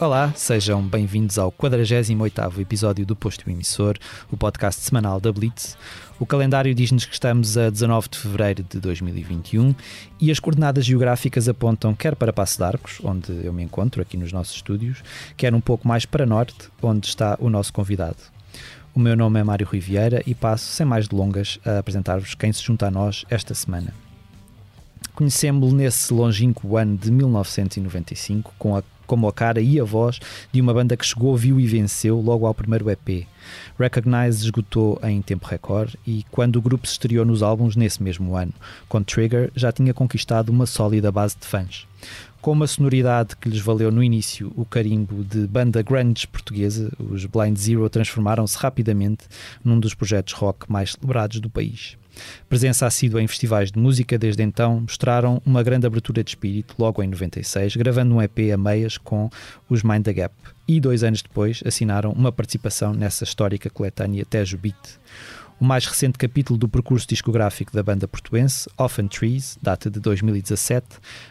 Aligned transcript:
Olá, 0.00 0.32
sejam 0.36 0.80
bem-vindos 0.80 1.40
ao 1.40 1.50
48º 1.50 2.60
episódio 2.60 3.04
do 3.04 3.16
Posto 3.16 3.50
Emissor, 3.50 3.98
o 4.30 4.36
podcast 4.36 4.80
semanal 4.80 5.18
da 5.18 5.32
Blitz. 5.32 5.76
O 6.20 6.24
calendário 6.24 6.72
diz-nos 6.72 7.04
que 7.04 7.12
estamos 7.12 7.58
a 7.58 7.68
19 7.68 8.08
de 8.08 8.18
fevereiro 8.18 8.62
de 8.62 8.78
2021 8.78 9.74
e 10.20 10.30
as 10.30 10.38
coordenadas 10.38 10.86
geográficas 10.86 11.48
apontam 11.48 11.96
quer 11.96 12.14
para 12.14 12.32
Passo 12.32 12.58
de 12.58 12.62
Arcos, 12.62 13.00
onde 13.02 13.44
eu 13.44 13.52
me 13.52 13.64
encontro 13.64 14.00
aqui 14.00 14.16
nos 14.16 14.32
nossos 14.32 14.54
estúdios, 14.54 15.02
quer 15.36 15.52
um 15.52 15.60
pouco 15.60 15.88
mais 15.88 16.06
para 16.06 16.24
norte, 16.24 16.70
onde 16.80 17.08
está 17.08 17.36
o 17.40 17.50
nosso 17.50 17.72
convidado. 17.72 18.18
O 18.94 19.00
meu 19.00 19.16
nome 19.16 19.40
é 19.40 19.42
Mário 19.42 19.66
Riviera 19.66 20.22
e 20.24 20.32
passo, 20.32 20.66
sem 20.66 20.86
mais 20.86 21.08
delongas, 21.08 21.58
a 21.66 21.80
apresentar-vos 21.80 22.36
quem 22.36 22.52
se 22.52 22.62
junta 22.62 22.86
a 22.86 22.90
nós 22.90 23.24
esta 23.28 23.52
semana. 23.52 23.92
Conhecemos-lo 25.12 25.76
nesse 25.76 26.14
longínquo 26.14 26.76
ano 26.76 26.96
de 26.96 27.10
1995, 27.10 28.54
com 28.56 28.76
a, 28.76 28.82
como 29.08 29.26
a 29.26 29.32
cara 29.32 29.60
e 29.60 29.80
a 29.80 29.84
voz 29.84 30.20
de 30.52 30.60
uma 30.60 30.72
banda 30.72 30.96
que 30.96 31.04
chegou, 31.04 31.36
viu 31.36 31.58
e 31.58 31.66
venceu 31.66 32.20
logo 32.20 32.46
ao 32.46 32.54
primeiro 32.54 32.88
EP. 32.88 33.26
Recognize 33.78 34.44
esgotou 34.44 35.00
em 35.02 35.22
tempo 35.22 35.46
recorde 35.48 35.98
e, 36.06 36.24
quando 36.30 36.56
o 36.56 36.62
grupo 36.62 36.86
se 36.86 36.92
estreou 36.92 37.24
nos 37.24 37.42
álbuns 37.42 37.74
nesse 37.74 38.02
mesmo 38.02 38.36
ano, 38.36 38.52
com 38.88 39.02
Trigger, 39.02 39.50
já 39.56 39.72
tinha 39.72 39.94
conquistado 39.94 40.50
uma 40.50 40.66
sólida 40.66 41.10
base 41.10 41.36
de 41.40 41.46
fãs. 41.46 41.86
Com 42.40 42.52
uma 42.52 42.66
sonoridade 42.68 43.34
que 43.34 43.48
lhes 43.48 43.60
valeu 43.60 43.90
no 43.90 44.02
início 44.02 44.52
o 44.54 44.64
carimbo 44.64 45.24
de 45.24 45.46
banda 45.46 45.82
grunge 45.82 46.26
portuguesa, 46.26 46.92
os 46.98 47.24
Blind 47.24 47.56
Zero 47.56 47.88
transformaram-se 47.88 48.56
rapidamente 48.58 49.24
num 49.64 49.80
dos 49.80 49.94
projetos 49.94 50.34
rock 50.34 50.70
mais 50.70 50.92
celebrados 50.92 51.40
do 51.40 51.50
país. 51.50 51.96
Presença 52.48 52.86
assídua 52.86 53.22
em 53.22 53.26
festivais 53.26 53.70
de 53.70 53.78
música 53.78 54.18
desde 54.18 54.42
então, 54.42 54.80
mostraram 54.80 55.42
uma 55.44 55.62
grande 55.62 55.86
abertura 55.86 56.22
de 56.22 56.30
espírito 56.30 56.74
logo 56.78 57.02
em 57.02 57.08
96, 57.08 57.76
gravando 57.76 58.14
um 58.14 58.22
EP 58.22 58.38
a 58.52 58.56
meias 58.56 58.98
com 58.98 59.30
os 59.68 59.82
Mind 59.82 60.04
the 60.04 60.12
Gap. 60.12 60.34
E 60.66 60.80
dois 60.80 61.02
anos 61.02 61.22
depois 61.22 61.62
assinaram 61.64 62.12
uma 62.12 62.30
participação 62.30 62.92
nessa 62.92 63.24
histórica 63.24 63.70
coletânea 63.70 64.24
Tejo 64.24 64.58
Beat. 64.58 64.98
O 65.60 65.64
mais 65.64 65.84
recente 65.86 66.16
capítulo 66.16 66.56
do 66.56 66.68
percurso 66.68 67.04
discográfico 67.08 67.72
da 67.72 67.82
banda 67.82 68.06
portuense, 68.06 68.70
Often 68.78 69.08
Trees, 69.08 69.58
data 69.60 69.90
de 69.90 69.98
2017, 69.98 70.86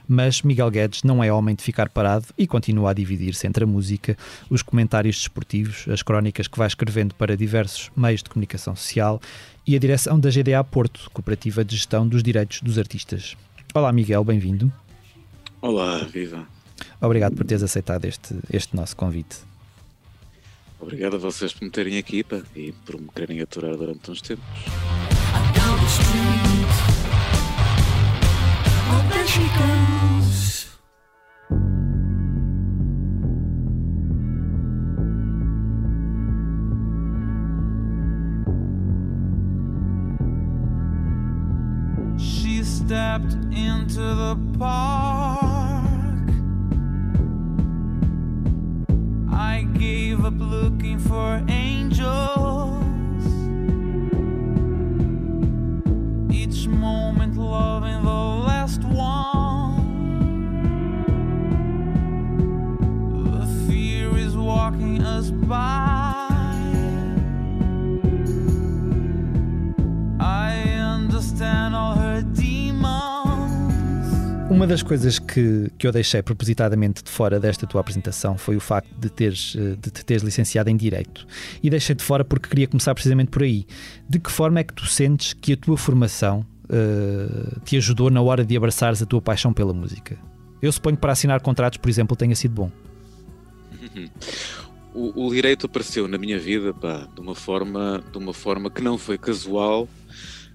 mas 0.06 0.42
Miguel 0.42 0.70
Guedes 0.70 1.04
não 1.04 1.24
é 1.24 1.32
homem 1.32 1.56
de 1.56 1.64
ficar 1.64 1.88
parado 1.88 2.26
e 2.38 2.46
continua 2.46 2.92
a 2.92 2.94
dividir-se 2.94 3.48
entre 3.48 3.64
a 3.64 3.68
música, 3.68 4.18
os 4.50 4.62
comentários 4.62 5.16
desportivos, 5.16 5.86
as 5.88 6.04
crónicas 6.04 6.46
que 6.50 6.58
vai 6.58 6.68
escrevendo 6.68 7.16
para 7.16 7.38
diversos 7.38 7.90
meios 7.96 8.22
de 8.22 8.30
comunicação 8.30 8.76
social 8.76 9.22
e 9.68 9.76
a 9.76 9.80
direção 9.80 10.18
da 10.18 10.30
GDA 10.30 10.64
Porto, 10.64 11.12
Cooperativa 11.12 11.64
de 11.66 11.76
Gestão 11.76 12.08
dos 12.08 12.24
Direitos 12.24 12.62
dos 12.62 12.80
Artistas. 12.80 13.36
Olá 13.74 13.92
Miguel, 13.92 14.24
bem-vindo. 14.24 14.72
Olá, 15.62 15.98
viva. 16.06 16.48
Obrigado 17.02 17.36
por 17.36 17.46
teres 17.46 17.62
aceitado 17.62 18.06
este, 18.06 18.34
este 18.52 18.76
nosso 18.76 18.96
convite. 18.96 19.36
Obrigado 20.80 21.16
a 21.16 21.20
vocês 21.20 21.52
por 21.54 21.66
me 21.66 21.72
terem 21.72 21.98
aqui 21.98 22.24
pá, 22.24 22.42
e 22.56 22.72
por 22.86 23.02
me 23.02 23.10
querem 23.14 23.42
aturar 23.42 23.76
durante 23.76 24.10
uns 24.10 24.22
tempos. 24.22 24.46
She 29.28 29.97
stepped 42.98 43.36
into 43.54 44.02
the 44.02 44.36
park. 44.58 45.86
I 49.32 49.68
gave 49.78 50.26
up 50.26 50.34
looking 50.38 50.98
for 50.98 51.46
angels. 51.48 53.24
Each 56.32 56.68
moment 56.68 57.07
Uma 74.58 74.66
das 74.66 74.82
coisas 74.82 75.20
que, 75.20 75.70
que 75.78 75.86
eu 75.86 75.92
deixei 75.92 76.24
propositadamente 76.24 77.04
de 77.04 77.12
fora 77.12 77.40
desta 77.40 77.68
tua 77.68 77.80
apresentação 77.80 78.40
foi 78.40 78.56
o 78.56 78.60
facto 78.60 78.90
de, 78.98 79.08
teres, 79.08 79.56
eh, 79.56 79.76
de 79.80 79.92
te 79.92 80.04
teres 80.04 80.24
licenciado 80.24 80.68
em 80.68 80.76
Direito. 80.76 81.28
E 81.62 81.70
deixei 81.70 81.94
de 81.94 82.04
fora 82.04 82.26
porque 82.26 82.50
queria 82.50 82.68
começar 82.68 82.96
precisamente 82.96 83.30
por 83.30 83.44
aí. 83.44 83.68
De 84.10 84.18
que 84.18 84.32
forma 84.32 84.60
é 84.60 84.64
que 84.64 84.74
tu 84.74 84.88
sentes 84.88 85.32
que 85.32 85.54
a 85.54 85.58
tua 85.58 85.78
formação 85.78 86.44
eh, 86.70 87.60
te 87.66 87.78
ajudou 87.78 88.10
na 88.10 88.20
hora 88.20 88.44
de 88.44 88.58
abraçares 88.58 89.00
a 89.00 89.06
tua 89.06 89.22
paixão 89.22 89.54
pela 89.54 89.76
música? 89.76 90.18
Eu 90.60 90.72
suponho 90.72 90.96
que 90.96 91.02
para 91.02 91.12
assinar 91.12 91.40
contratos, 91.40 91.78
por 91.78 91.88
exemplo, 91.88 92.18
tenha 92.18 92.36
sido 92.36 92.56
bom. 92.56 92.72
O, 94.94 95.28
o 95.28 95.30
direito 95.32 95.68
apareceu 95.68 96.08
na 96.08 96.18
minha 96.18 96.40
vida 96.40 96.74
pá, 96.74 97.08
de, 97.14 97.22
uma 97.22 97.36
forma, 97.36 98.04
de 98.12 98.18
uma 98.18 98.34
forma 98.34 98.68
que 98.72 98.82
não 98.82 98.98
foi 98.98 99.16
casual, 99.16 99.88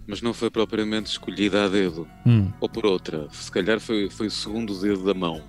mas 0.07 0.21
não 0.23 0.35
foi 0.35 0.51
propriamente 0.51 1.11
escolhida 1.11 1.65
a 1.65 1.69
dedo. 1.69 2.09
Hum, 2.27 2.51
Ou 2.61 2.69
por 2.69 2.85
outra, 2.87 3.29
se 3.31 3.51
calhar 3.51 3.81
foi, 3.81 4.11
foi 4.11 4.27
o 4.27 4.31
segundo 4.31 4.79
dedo 4.81 5.05
da 5.05 5.15
mão. 5.15 5.43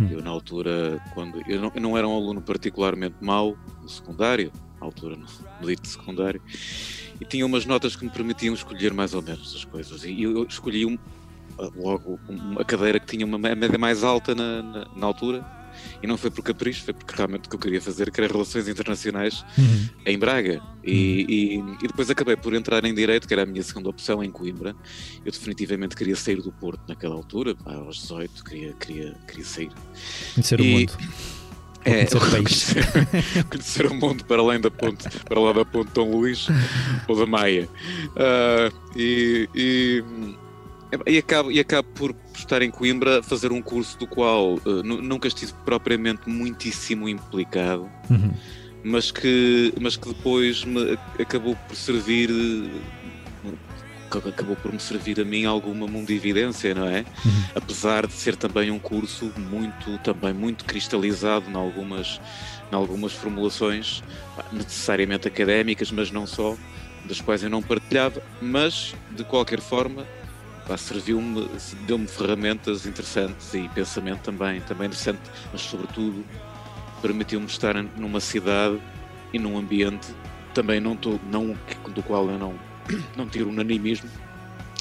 Hum. 0.00 0.08
Eu, 0.10 0.22
na 0.22 0.30
altura, 0.30 1.00
quando 1.14 1.42
eu 1.48 1.60
não, 1.60 1.72
eu 1.74 1.80
não 1.80 1.98
era 1.98 2.08
um 2.08 2.14
aluno 2.16 2.40
particularmente 2.40 3.16
mau 3.20 3.56
no 3.82 3.88
secundário, 3.88 4.52
na 4.80 4.86
altura, 4.86 5.16
no, 5.16 5.26
no 5.60 5.66
dito 5.66 5.86
secundário, 5.86 6.40
e 7.20 7.24
tinha 7.24 7.44
umas 7.44 7.66
notas 7.66 7.94
que 7.94 8.04
me 8.04 8.10
permitiam 8.10 8.54
escolher 8.54 8.92
mais 8.94 9.12
ou 9.12 9.20
menos 9.22 9.54
as 9.54 9.64
coisas. 9.64 10.04
E 10.04 10.22
eu 10.22 10.44
escolhi 10.44 10.86
um, 10.86 10.98
logo 11.76 12.18
uma 12.28 12.64
cadeira 12.64 12.98
que 12.98 13.06
tinha 13.06 13.26
uma 13.26 13.38
média 13.38 13.78
mais 13.78 14.02
alta 14.02 14.34
na, 14.34 14.62
na, 14.62 14.86
na 14.96 15.06
altura, 15.06 15.44
e 16.02 16.06
não 16.06 16.16
foi 16.16 16.30
por 16.30 16.42
capricho, 16.42 16.84
foi 16.84 16.94
porque 16.94 17.14
realmente 17.14 17.46
o 17.46 17.48
que 17.50 17.56
eu 17.56 17.60
queria 17.60 17.80
fazer, 17.80 18.10
que 18.10 18.20
era 18.20 18.32
Relações 18.32 18.68
Internacionais 18.68 19.44
uhum. 19.58 19.88
em 20.06 20.18
Braga. 20.18 20.62
E, 20.82 21.26
e- 21.28 21.58
e 21.84 21.88
depois 21.88 22.08
acabei 22.10 22.36
por 22.36 22.54
entrar 22.54 22.84
em 22.84 22.94
Direito, 22.94 23.28
que 23.28 23.34
era 23.34 23.42
a 23.42 23.46
minha 23.46 23.62
segunda 23.62 23.88
opção, 23.88 24.22
em 24.22 24.30
Coimbra. 24.30 24.74
Eu 25.24 25.32
definitivamente 25.32 25.94
queria 25.96 26.16
sair 26.16 26.40
do 26.40 26.52
Porto 26.52 26.80
naquela 26.88 27.14
altura, 27.14 27.54
aos 27.64 27.96
18, 28.02 28.44
queria, 28.44 28.72
queria, 28.74 29.14
queria 29.26 29.44
sair. 29.44 29.70
Conhecer 30.34 30.60
o 30.60 30.64
mundo. 30.64 30.92
Ou 31.86 32.20
conhecer 32.30 32.86
conhecer, 33.48 33.86
o 33.86 33.94
mundo 33.94 34.22
para 34.26 34.42
além 34.42 34.60
da 34.60 34.70
ponte, 34.70 35.08
para 35.24 35.40
lá 35.40 35.52
da 35.52 35.64
ponte 35.64 35.90
Dom 35.94 36.10
Luís 36.10 36.46
ou 37.08 37.16
da 37.16 37.24
Maia. 37.24 37.66
Ah, 38.16 38.70
e, 38.94 39.48
e, 39.54 40.04
e 41.06 41.18
acabo, 41.18 41.50
e 41.52 41.60
acabo 41.60 41.88
por 41.94 42.14
estar 42.34 42.62
em 42.62 42.70
Coimbra 42.70 43.20
a 43.20 43.22
fazer 43.22 43.52
um 43.52 43.62
curso 43.62 43.98
do 43.98 44.06
qual 44.06 44.58
nu- 44.84 45.00
nunca 45.02 45.28
estive 45.28 45.52
propriamente 45.64 46.28
muitíssimo 46.28 47.08
implicado, 47.08 47.88
Uhum. 48.10 48.32
mas 48.84 49.10
que, 49.10 49.72
mas 49.80 49.96
que 49.96 50.08
depois 50.08 50.64
me 50.64 50.98
acabou 51.18 51.56
por 51.68 51.76
servir. 51.76 52.30
Acabou 54.28 54.56
por 54.56 54.72
me 54.72 54.80
servir 54.80 55.20
a 55.20 55.24
mim 55.24 55.44
alguma 55.44 55.86
mundividência, 55.86 56.74
não 56.74 56.84
é? 56.88 57.04
Uhum. 57.24 57.44
apesar 57.54 58.08
de 58.08 58.12
ser 58.12 58.34
também 58.34 58.68
um 58.68 58.78
curso 58.78 59.32
muito 59.38 59.98
também 59.98 60.32
muito 60.34 60.64
cristalizado 60.64 61.48
em 61.48 61.54
algumas 61.54 62.20
em 62.72 62.74
algumas 62.74 63.12
formulações 63.12 64.02
necessariamente 64.52 65.28
académicas 65.28 65.92
mas 65.92 66.10
não 66.10 66.26
só 66.26 66.56
das 67.04 67.20
quais 67.20 67.44
eu 67.44 67.50
não 67.50 67.62
partilhava 67.62 68.20
mas 68.42 68.96
de 69.12 69.22
qualquer 69.22 69.60
forma 69.60 70.04
serviu-me 70.76 71.48
deu-me 71.86 72.06
ferramentas 72.06 72.86
interessantes 72.86 73.54
e 73.54 73.68
pensamento 73.70 74.20
também 74.20 74.60
também 74.60 74.86
interessante 74.86 75.20
mas 75.52 75.62
sobretudo 75.62 76.24
permitiu-me 77.02 77.46
estar 77.46 77.74
numa 77.96 78.20
cidade 78.20 78.80
e 79.32 79.38
num 79.38 79.56
ambiente 79.56 80.08
também 80.54 80.80
não 80.80 80.96
tô, 80.96 81.18
não 81.30 81.56
do 81.94 82.02
qual 82.02 82.28
eu 82.28 82.38
não 82.38 82.54
não 83.16 83.28
tiro 83.28 83.48
unanimismo 83.48 84.08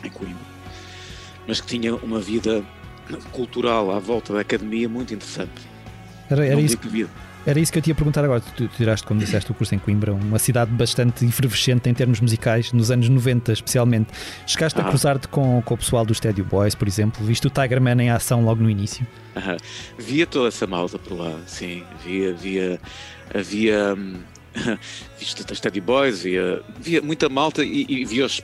em 0.03 0.09
Coimbra 0.09 0.59
mas 1.47 1.61
que 1.61 1.67
tinha 1.67 1.95
uma 1.95 2.19
vida 2.19 2.63
cultural 3.31 3.91
à 3.91 3.99
volta 3.99 4.33
da 4.33 4.41
academia 4.41 4.87
muito 4.87 5.13
interessante. 5.13 5.61
Era, 6.29 6.45
era 6.45 6.61
isso 6.61 6.77
vida. 6.83 7.09
Era 7.49 7.59
isso 7.59 7.71
que 7.71 7.79
eu 7.79 7.81
te 7.81 7.87
ia 7.87 7.95
perguntar 7.95 8.23
agora. 8.23 8.39
Tu, 8.41 8.51
tu 8.53 8.67
tiraste, 8.77 9.07
como 9.07 9.19
disseste, 9.19 9.49
o 9.49 9.55
curso 9.55 9.73
em 9.73 9.79
Coimbra, 9.79 10.13
uma 10.13 10.37
cidade 10.37 10.69
bastante 10.71 11.25
efervescente 11.25 11.89
em 11.89 11.93
termos 11.95 12.19
musicais, 12.19 12.71
nos 12.73 12.91
anos 12.91 13.09
90 13.09 13.51
especialmente. 13.53 14.09
Chegaste 14.45 14.79
a 14.79 14.83
Ah. 14.83 14.89
cruzar-te 14.89 15.27
com, 15.27 15.59
com 15.63 15.73
o 15.73 15.77
pessoal 15.77 16.05
do 16.05 16.13
Stadio 16.13 16.45
Boys, 16.45 16.75
por 16.75 16.87
exemplo? 16.87 17.25
Viste 17.25 17.47
o 17.47 17.49
Tiger 17.49 17.81
Man 17.81 18.03
em 18.03 18.11
ação 18.11 18.45
logo 18.45 18.61
no 18.61 18.69
início? 18.69 19.05
Aham. 19.35 19.57
Via 19.97 20.27
toda 20.27 20.49
essa 20.49 20.67
malta 20.67 20.99
por 20.99 21.17
lá, 21.17 21.39
sim. 21.47 21.83
Via, 22.05 22.33
via, 22.33 22.79
havia 23.33 23.97
visto 25.17 25.43
da 25.43 25.55
Steady 25.55 25.81
Boys, 25.81 26.21
via, 26.21 26.61
via 26.79 27.01
muita 27.01 27.29
malta 27.29 27.63
e, 27.63 27.83
e 27.89 28.05
via-os 28.05 28.41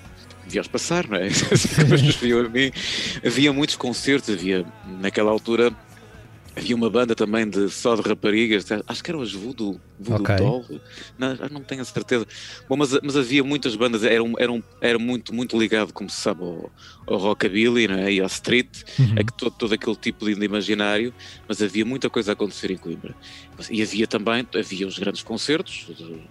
via-os 0.48 0.68
passar, 0.68 1.08
não 1.08 1.18
é? 1.18 1.26
As 1.52 1.66
pessoas 1.66 2.16
viam 2.18 2.40
a 2.46 2.50
mim. 2.50 2.72
Havia 3.26 3.52
muitos 3.52 3.76
concertos, 3.76 4.34
havia 4.34 4.64
naquela 5.02 5.32
altura 5.32 5.72
Havia 6.58 6.76
uma 6.76 6.90
banda 6.90 7.14
também 7.14 7.48
de 7.50 7.70
só 7.70 7.96
de 7.96 8.02
raparigas, 8.08 8.66
acho 8.88 9.04
que 9.04 9.12
eram 9.12 9.22
as 9.22 9.34
Voodoo, 9.34 9.80
Voodoo 10.00 10.24
Ok. 10.24 10.36
Doll, 10.38 10.66
não, 11.18 11.36
não 11.52 11.62
tenho 11.64 11.82
a 11.82 11.86
certeza. 11.86 12.26
Bom, 12.70 12.78
mas, 12.78 12.92
mas 13.04 13.18
havia 13.18 13.44
muitas 13.44 13.76
bandas, 13.76 14.04
era, 14.04 14.24
um, 14.24 14.34
era, 14.40 14.52
um, 14.52 14.64
era 14.82 14.98
muito, 14.98 15.34
muito 15.34 15.60
ligado, 15.60 15.92
como 15.94 16.10
se 16.10 16.22
sabe, 16.22 16.42
ao, 16.44 16.72
ao 17.08 17.18
rockabilly 17.18 17.88
não 17.90 17.96
é? 17.98 18.14
e 18.14 18.20
ao 18.22 18.28
street, 18.28 18.70
Uhum. 18.98 19.16
a 19.20 19.24
que 19.24 19.34
todo, 19.38 19.52
todo 19.58 19.74
aquele 19.74 19.96
tipo 19.98 20.26
de 20.26 20.46
imaginário, 20.46 21.14
mas 21.48 21.62
havia 21.62 21.84
muita 21.86 22.10
coisa 22.10 22.32
a 22.32 22.34
acontecer 22.34 22.72
em 22.72 22.78
Coimbra. 22.78 23.14
E 23.70 23.82
havia 23.82 24.08
também, 24.08 24.48
havia 24.56 24.88
os 24.88 24.98
grandes 24.98 25.24
concertos, 25.24 25.88
de- 25.90 26.30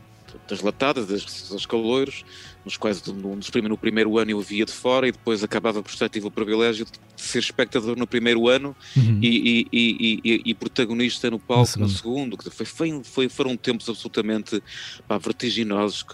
das 0.48 0.60
latadas, 0.62 1.06
das, 1.06 1.48
dos 1.48 1.64
caloiros, 1.66 2.24
nos 2.64 2.76
quais 2.76 3.02
no, 3.06 3.76
primeiro 3.76 4.18
ano 4.18 4.30
eu 4.30 4.40
via 4.40 4.64
de 4.64 4.72
fora 4.72 5.06
e 5.06 5.12
depois 5.12 5.44
acabava 5.44 5.82
por 5.82 5.90
estar, 5.90 6.08
tive 6.08 6.26
o 6.26 6.30
privilégio 6.30 6.84
de 6.84 6.92
ser 7.22 7.38
espectador 7.38 7.96
no 7.96 8.06
primeiro 8.06 8.48
ano 8.48 8.74
Uhum. 8.96 9.18
e, 9.22 9.66
e- 9.72 10.20
e- 10.24 10.42
e- 10.46 10.54
protagonista 10.54 11.30
no 11.30 11.38
palco 11.38 11.78
No 11.78 11.84
no 11.86 11.88
segundo. 11.90 12.38
Foi, 12.64 13.02
foi, 13.04 13.28
foram 13.28 13.56
tempos 13.56 13.88
absolutamente 13.88 14.62
pá, 15.06 15.18
vertiginosos. 15.18 16.04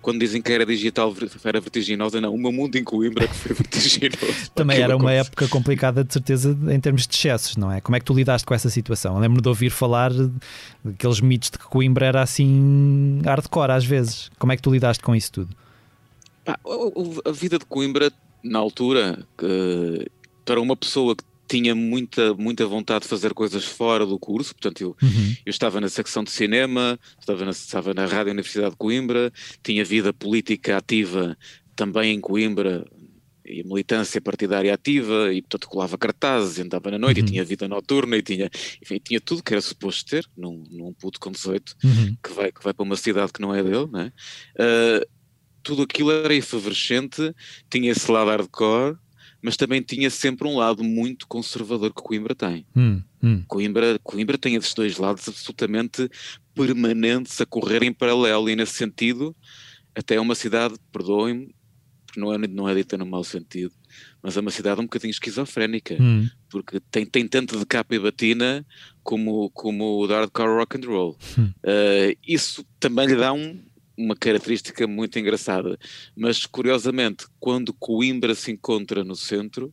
Quando 0.00 0.20
dizem 0.20 0.40
que 0.40 0.52
era 0.52 0.64
digital, 0.64 1.14
era 1.44 1.60
vertiginosa, 1.60 2.20
não. 2.20 2.34
O 2.34 2.38
meu 2.38 2.52
mundo 2.52 2.76
em 2.76 2.84
Coimbra 2.84 3.26
que 3.28 3.34
foi 3.34 3.52
vertiginoso. 3.54 4.50
Também 4.54 4.80
era 4.80 4.96
uma 4.96 5.12
época 5.12 5.46
complicada, 5.48 6.02
de 6.04 6.12
certeza, 6.12 6.56
em 6.70 6.80
termos 6.80 7.06
de 7.06 7.14
excessos, 7.14 7.56
não 7.56 7.70
é? 7.70 7.80
Como 7.80 7.94
é 7.96 7.98
que 8.00 8.04
tu 8.06 8.14
lidaste 8.14 8.46
com 8.46 8.54
essa 8.54 8.70
situação? 8.70 9.18
Lembro-me 9.18 9.42
de 9.42 9.48
ouvir 9.48 9.70
falar 9.70 10.10
daqueles 10.84 11.20
mitos 11.20 11.50
de 11.50 11.58
que 11.58 11.64
Coimbra 11.64 12.06
era 12.06 12.22
assim 12.22 13.20
hardcore 13.24 13.72
às 13.72 13.84
vezes. 13.84 14.30
Como 14.38 14.52
é 14.52 14.56
que 14.56 14.62
tu 14.62 14.70
lidaste 14.72 15.02
com 15.02 15.14
isso 15.14 15.32
tudo? 15.32 15.54
Pá, 16.44 16.58
a 17.24 17.30
vida 17.32 17.58
de 17.58 17.64
Coimbra, 17.64 18.12
na 18.42 18.58
altura, 18.58 19.26
para 20.44 20.60
uma 20.60 20.76
pessoa 20.76 21.16
que 21.16 21.24
tinha 21.48 21.74
muita, 21.74 22.34
muita 22.34 22.66
vontade 22.66 23.02
de 23.04 23.08
fazer 23.08 23.32
coisas 23.34 23.64
fora 23.64 24.04
do 24.04 24.18
curso, 24.18 24.54
portanto, 24.54 24.80
eu, 24.80 24.96
Uhum. 25.02 25.34
eu 25.46 25.50
estava 25.50 25.80
na 25.80 25.88
secção 25.88 26.24
de 26.24 26.30
cinema, 26.30 26.98
estava 27.20 27.44
na, 27.44 27.50
estava 27.50 27.94
na 27.94 28.06
Rádio 28.06 28.32
Universidade 28.32 28.70
de 28.70 28.76
Coimbra, 28.76 29.32
tinha 29.62 29.84
vida 29.84 30.12
política 30.12 30.76
ativa 30.76 31.36
também 31.76 32.14
em 32.14 32.20
Coimbra, 32.20 32.84
e 33.46 33.62
militância 33.62 34.22
partidária 34.22 34.72
ativa, 34.72 35.30
e 35.30 35.42
portanto 35.42 35.68
colava 35.68 35.98
cartazes, 35.98 36.58
andava 36.58 36.90
na 36.90 36.98
noite, 36.98 37.20
Uhum. 37.20 37.26
e 37.26 37.30
tinha 37.30 37.44
vida 37.44 37.68
noturna, 37.68 38.16
e 38.16 38.22
tinha, 38.22 38.48
enfim, 38.82 38.98
tinha 39.04 39.20
tudo 39.20 39.42
que 39.42 39.52
era 39.52 39.60
suposto 39.60 40.08
ter, 40.10 40.26
num, 40.34 40.64
num 40.70 40.94
puto 40.94 41.20
com 41.20 41.30
18, 41.30 41.74
Uhum. 41.84 42.16
que 42.22 42.32
vai, 42.32 42.50
que 42.50 42.64
vai 42.64 42.72
para 42.72 42.82
uma 42.84 42.96
cidade 42.96 43.32
que 43.34 43.42
não 43.42 43.54
é 43.54 43.62
dele, 43.62 43.86
né? 43.92 44.12
Ah, 44.58 45.06
tudo 45.64 45.82
aquilo 45.82 46.12
era 46.12 46.34
efervescente, 46.34 47.34
tinha 47.70 47.90
esse 47.90 48.10
lado 48.12 48.28
hardcore, 48.30 48.96
mas 49.42 49.56
também 49.56 49.82
tinha 49.82 50.08
sempre 50.10 50.46
um 50.46 50.56
lado 50.58 50.84
muito 50.84 51.26
conservador 51.26 51.92
que 51.92 52.02
Coimbra 52.02 52.34
tem. 52.34 52.64
Hum, 52.76 53.02
hum. 53.22 53.42
Coimbra, 53.48 53.98
Coimbra 54.02 54.38
tem 54.38 54.54
esses 54.54 54.72
dois 54.74 54.96
lados 54.98 55.28
absolutamente 55.28 56.08
permanentes 56.54 57.40
a 57.40 57.46
correr 57.46 57.82
em 57.82 57.92
paralelo, 57.92 58.48
e 58.48 58.54
nesse 58.56 58.74
sentido, 58.74 59.34
até 59.94 60.14
é 60.16 60.20
uma 60.20 60.34
cidade, 60.34 60.74
perdoem-me, 60.92 61.54
porque 62.06 62.20
não 62.20 62.32
é, 62.32 62.38
não 62.38 62.68
é 62.68 62.74
dita 62.74 62.96
no 62.96 63.04
mau 63.06 63.24
sentido, 63.24 63.72
mas 64.22 64.36
é 64.36 64.40
uma 64.40 64.50
cidade 64.50 64.80
um 64.80 64.84
bocadinho 64.84 65.10
esquizofrénica 65.10 65.96
Hum. 66.00 66.28
porque 66.48 66.78
tem, 66.90 67.04
tem 67.04 67.26
tanto 67.26 67.58
de 67.58 67.66
capa 67.66 67.94
e 67.94 67.98
batina 67.98 68.64
como, 69.02 69.50
como 69.50 69.84
o 70.02 70.06
hardcore 70.06 70.56
rock 70.58 70.76
and 70.78 70.86
roll. 70.88 71.18
Uh, 71.38 72.16
isso 72.26 72.64
também 72.78 73.06
lhe 73.08 73.16
dá 73.16 73.32
um- 73.32 73.60
uma 73.96 74.16
característica 74.16 74.86
muito 74.86 75.18
engraçada, 75.18 75.78
mas 76.16 76.46
curiosamente, 76.46 77.26
quando 77.38 77.72
Coimbra 77.72 78.34
se 78.34 78.50
encontra 78.50 79.04
no 79.04 79.14
centro, 79.14 79.72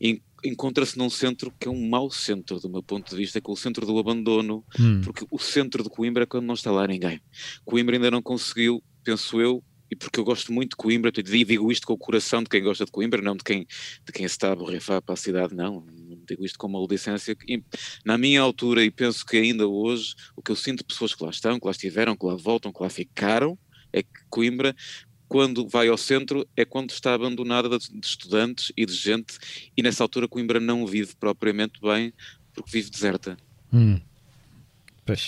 en- 0.00 0.20
encontra-se 0.44 0.98
num 0.98 1.08
centro 1.08 1.52
que 1.60 1.68
é 1.68 1.70
um 1.70 1.88
mau 1.88 2.10
centro, 2.10 2.58
do 2.58 2.68
meu 2.68 2.82
ponto 2.82 3.08
de 3.10 3.16
vista, 3.16 3.40
que 3.40 3.48
é 3.48 3.52
o 3.52 3.56
centro 3.56 3.86
do 3.86 3.96
abandono, 3.98 4.64
Hum. 4.78 5.00
porque 5.04 5.24
o 5.30 5.38
centro 5.38 5.82
de 5.84 5.88
Coimbra 5.88 6.24
é 6.24 6.26
quando 6.26 6.46
não 6.46 6.54
está 6.54 6.70
lá 6.72 6.86
ninguém. 6.86 7.20
Coimbra 7.64 7.94
ainda 7.96 8.10
não 8.10 8.20
conseguiu, 8.22 8.82
penso 9.04 9.40
eu, 9.40 9.62
e 9.88 9.94
porque 9.94 10.18
eu 10.18 10.24
gosto 10.24 10.52
muito 10.52 10.70
de 10.70 10.76
Coimbra, 10.76 11.12
e 11.16 11.22
digo 11.22 11.70
isto 11.70 11.86
com 11.86 11.92
o 11.92 11.98
coração 11.98 12.42
de 12.42 12.48
quem 12.48 12.62
gosta 12.62 12.84
de 12.84 12.90
Coimbra, 12.90 13.20
não 13.22 13.36
de 13.36 13.44
quem, 13.44 13.60
de 14.04 14.12
quem 14.12 14.26
se 14.26 14.34
está 14.34 14.50
a 14.50 14.56
borrifar 14.56 15.00
para 15.02 15.12
a 15.12 15.16
cidade, 15.16 15.54
não 15.54 15.84
digo 16.32 16.44
isto 16.44 16.58
com 16.58 16.66
uma 16.66 16.78
maledicência. 16.78 17.36
E, 17.46 17.62
Na 18.04 18.18
minha 18.18 18.40
altura, 18.40 18.84
e 18.84 18.90
penso 18.90 19.24
que 19.24 19.36
ainda 19.36 19.66
hoje, 19.66 20.14
o 20.36 20.42
que 20.42 20.50
eu 20.50 20.56
sinto 20.56 20.78
de 20.78 20.84
pessoas 20.84 21.14
que 21.14 21.22
lá 21.22 21.30
estão, 21.30 21.58
que 21.58 21.66
lá 21.66 21.70
estiveram, 21.70 22.16
que 22.16 22.26
lá 22.26 22.34
voltam, 22.34 22.72
que 22.72 22.82
lá 22.82 22.88
ficaram, 22.88 23.58
é 23.92 24.02
que 24.02 24.10
Coimbra, 24.28 24.74
quando 25.28 25.68
vai 25.68 25.88
ao 25.88 25.96
centro, 25.96 26.46
é 26.56 26.64
quando 26.64 26.90
está 26.90 27.14
abandonada 27.14 27.78
de 27.78 28.06
estudantes 28.06 28.72
e 28.76 28.84
de 28.84 28.92
gente, 28.92 29.38
e 29.76 29.82
nessa 29.82 30.02
altura 30.02 30.28
Coimbra 30.28 30.60
não 30.60 30.86
vive 30.86 31.14
propriamente 31.16 31.80
bem, 31.80 32.12
porque 32.52 32.70
vive 32.70 32.90
deserta. 32.90 33.36
Hum. 33.72 34.00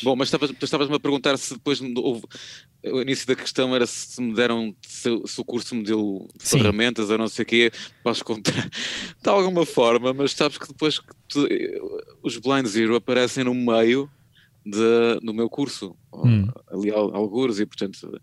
Bom, 0.03 0.15
mas 0.15 0.33
estavas-me 0.63 0.95
a 0.95 1.01
perguntar 1.01 1.37
se 1.37 1.55
depois 1.55 1.81
houve. 1.81 2.25
O 2.93 3.01
início 3.01 3.27
da 3.27 3.35
questão 3.35 3.75
era 3.75 3.87
se 3.87 4.21
me 4.21 4.35
deram, 4.35 4.75
se, 4.87 5.09
se 5.27 5.41
o 5.41 5.45
curso 5.45 5.75
me 5.75 5.83
deu 5.83 6.29
Sim. 6.39 6.59
ferramentas 6.59 7.09
ou 7.11 7.17
não 7.17 7.29
sei 7.29 7.43
o 7.43 7.47
quê, 7.47 7.73
para 8.03 8.13
os 8.13 8.23
contar 8.23 8.53
de 9.23 9.29
alguma 9.31 9.65
forma, 9.65 10.13
mas 10.13 10.33
sabes 10.33 10.59
que 10.59 10.69
depois 10.69 10.99
que 10.99 11.07
tu- 11.29 11.49
os 12.23 12.37
Blind 12.37 12.67
Zero 12.67 12.95
aparecem 12.95 13.45
no 13.45 13.55
meio 13.55 14.11
de, 14.67 15.21
do 15.23 15.33
meu 15.33 15.49
curso, 15.49 15.97
Hum. 16.13 16.47
ali 16.71 16.91
al- 16.91 17.15
algures, 17.15 17.59
e 17.59 17.67
portanto 17.67 18.21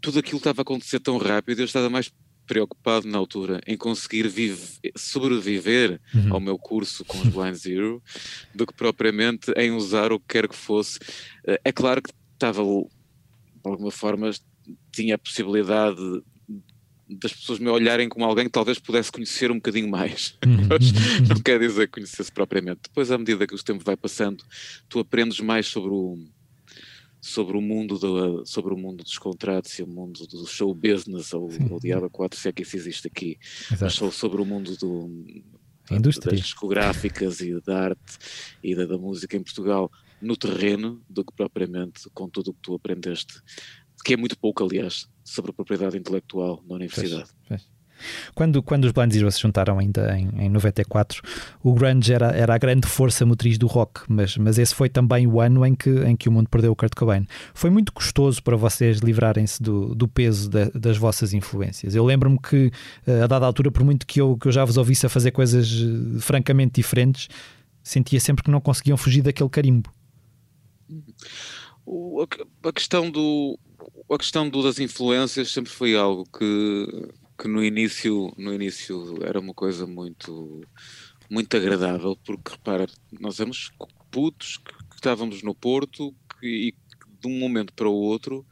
tudo 0.00 0.18
aquilo 0.18 0.38
estava 0.38 0.60
a 0.60 0.62
acontecer 0.62 0.98
tão 1.00 1.16
rápido, 1.18 1.60
eu 1.60 1.64
estava 1.64 1.88
mais 1.90 2.10
preocupado 2.46 3.06
na 3.06 3.18
altura 3.18 3.60
em 3.66 3.76
conseguir 3.76 4.26
vive- 4.26 4.80
sobreviver 4.96 6.00
Uhum. 6.14 6.34
ao 6.34 6.40
meu 6.40 6.58
curso 6.58 7.04
com 7.04 7.18
os 7.18 7.28
Blind 7.28 7.54
Zero 7.54 8.02
do 8.54 8.66
que 8.66 8.74
propriamente 8.74 9.52
em 9.56 9.70
usar 9.70 10.10
o 10.12 10.18
que 10.18 10.26
quer 10.28 10.48
que 10.48 10.56
fosse. 10.56 10.98
Eh, 11.46 11.60
É 11.66 11.72
claro 11.72 12.02
que 12.02 12.10
estava, 12.34 12.62
de 13.62 13.70
alguma 13.70 13.90
forma, 13.90 14.30
tinha 14.92 15.14
a 15.14 15.18
possibilidade 15.18 16.00
das 17.08 17.32
pessoas 17.32 17.58
me 17.58 17.68
olharem 17.68 18.08
como 18.08 18.24
alguém 18.24 18.44
que 18.44 18.52
talvez 18.52 18.78
pudesse 18.78 19.10
conhecer 19.10 19.50
um 19.50 19.56
bocadinho 19.56 19.88
mais. 19.88 20.38
Mas 20.68 21.28
não 21.28 21.36
quer 21.42 21.58
dizer 21.58 21.86
que 21.86 21.94
conhecesse 21.94 22.30
propriamente. 22.30 22.80
Depois, 22.84 23.10
à 23.10 23.18
medida 23.18 23.46
que 23.46 23.54
o 23.54 23.62
tempo 23.62 23.84
vai 23.84 23.96
passando, 23.96 24.44
tu 24.88 25.00
aprendes 25.00 25.40
mais 25.40 25.66
sobre 25.66 25.90
o 25.90 26.18
sobre 27.22 27.54
o 27.54 27.60
mundo 27.60 27.98
do, 27.98 28.46
sobre 28.46 28.72
o 28.72 28.78
mundo 28.78 29.04
dos 29.04 29.18
contratos 29.18 29.78
e 29.78 29.82
o 29.82 29.86
mundo 29.86 30.26
do 30.26 30.46
show 30.46 30.74
business 30.74 31.34
ou, 31.34 31.50
ou 31.70 31.78
diabo 31.78 32.08
4 32.08 32.40
se 32.40 32.48
é 32.48 32.52
que 32.52 32.62
isso 32.62 32.74
existe 32.76 33.08
aqui 33.08 33.36
mas 33.70 33.72
Exato. 33.72 33.92
sou 33.92 34.10
sobre 34.10 34.40
o 34.40 34.44
mundo 34.46 34.74
do, 34.78 35.06
indústria. 35.90 36.30
das 36.30 36.40
discográficas 36.40 37.42
e 37.42 37.60
da 37.60 37.78
arte 37.88 38.18
e 38.64 38.74
da, 38.74 38.86
da 38.86 38.96
música 38.96 39.36
em 39.36 39.42
Portugal 39.42 39.92
no 40.20 40.36
terreno 40.36 41.00
do 41.08 41.24
que 41.24 41.32
propriamente 41.34 42.02
com 42.14 42.28
tudo 42.28 42.50
o 42.50 42.54
que 42.54 42.60
tu 42.62 42.74
aprendeste, 42.74 43.34
que 44.04 44.14
é 44.14 44.16
muito 44.16 44.38
pouco, 44.38 44.64
aliás, 44.64 45.06
sobre 45.24 45.50
a 45.50 45.54
propriedade 45.54 45.96
intelectual 45.96 46.62
na 46.68 46.74
universidade. 46.76 47.30
Pois. 47.48 47.68
Quando, 48.34 48.62
quando 48.62 48.86
os 48.86 48.92
Blind 48.92 49.12
Zero 49.12 49.30
se 49.30 49.38
juntaram 49.42 49.78
ainda 49.78 50.18
em, 50.18 50.46
em 50.46 50.48
94, 50.48 51.20
o 51.62 51.74
grunge 51.74 52.10
era, 52.14 52.28
era 52.34 52.54
a 52.54 52.58
grande 52.58 52.86
força 52.86 53.26
motriz 53.26 53.58
do 53.58 53.66
rock, 53.66 54.00
mas, 54.08 54.38
mas 54.38 54.56
esse 54.56 54.74
foi 54.74 54.88
também 54.88 55.26
o 55.26 55.38
ano 55.38 55.66
em 55.66 55.74
que, 55.74 55.90
em 55.90 56.16
que 56.16 56.26
o 56.26 56.32
mundo 56.32 56.48
perdeu 56.48 56.72
o 56.72 56.76
Kurt 56.76 56.94
Cobain. 56.94 57.26
Foi 57.52 57.68
muito 57.68 57.92
custoso 57.92 58.42
para 58.42 58.56
vocês 58.56 59.00
livrarem-se 59.00 59.62
do, 59.62 59.94
do 59.94 60.08
peso 60.08 60.48
da- 60.48 60.70
das 60.70 60.96
vossas 60.96 61.34
influências. 61.34 61.94
Eu 61.94 62.02
lembro-me 62.06 62.38
que, 62.38 62.70
eh, 63.06 63.20
a 63.22 63.26
dada 63.26 63.44
altura, 63.44 63.70
por 63.70 63.84
muito 63.84 64.06
que 64.06 64.18
eu, 64.18 64.34
que 64.38 64.48
eu 64.48 64.52
já 64.52 64.64
vos 64.64 64.78
ouvisse 64.78 65.04
a 65.04 65.08
fazer 65.10 65.30
coisas 65.32 65.70
eh, 65.70 66.20
francamente 66.20 66.76
diferentes, 66.76 67.28
sentia 67.82 68.18
sempre 68.18 68.42
que 68.44 68.50
não 68.50 68.62
conseguiam 68.62 68.96
fugir 68.96 69.20
daquele 69.20 69.50
carimbo. 69.50 69.92
A, 72.64 72.68
a 72.68 72.72
questão 72.72 73.10
do 73.10 73.58
a 74.12 74.18
questão 74.18 74.48
do- 74.48 74.62
das 74.62 74.78
influências 74.78 75.50
sempre 75.50 75.70
foi 75.70 75.94
algo 75.96 76.24
que, 76.36 76.86
que 77.40 77.48
no 77.48 77.64
início 77.64 78.32
no 78.36 78.52
início 78.52 79.22
era 79.24 79.40
uma 79.40 79.54
coisa 79.54 79.86
muito 79.86 80.60
muito 81.30 81.56
agradável 81.56 82.16
porque 82.24 82.52
repara 82.52 82.86
nós 83.20 83.40
éramos 83.40 83.70
putos 84.10 84.58
que, 84.58 84.72
que 84.72 84.94
estávamos 84.96 85.42
no 85.42 85.54
Porto 85.54 86.14
que, 86.40 86.46
e 86.70 86.74
de 87.20 87.28
um 87.28 87.38
momento 87.38 87.72
para 87.74 87.88
o 87.88 87.94
outro 87.94 88.46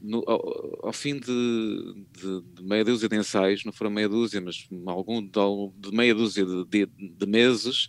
no- 0.00 0.22
ao, 0.26 0.86
ao 0.86 0.92
fim 0.92 1.18
de, 1.18 2.04
de- 2.12 2.42
de 2.54 2.62
meia 2.62 2.84
dúzia 2.84 3.08
de 3.08 3.16
ensaios, 3.16 3.64
não 3.64 3.72
foram 3.72 3.90
meia 3.90 4.08
dúzia, 4.08 4.40
mas 4.40 4.68
algum 4.86 5.20
de, 5.22 5.90
meia 5.92 6.14
dúzia 6.14 6.44
de, 6.44 6.86
de- 6.86 7.26
meses, 7.26 7.88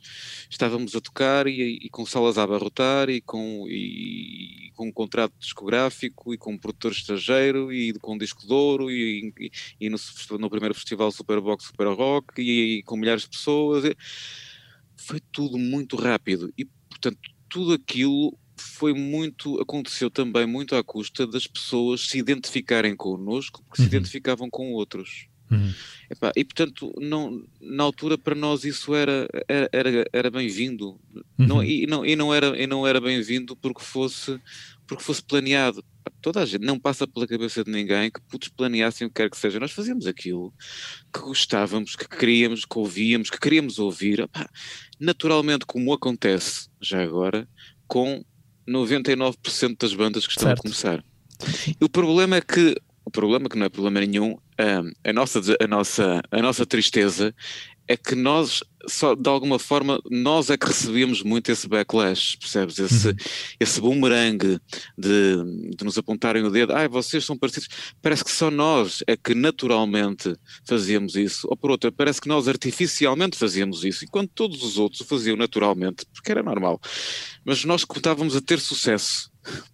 estávamos 0.49 0.95
a 0.95 1.01
tocar 1.01 1.47
e, 1.47 1.77
e 1.83 1.89
com 1.89 2.05
salas 2.05 2.37
a 2.37 2.43
abarrotar 2.43 3.09
e 3.09 3.21
com, 3.21 3.65
e, 3.67 4.67
e 4.67 4.71
com 4.71 4.87
um 4.87 4.91
contrato 4.91 5.33
discográfico 5.39 6.33
e 6.33 6.37
com 6.37 6.53
um 6.53 6.57
produtor 6.57 6.91
estrangeiro 6.91 7.71
e 7.71 7.93
com 7.99 8.15
um 8.15 8.17
disco 8.17 8.45
de 8.45 8.53
ouro 8.53 8.89
e, 8.91 9.33
e, 9.79 9.89
no, 9.89 9.97
no 10.39 10.49
primeiro 10.49 10.75
festival 10.75 11.11
Superbox 11.11 11.65
Super 11.65 11.87
Rock 11.87 12.41
e, 12.41 12.83
com 12.83 12.97
milhares 12.97 13.23
de 13.23 13.29
pessoas. 13.29 13.83
Foi 14.97 15.19
tudo 15.31 15.57
muito 15.57 15.95
rápido 15.95 16.51
e, 16.57 16.65
portanto, 16.89 17.19
tudo 17.49 17.73
aquilo 17.73 18.37
foi 18.59 18.93
muito, 18.93 19.59
aconteceu 19.61 20.09
também 20.09 20.45
muito 20.45 20.75
à 20.75 20.83
custa 20.83 21.25
das 21.25 21.47
pessoas 21.47 22.01
se 22.09 22.17
identificarem 22.17 22.95
connosco, 22.95 23.63
porque 23.63 23.77
se 23.77 23.81
Uhum. 23.83 23.87
identificavam 23.87 24.49
com 24.49 24.71
outros. 24.73 25.27
Uhum. 25.51 25.73
Epá, 26.11 26.31
e 26.35 26.45
portanto, 26.45 26.93
não, 26.99 27.43
na 27.59 27.83
altura 27.83 28.17
para 28.19 28.35
nós 28.35 28.63
isso 28.63 28.93
era, 28.93 29.27
era, 29.71 30.05
era, 30.13 30.29
bem-vindo. 30.29 30.99
Não, 31.37 31.57
Uhum. 31.57 31.63
e, 31.63 31.87
não, 31.87 32.05
e 32.05 32.15
não 32.15 32.31
era, 32.33 32.61
e 32.61 32.67
não 32.67 32.85
era 32.85 33.01
bem-vindo 33.01 33.55
porque 33.55 33.81
fosse, 33.81 34.39
porque 34.85 35.03
fosse 35.03 35.23
planeado. 35.23 35.83
Toda 36.21 36.41
a 36.41 36.45
gente, 36.45 36.63
não 36.65 36.77
passa 36.79 37.07
pela 37.07 37.25
cabeça 37.27 37.63
de 37.63 37.71
ninguém 37.71 38.11
que 38.11 38.19
putos 38.21 38.49
planeassem 38.49 39.07
o 39.07 39.09
que 39.09 39.15
quer 39.23 39.29
que 39.29 39.37
seja. 39.37 39.59
Nós 39.59 39.71
fazíamos 39.71 40.05
aquilo 40.05 40.53
que 41.13 41.19
gostávamos, 41.21 41.95
que 41.95 42.07
queríamos, 42.07 42.65
que 42.65 42.77
ouvíamos, 42.77 43.29
que 43.29 43.39
queríamos 43.39 43.79
ouvir. 43.79 44.19
Epá, 44.19 44.47
naturalmente, 44.99 45.65
como 45.65 45.93
acontece 45.93 46.67
já 46.81 47.01
agora, 47.01 47.47
com 47.87 48.23
99% 48.69 49.77
das 49.79 49.93
bandas 49.93 50.25
que 50.25 50.33
estão 50.33 50.47
Certo. 50.47 50.59
a 50.59 50.61
começar. 50.63 51.03
E 51.79 51.83
o 51.83 51.89
problema 51.89 52.37
é 52.37 52.41
que, 52.41 52.75
o 53.05 53.11
problema 53.11 53.49
que 53.49 53.57
não 53.57 53.65
é 53.65 53.69
problema 53.69 53.99
nenhum, 54.01 54.31
hum, 54.31 54.91
a, 55.03 55.13
nossa, 55.13 55.41
a, 55.59 55.67
nossa, 55.67 56.21
a 56.31 56.41
nossa 56.41 56.65
tristeza 56.65 57.33
é 57.91 57.97
que 57.97 58.13
nós, 58.13 58.63
só 58.87 59.15
de 59.15 59.27
alguma 59.27 59.57
forma, 59.57 59.99
nós 60.11 60.51
é 60.51 60.55
que 60.57 60.67
recebíamos 60.67 61.23
muito 61.23 61.51
esse 61.51 61.67
backlash, 61.67 62.37
percebes? 62.37 62.77
Esse, 62.77 63.07
Uhum. 63.09 63.15
esse 63.59 63.81
boomerang 63.81 64.37
de, 64.95 65.35
de 65.75 65.83
nos 65.83 65.97
apontarem 65.97 66.43
o 66.43 66.51
dedo, 66.51 66.71
ai, 66.73 66.87
vocês 66.87 67.25
são 67.25 67.35
parecidos. 67.35 67.67
Parece 67.99 68.23
que 68.23 68.29
só 68.31 68.51
nós 68.51 69.03
é 69.07 69.17
que 69.17 69.33
naturalmente 69.33 70.35
fazíamos 70.67 71.15
isso, 71.15 71.47
ou 71.49 71.57
por 71.57 71.71
outra, 71.71 71.91
parece 71.91 72.21
que 72.21 72.27
nós 72.29 72.47
artificialmente 72.47 73.35
fazíamos 73.35 73.83
isso, 73.83 74.05
enquanto 74.05 74.29
todos 74.35 74.61
os 74.61 74.77
outros 74.77 75.01
o 75.01 75.05
faziam 75.05 75.35
naturalmente, 75.35 76.05
porque 76.13 76.31
era 76.31 76.43
normal. 76.43 76.79
Mas 77.43 77.65
nós 77.65 77.83
estávamos 77.95 78.35
a 78.35 78.41
ter 78.41 78.59
sucesso, 78.59 79.31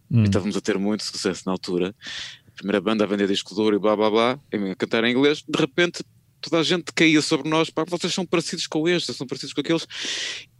Hum. 0.10 0.22
e 0.24 0.28
estávamos 0.28 0.56
a 0.56 0.62
ter 0.62 0.78
muito 0.78 1.04
sucesso 1.04 1.44
na 1.46 1.52
altura. 1.52 1.94
A 2.48 2.52
primeira 2.52 2.80
banda 2.80 3.04
a 3.04 3.08
vender 3.08 3.28
disco 3.28 3.54
de 3.54 3.60
ouro 3.60 3.76
e 3.76 3.80
blá 3.80 3.94
blá 3.98 4.10
blá, 4.10 4.40
a 4.72 4.76
cantar 4.76 5.04
em 5.04 5.12
inglês, 5.12 5.44
de 5.46 5.60
repente 5.60 6.02
toda 6.50 6.60
a 6.60 6.64
gente 6.64 6.94
caía 6.94 7.22
sobre 7.22 7.50
nós, 7.50 7.70
pá, 7.70 7.84
vocês 7.88 8.14
são 8.14 8.26
parecidos 8.26 8.68
com 8.68 8.88
estes, 8.88 9.16
são 9.16 9.28
parecidos 9.28 9.54
com 9.54 9.62
aqueles, 9.62 9.86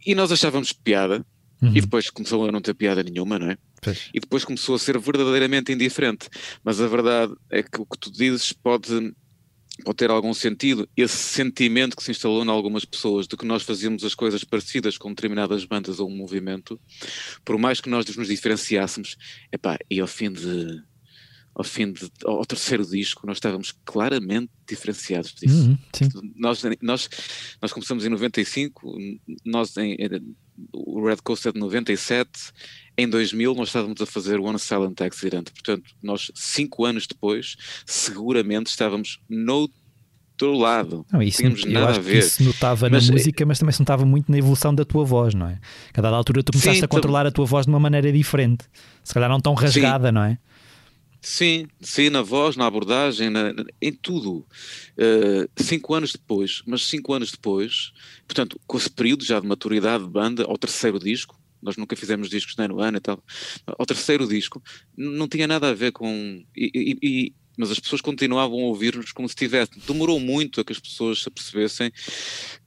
e 0.04 0.14
nós 0.14 0.30
achávamos 0.30 0.72
piada, 0.72 1.24
Uhum. 1.62 1.74
e 1.74 1.80
depois 1.80 2.10
começou 2.10 2.46
a 2.46 2.52
não 2.52 2.60
ter 2.60 2.74
piada 2.74 3.02
nenhuma, 3.02 3.38
não 3.38 3.50
é? 3.50 3.56
Pois. 3.80 4.10
E 4.12 4.20
depois 4.20 4.44
começou 4.44 4.74
a 4.74 4.78
ser 4.78 4.98
verdadeiramente 4.98 5.72
indiferente. 5.72 6.28
Mas 6.62 6.82
a 6.82 6.86
verdade 6.86 7.32
é 7.50 7.62
que 7.62 7.80
o 7.80 7.86
que 7.86 7.96
tu 7.98 8.12
dizes 8.12 8.52
pode, 8.52 9.14
pode 9.82 9.96
ter 9.96 10.10
algum 10.10 10.34
sentido. 10.34 10.86
Esse 10.94 11.16
sentimento 11.16 11.96
que 11.96 12.04
se 12.04 12.10
instalou 12.10 12.44
em 12.44 12.48
algumas 12.50 12.84
pessoas 12.84 13.26
de 13.26 13.38
que 13.38 13.46
nós 13.46 13.62
fazíamos 13.62 14.04
as 14.04 14.14
coisas 14.14 14.44
parecidas 14.44 14.98
com 14.98 15.08
determinadas 15.08 15.64
bandas 15.64 15.98
ou 15.98 16.10
um 16.10 16.14
movimento, 16.14 16.78
por 17.42 17.56
mais 17.56 17.80
que 17.80 17.88
nós 17.88 18.04
nos 18.14 18.28
diferenciássemos, 18.28 19.16
epá, 19.50 19.78
e 19.90 19.98
ao 19.98 20.06
fim 20.06 20.30
de. 20.30 20.82
Ao 21.56 21.64
fim 21.64 21.90
de, 21.90 22.10
ao 22.26 22.44
terceiro 22.44 22.84
disco, 22.84 23.26
nós 23.26 23.38
estávamos 23.38 23.72
claramente 23.82 24.50
diferenciados 24.68 25.34
disso. 25.34 25.70
Uhum. 25.70 25.78
Sim. 25.90 26.08
Nós, 26.36 26.62
nós, 26.82 27.08
nós 27.62 27.72
começamos 27.72 28.04
em 28.04 28.10
95, 28.10 28.94
nós 29.42 29.74
em, 29.78 29.96
o 30.70 31.06
Red 31.06 31.16
Coast 31.24 31.48
é 31.48 31.52
de 31.52 31.58
97, 31.58 32.30
em 32.98 33.08
2000 33.08 33.54
nós 33.54 33.68
estávamos 33.68 34.00
a 34.02 34.06
fazer 34.06 34.38
One 34.38 34.58
Silent 34.58 35.00
Accident, 35.00 35.50
portanto, 35.50 35.90
nós 36.02 36.30
cinco 36.34 36.84
anos 36.84 37.06
depois, 37.06 37.56
seguramente 37.86 38.68
estávamos 38.68 39.18
no 39.26 39.70
outro 40.40 40.58
lado. 40.58 41.06
Não, 41.10 41.22
isso, 41.22 41.38
Tínhamos 41.38 41.64
nada 41.64 41.92
a 41.92 41.94
que 41.94 42.00
ver. 42.00 42.18
isso 42.18 42.42
notava 42.42 42.90
Mas, 42.90 43.08
na 43.08 43.14
música, 43.14 43.46
mas 43.46 43.58
também 43.58 43.72
se 43.72 43.80
notava 43.80 44.04
muito 44.04 44.30
na 44.30 44.36
evolução 44.36 44.74
da 44.74 44.84
tua 44.84 45.06
voz, 45.06 45.34
não 45.34 45.48
é? 45.48 45.58
A 45.94 46.00
dada 46.02 46.16
altura 46.16 46.42
tu 46.42 46.52
começaste 46.52 46.80
Sim, 46.80 46.84
a 46.84 46.88
controlar 46.88 47.26
a 47.26 47.30
tua 47.30 47.46
voz 47.46 47.64
de 47.64 47.72
uma 47.72 47.80
maneira 47.80 48.12
diferente, 48.12 48.66
se 49.02 49.14
calhar 49.14 49.30
não 49.30 49.40
tão 49.40 49.54
rasgada, 49.54 50.12
não 50.12 50.22
é? 50.22 50.38
Sim, 51.28 51.66
sim, 51.80 52.08
na 52.08 52.22
voz, 52.22 52.54
na 52.56 52.66
abordagem, 52.68 53.30
na- 53.30 53.52
em 53.82 53.92
tudo. 53.92 54.46
Uh, 54.96 55.48
cinco 55.60 55.92
anos 55.92 56.12
depois, 56.12 56.62
mas 56.64 56.82
cinco 56.86 57.12
anos 57.12 57.32
depois, 57.32 57.90
portanto, 58.28 58.60
com 58.64 58.78
esse 58.78 58.88
período 58.88 59.24
já 59.24 59.40
de 59.40 59.46
maturidade 59.46 60.04
de 60.04 60.10
banda, 60.10 60.44
ao 60.44 60.56
terceiro 60.56 61.00
disco, 61.00 61.36
nós 61.60 61.76
nunca 61.76 61.96
fizemos 61.96 62.30
discos 62.30 62.54
nem 62.56 62.68
no 62.68 62.80
ano 62.80 62.98
e 62.98 63.00
tal, 63.00 63.20
ao 63.66 63.84
terceiro 63.84 64.24
disco, 64.28 64.62
não 64.96 65.26
tinha 65.26 65.48
nada 65.48 65.68
a 65.68 65.74
ver 65.74 65.90
com. 65.90 66.06
e- 66.56 66.70
e- 66.72 66.98
e- 67.02 67.32
mas 67.58 67.72
as 67.72 67.80
pessoas 67.80 68.00
continuavam 68.00 68.60
a 68.60 68.64
ouvir-nos 68.66 69.10
como 69.10 69.28
se 69.28 69.34
tivesse. 69.34 69.72
Demorou 69.84 70.20
muito 70.20 70.60
a 70.60 70.64
que 70.64 70.72
as 70.72 70.78
pessoas 70.78 71.22
se 71.22 71.28
apercebessem 71.28 71.90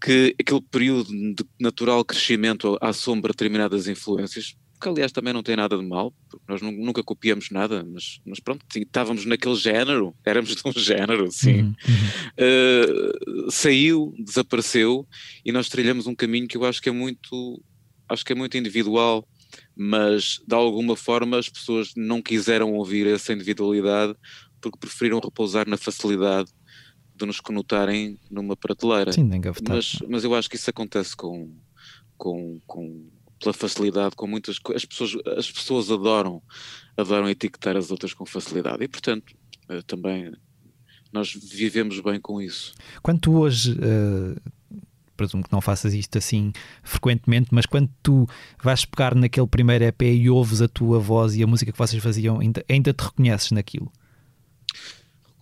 que 0.02 0.36
aquele 0.38 0.62
período 0.62 1.10
de 1.14 1.46
natural 1.60 2.04
crescimento 2.04 2.78
à 2.82 2.92
sombra 2.92 3.32
de 3.32 3.36
determinadas 3.38 3.88
influências, 3.88 4.56
que 4.80 4.88
aliás 4.88 5.12
também 5.12 5.34
não 5.34 5.44
tem 5.44 5.56
nada 5.56 5.78
de 5.78 5.86
mal, 5.86 6.14
porque 6.30 6.46
nós 6.48 6.62
nu- 6.62 6.72
nunca 6.72 7.04
copiamos 7.04 7.50
nada, 7.52 7.84
mas, 7.84 8.20
mas 8.26 8.40
pronto, 8.40 8.66
estávamos 8.76 9.26
naquele 9.26 9.56
género, 9.56 10.16
éramos 10.26 10.56
de 10.56 10.62
um 10.66 10.72
género, 10.72 11.32
sim. 11.32 11.64
Uhum. 11.64 11.76
Uh, 12.40 13.52
saiu, 13.52 14.14
desapareceu 14.18 15.08
e 15.46 15.52
nós 15.52 15.70
trilhamos 15.70 16.08
um 16.08 16.16
caminho 16.16 16.48
que 16.48 16.58
eu 16.58 16.66
acho 16.66 16.82
que 16.82 16.90
é 16.90 16.92
muito, 16.92 17.62
acho 18.08 18.24
que 18.24 18.32
é 18.32 18.36
muito 18.36 18.58
individual, 18.58 19.28
mas 19.76 20.40
de 20.48 20.56
alguma 20.56 20.96
forma 20.96 21.38
as 21.38 21.50
pessoas 21.50 21.92
não 21.96 22.22
quiseram 22.22 22.74
ouvir 22.74 23.08
essa 23.08 23.34
individualidade 23.34 24.16
porque 24.62 24.78
preferiram 24.78 25.20
repousar 25.20 25.68
na 25.68 25.78
facilidade 25.78 26.50
de 27.16 27.26
nos 27.26 27.40
conotarem 27.40 28.18
numa 28.32 28.56
prateleira. 28.56 29.12
Sim. 29.12 29.30
Mas, 29.68 29.98
mas 30.08 30.24
eu 30.24 30.34
acho 30.34 30.50
que 30.50 30.56
isso 30.56 30.70
acontece 30.70 31.16
com, 31.16 31.54
com, 32.18 32.62
com 32.66 33.10
pela 33.40 33.54
facilidade, 33.54 34.16
com 34.16 34.28
muitas. 34.28 34.60
As 34.76 34.86
pessoas, 34.86 35.12
as 35.38 35.52
pessoas 35.52 35.90
adoram, 35.92 36.42
adoram 36.98 37.30
etiquetar 37.30 37.76
as 37.78 37.90
outras 37.92 38.14
com 38.14 38.26
facilidade. 38.26 38.84
E 38.84 38.88
portanto, 38.88 39.34
eh, 39.70 39.82
também 39.84 40.32
nós 41.12 41.34
vivemos 41.34 42.00
bem 42.02 42.20
com 42.20 42.42
isso. 42.42 42.74
Quando 43.02 43.20
tu 43.22 43.38
hoje, 43.38 43.78
eh, 43.82 44.40
presumo 45.18 45.44
que 45.44 45.52
não 45.52 45.60
faças 45.60 45.94
isto 45.94 46.18
assim 46.18 46.52
frequentemente, 46.84 47.50
mas 47.52 47.66
quando 47.66 47.90
tu 48.02 48.26
vais 48.64 48.86
pegar 48.86 49.14
naquele 49.16 49.48
primeiro 49.48 49.84
EP 49.84 50.02
e 50.04 50.30
ouves 50.30 50.62
a 50.62 50.68
tua 50.68 51.00
voz 51.00 51.36
e 51.36 51.44
a 51.44 51.48
música 51.48 51.72
que 51.72 51.78
vocês 51.78 52.02
faziam, 52.02 52.40
ainda, 52.40 52.64
ainda 52.70 52.94
te 52.94 53.02
reconheces 53.04 53.52
naquilo? 53.52 53.92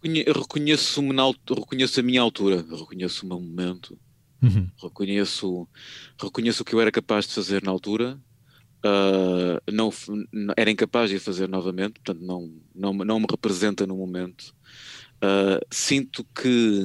Reconhe- 0.01 0.23
Reconheço-me 0.23 1.11
reconheço 1.49 1.99
a 1.99 2.03
minha 2.03 2.21
altura, 2.21 2.65
reconheço 2.69 3.25
o 3.25 3.29
meu 3.29 3.39
momento, 3.39 3.97
Uhum. 4.41 4.71
reconheço, 4.81 5.69
reconheço 6.21 6.63
o 6.63 6.65
que 6.65 6.75
eu 6.75 6.81
era 6.81 6.91
capaz 6.91 7.27
de 7.27 7.33
fazer 7.33 7.63
na 7.63 7.71
altura. 7.71 8.19
ah, 8.85 9.59
não, 9.71 9.91
era 10.57 10.71
incapaz 10.71 11.09
de 11.09 11.19
fazer 11.19 11.49
novamente, 11.49 11.93
portanto 12.01 12.21
não, 12.25 12.49
não, 12.75 12.93
me- 12.93 13.05
não 13.05 13.19
me 13.19 13.25
representa 13.29 13.87
no 13.87 13.97
momento. 13.97 14.53
Ah, 15.21 15.59
sinto 15.73 16.25
que 16.35 16.83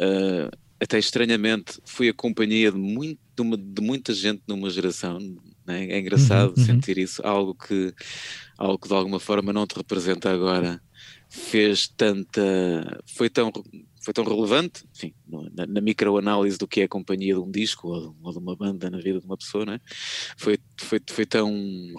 ah, 0.00 0.50
até 0.82 0.98
estranhamente 0.98 1.80
fui 1.86 2.08
a 2.08 2.14
companhia 2.14 2.72
de, 2.72 2.78
muito, 2.78 3.20
de, 3.36 3.42
uma- 3.42 3.56
de 3.58 3.82
muita 3.82 4.12
gente 4.14 4.42
numa 4.48 4.70
geração. 4.70 5.18
né? 5.66 5.86
É 5.86 5.98
engraçado 5.98 6.56
Uhum, 6.56 6.64
uhum. 6.64 6.84
sentir 6.84 6.98
isso, 6.98 7.22
algo 7.24 7.54
que, 7.54 7.92
algo 8.58 8.78
que 8.78 8.88
de 8.88 8.94
alguma 8.94 9.20
forma 9.20 9.52
não 9.52 9.66
te 9.66 9.76
representa 9.76 10.32
agora. 10.32 10.82
Fez 11.30 11.88
tanta. 11.96 12.40
Foi 13.16 13.30
tão, 13.30 13.52
foi 14.02 14.14
tão 14.14 14.24
relevante, 14.24 14.82
enfim, 14.96 15.14
na, 15.54 15.66
na 15.66 15.80
microanálise 15.80 16.56
do 16.58 16.66
que 16.66 16.80
é 16.80 16.84
a 16.84 16.88
companhia 16.88 17.34
de 17.34 17.40
um 17.40 17.50
disco 17.50 17.88
ou 17.88 18.00
de, 18.12 18.16
ou 18.22 18.32
de 18.32 18.38
uma 18.38 18.56
banda 18.56 18.90
na 18.90 18.98
vida 18.98 19.20
de 19.20 19.26
uma 19.26 19.36
pessoa, 19.36 19.64
né? 19.66 19.78
foi, 20.38 20.58
foi, 20.80 21.00
foi 21.10 21.26
tão 21.26 21.50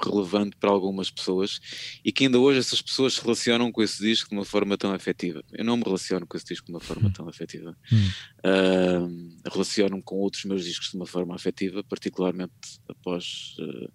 relevante 0.03 0.55
para 0.59 0.71
algumas 0.71 1.11
pessoas 1.11 1.59
e 2.03 2.11
que 2.11 2.25
ainda 2.25 2.39
hoje 2.39 2.59
essas 2.59 2.81
pessoas 2.81 3.13
se 3.13 3.21
relacionam 3.21 3.71
com 3.71 3.81
esse 3.83 4.01
disco 4.03 4.29
de 4.29 4.35
uma 4.35 4.45
forma 4.45 4.77
tão 4.77 4.91
afetiva. 4.93 5.43
Eu 5.51 5.63
não 5.63 5.77
me 5.77 5.83
relaciono 5.83 6.25
com 6.27 6.35
esse 6.37 6.47
disco 6.47 6.65
de 6.67 6.73
uma 6.73 6.81
forma 6.81 7.07
Hum. 7.09 7.13
tão 7.13 7.29
afetiva. 7.29 7.77
Hum. 7.91 7.97
Ah, 8.43 9.51
Relaciono-me 9.51 10.03
com 10.03 10.15
outros 10.17 10.43
meus 10.45 10.63
discos 10.65 10.89
de 10.91 10.97
uma 10.97 11.05
forma 11.05 11.35
afetiva, 11.35 11.83
particularmente 11.83 12.53
após 12.89 13.53
ah, 13.59 13.89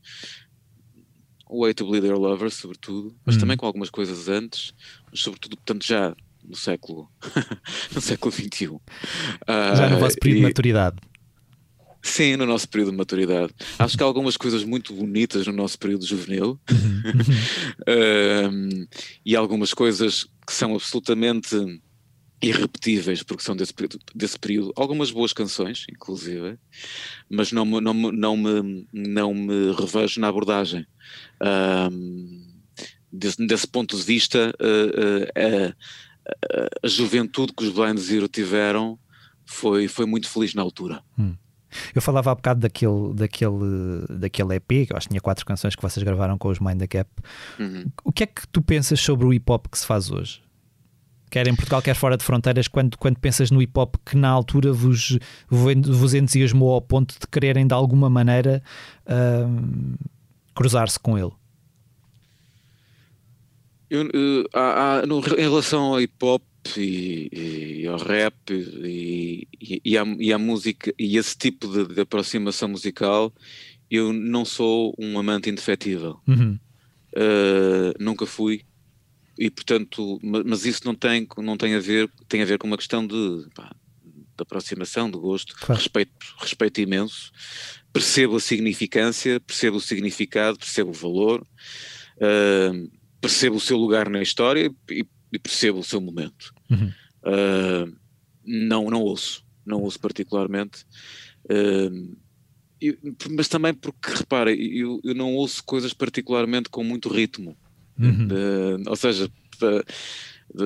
o 1.49 1.63
Way 1.63 1.75
to 1.75 1.87
Bleed 1.87 2.05
Your 2.05 2.19
Lover, 2.19 2.51
sobretudo, 2.51 3.17
mas 3.25 3.37
Hum. 3.37 3.41
também 3.41 3.57
com 3.57 3.67
algumas 3.67 3.91
coisas 3.91 4.29
antes, 4.29 4.73
mas 5.11 5.21
sobretudo, 5.21 5.57
portanto, 5.57 5.85
já 5.87 6.15
no 6.49 6.57
século, 6.57 7.09
no 7.95 8.01
século 8.01 8.33
XXI. 8.33 8.69
Já 9.49 9.89
no 9.91 9.97
Ah, 9.97 9.99
vosso 9.99 10.17
período 10.19 10.37
de 10.37 10.43
e- 10.43 10.49
maturidade. 10.49 10.97
Sim, 12.03 12.37
no 12.37 12.47
nosso 12.47 12.69
período 12.69 12.93
de 12.93 12.97
maturidade. 12.99 13.53
Acho 13.81 13.97
que 13.97 14.03
há 14.03 14.07
algumas 14.07 14.37
coisas 14.37 14.63
muito 14.63 14.95
bonitas 14.95 15.45
no 15.47 15.53
nosso 15.53 15.77
período 15.77 16.07
juvenil 16.07 16.61
um, 17.89 18.87
e 19.25 19.35
algumas 19.37 19.75
coisas 19.75 20.25
que 20.47 20.53
são 20.53 20.75
absolutamente 20.75 21.57
irrepetíveis 22.43 23.23
porque 23.23 23.43
são 23.43 23.57
desse, 23.57 23.73
período- 23.75 23.99
desse 24.15 24.39
período. 24.39 24.73
Algumas 24.77 25.11
boas 25.11 25.33
canções, 25.33 25.85
inclusive, 25.91 26.57
mas 27.29 27.51
não 27.51 27.65
me, 27.65 27.81
não 27.81 27.95
me, 27.95 28.13
não 28.13 28.37
me, 28.37 28.87
não 28.93 29.35
me 29.35 29.73
revejo 29.73 30.21
na 30.21 30.29
abordagem. 30.29 30.87
Um, 31.91 32.47
desse, 33.11 33.45
desse 33.47 33.67
ponto 33.67 33.97
de 33.97 34.03
vista, 34.05 34.55
uh, 34.61 34.63
uh, 34.63 35.73
a, 35.73 35.77
a 36.83 36.89
juventude 36.89 37.53
que 37.53 37.65
os 37.65 37.73
Blind 37.73 37.99
Zero 37.99 38.29
tiveram 38.29 38.99
foi, 39.45 39.89
foi 39.89 40.07
muito 40.07 40.29
feliz 40.29 40.55
na 40.55 40.63
altura. 40.63 41.03
Eu 41.95 42.01
falava 42.01 42.31
há 42.31 42.35
bocado 42.35 42.61
daquele, 42.61 43.15
daquele, 43.15 44.07
daquele 44.09 44.55
EP, 44.55 44.87
que 44.87 44.93
eu 44.93 44.97
acho 44.97 45.07
que 45.07 45.13
tinha 45.13 45.21
quatro 45.21 45.45
canções 45.45 45.75
que 45.75 45.83
vocês 45.83 46.03
gravaram 46.03 46.39
com 46.39 46.49
os 46.49 46.59
Mind 46.59 46.79
the 46.79 46.87
Gap. 46.87 47.11
Uhum. 47.59 47.85
O 48.05 48.13
que 48.13 48.25
é 48.25 48.27
que 48.27 48.47
tu 48.49 48.63
pensas 48.63 49.01
sobre 49.01 49.27
o 49.27 49.33
hip 49.33 49.51
hop 49.51 49.67
que 49.71 49.79
se 49.79 49.87
faz 49.87 50.11
hoje? 50.11 50.43
Quer 51.31 51.49
em 51.49 51.57
Portugal, 51.57 51.83
quer 51.83 51.95
fora 51.95 52.17
de 52.17 52.25
fronteiras, 52.25 52.69
quando, 52.69 52.97
quando 52.97 53.19
pensas 53.19 53.51
no 53.51 53.61
hip 53.61 53.77
hop 53.79 53.97
que 54.05 54.17
na 54.17 54.29
altura 54.29 54.73
vos, 54.73 55.19
vos 55.49 56.15
entusiasmou 56.15 56.73
ao 56.73 56.81
ponto 56.81 57.15
de 57.19 57.27
quererem 57.27 57.67
de 57.67 57.75
alguma 57.75 58.09
maneira 58.09 58.63
uh, 59.07 59.99
cruzar-se 60.55 60.99
com 60.99 61.19
ele? 61.19 61.33
Eu, 63.89 64.03
uh, 64.07 64.49
há, 64.53 64.99
há, 64.99 65.07
no, 65.07 65.19
em 65.21 65.43
relação 65.43 65.83
ao 65.83 66.01
hip 66.01 66.15
hop 66.23 66.43
e, 66.77 67.83
e 67.83 67.87
ao 67.87 67.99
rap 67.99 68.35
e, 68.51 69.47
e, 69.85 69.97
à, 69.97 70.05
e 70.19 70.33
à 70.33 70.39
música 70.39 70.93
e 70.99 71.17
esse 71.17 71.37
tipo 71.37 71.69
de, 71.69 71.95
de, 71.95 72.01
aproximação 72.01 72.69
musical, 72.69 73.33
eu 73.91 74.13
não 74.13 74.45
sou 74.45 74.95
um 74.99 75.19
amante 75.19 75.49
indefetível. 75.49 76.19
Uhum. 76.27 76.59
Uh, 77.15 77.95
nunca 77.99 78.27
fui 78.27 78.63
e 79.39 79.51
portanto, 79.51 80.19
mas 80.23 80.65
isso 80.65 80.83
não 80.85 80.95
tem, 80.95 81.27
não 81.39 81.57
tem 81.57 81.75
a 81.75 81.79
ver, 81.79 82.11
tem 82.29 82.43
a 82.43 82.45
ver 82.45 82.59
com 82.59 82.67
uma 82.67 82.77
questão 82.77 83.07
de, 83.07 83.47
pá, 83.55 83.71
de 84.03 84.43
aproximação, 84.43 85.11
de 85.11 85.19
gosto, 85.19 85.55
claro. 85.57 85.81
respeito, 85.81 86.35
respeito 86.39 86.81
imenso, 86.81 87.31
percebo 87.93 88.37
a 88.37 88.41
significância, 88.41 89.39
percebo 89.41 89.77
o 89.77 89.81
significado, 89.81 90.59
percebo 90.59 90.91
o 90.91 90.95
valor, 90.95 91.47
uh, 92.17 92.91
percebo 93.21 93.57
o 93.57 93.61
seu 93.61 93.77
lugar 93.77 94.09
na 94.09 94.23
história 94.23 94.73
e, 94.91 95.07
e 95.33 95.39
percebo 95.39 95.79
o 95.79 95.85
seu 95.85 96.01
momento. 96.01 96.55
Uhum. 96.71 96.93
Uh, 97.23 97.97
não, 98.45 98.91
não 98.91 99.03
ouço, 99.03 99.45
não 99.65 99.83
ouço 99.83 99.99
particularmente. 99.99 100.85
Uh, 101.45 102.17
mas 103.31 103.49
também 103.49 103.73
porque, 103.73 104.13
repara, 104.13 104.53
eu, 104.53 105.01
eu 105.03 105.15
não 105.15 105.35
ouço 105.35 105.65
coisas 105.65 105.93
particularmente 105.93 106.69
com 106.69 106.85
muito 106.85 107.09
ritmo. 107.09 107.57
Uhum. 107.99 108.29
Uh, 108.29 108.89
ou 108.91 108.97
seja, 108.97 109.31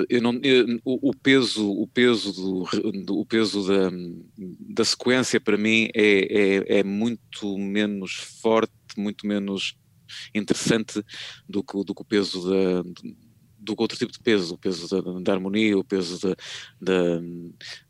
eu 0.09 0.21
não, 0.21 0.39
eu, 0.43 0.81
o, 0.85 1.11
o, 1.11 1.15
peso, 1.15 1.71
o 1.71 1.87
peso, 1.87 2.33
do, 2.33 3.03
do, 3.05 3.19
o 3.21 3.27
peso 3.27 3.67
da, 3.67 3.91
da 4.37 4.85
sequência 4.85 5.41
para 5.41 5.57
mim 5.57 5.89
é, 5.95 6.75
é, 6.75 6.79
é, 6.79 6.85
muito 6.85 7.57
menos 7.59 8.15
forte, 8.15 8.73
muito 8.97 9.27
menos 9.27 9.77
interessante 10.35 11.03
do 11.49 11.63
que, 11.63 11.85
do 11.85 11.95
que 11.95 12.03
o 12.03 12.05
peso 12.05 12.49
da, 12.49 12.83
do 13.59 13.77
que 13.77 13.83
outro 13.83 13.99
tipo 13.99 14.13
de 14.13 14.21
peso, 14.21 14.55
o 14.55 14.59
peso 14.59 14.89
da, 14.89 15.21
da 15.21 15.33
harmonia, 15.33 15.79
o 15.79 15.85
peso 15.85 16.19
da, 16.21 16.37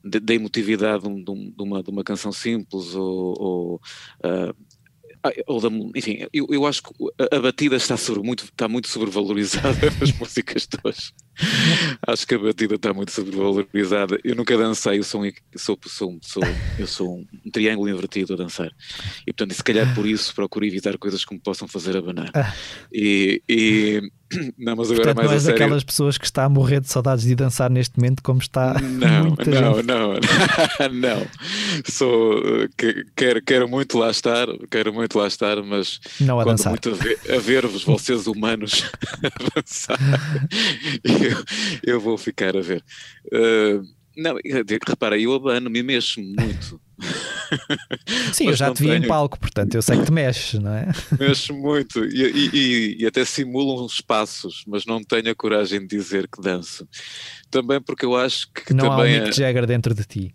da, 0.02 0.20
da 0.20 0.34
emotividade 0.34 1.02
de, 1.02 1.62
uma, 1.62 1.82
de 1.82 1.90
uma 1.90 2.04
canção 2.04 2.32
simples 2.32 2.94
ou, 2.94 3.34
ou 3.40 3.74
uh, 4.24 4.54
ou 5.46 5.60
da, 5.60 5.68
enfim, 5.94 6.26
eu, 6.32 6.46
eu 6.50 6.66
acho 6.66 6.82
que 6.82 6.90
a, 7.18 7.36
a 7.36 7.40
batida 7.40 7.76
está, 7.76 7.96
sobre, 7.96 8.22
muito, 8.22 8.44
está 8.44 8.66
muito 8.66 8.88
sobrevalorizada 8.88 9.90
nas 10.00 10.12
músicas 10.12 10.66
de 10.66 10.78
hoje. 10.82 11.12
acho 12.06 12.26
que 12.26 12.34
a 12.34 12.38
batida 12.38 12.74
está 12.74 12.92
muito 12.92 13.12
sobrevalorizada. 13.12 14.18
Eu 14.24 14.34
nunca 14.34 14.56
dancei, 14.56 14.98
eu 14.98 15.04
sou, 15.04 15.22
sou, 15.56 15.78
sou, 15.86 16.18
sou, 16.22 16.42
eu 16.78 16.86
sou 16.86 17.18
um 17.44 17.50
triângulo 17.50 17.88
invertido 17.88 18.34
a 18.34 18.36
dançar. 18.36 18.70
E 19.26 19.32
portanto, 19.32 19.54
se 19.54 19.62
calhar 19.64 19.94
por 19.94 20.06
isso 20.06 20.34
procuro 20.34 20.64
evitar 20.64 20.96
coisas 20.98 21.24
que 21.24 21.34
me 21.34 21.40
possam 21.40 21.66
fazer 21.68 21.96
abanar. 21.96 22.30
Ah. 22.34 22.52
E, 22.92 23.42
e 23.48 24.02
não, 24.58 24.76
mas 24.76 24.90
agora 24.90 25.12
Portanto, 25.14 25.16
mais 25.16 25.26
não 25.28 25.34
és 25.34 25.42
a 25.42 25.44
sério. 25.46 25.58
daquelas 25.58 25.82
pessoas 25.84 26.16
que 26.18 26.24
está 26.24 26.44
a 26.44 26.48
morrer 26.48 26.80
de 26.80 26.88
saudades 26.88 27.24
de 27.24 27.34
dançar 27.34 27.68
neste 27.68 27.98
momento, 27.98 28.22
como 28.22 28.40
está 28.40 28.74
Não, 28.80 29.24
muita 29.34 29.50
não, 29.50 29.74
gente. 29.76 29.86
não, 29.86 30.12
não. 30.92 31.26
Sou, 31.84 32.40
que- 32.76 33.04
quero, 33.16 33.42
quero 33.42 33.68
muito 33.68 33.98
lá 33.98 34.10
estar, 34.10 34.46
quero 34.70 34.92
muito 34.92 35.18
lá 35.18 35.26
estar, 35.26 35.60
mas 35.62 36.00
Não 36.20 36.38
a 36.38 36.44
quando 36.44 36.56
dançar. 36.58 36.70
muito 36.70 36.90
a, 36.90 36.92
ver, 36.94 37.18
a 37.28 37.38
ver-vos, 37.38 37.82
vocês 37.82 38.26
humanos, 38.28 38.84
a 39.24 39.60
dançar, 39.60 39.98
eu, 41.30 41.44
eu 41.94 42.00
vou 42.00 42.16
ficar 42.18 42.56
a 42.56 42.60
ver. 42.60 42.82
Uh, 43.32 43.82
não, 44.16 44.36
repara, 44.86 45.18
eu 45.18 45.32
abano-me 45.32 45.78
e 45.78 45.82
mexo 45.82 46.20
muito. 46.20 46.80
Sim, 48.32 48.48
eu 48.48 48.54
já 48.56 48.72
te 48.72 48.82
vi 48.82 48.88
em 48.90 48.98
tenho. 48.98 49.08
palco, 49.08 49.38
portanto 49.38 49.74
eu 49.74 49.82
sei 49.82 49.98
que 49.98 50.04
te 50.04 50.12
mexes, 50.12 50.60
não 50.60 50.74
é? 50.74 50.88
Mexo 51.18 51.54
muito 51.54 52.04
e, 52.04 52.50
e- 52.52 52.96
e- 53.02 53.06
até 53.06 53.24
simulo 53.24 53.84
uns 53.84 54.00
passos, 54.00 54.62
mas 54.66 54.84
não 54.84 55.02
tenho 55.02 55.30
a 55.30 55.34
coragem 55.34 55.80
de 55.80 55.86
dizer 55.86 56.28
que 56.28 56.42
danço. 56.42 56.86
Também 57.50 57.80
porque 57.80 58.04
eu 58.04 58.16
acho 58.16 58.46
que 58.52 58.74
Não 58.74 58.86
há 58.92 58.96
um 58.96 58.98
também 58.98 59.14
é- 59.14 59.20
Mick 59.24 59.36
Jagger 59.36 59.66
dentro 59.66 59.94
de 59.94 60.04
ti. 60.04 60.34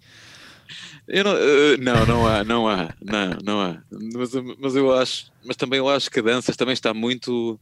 Não, 1.07 1.37
eh, 1.37 1.77
não, 1.77 2.05
não 2.07 2.25
há, 2.27 2.43
não 2.43 2.67
há, 2.67 2.91
não, 3.03 3.37
não 3.43 3.61
há. 3.61 3.83
Mas, 4.15 4.31
mas 4.59 4.75
eu 4.75 4.91
acho, 4.91 5.25
mas 5.45 5.55
também 5.55 5.77
eu 5.77 5.87
acho 5.87 6.09
que 6.09 6.19
a 6.19 6.23
dança 6.23 6.51
também 6.55 6.73
está 6.73 6.91
muito, 6.95 7.59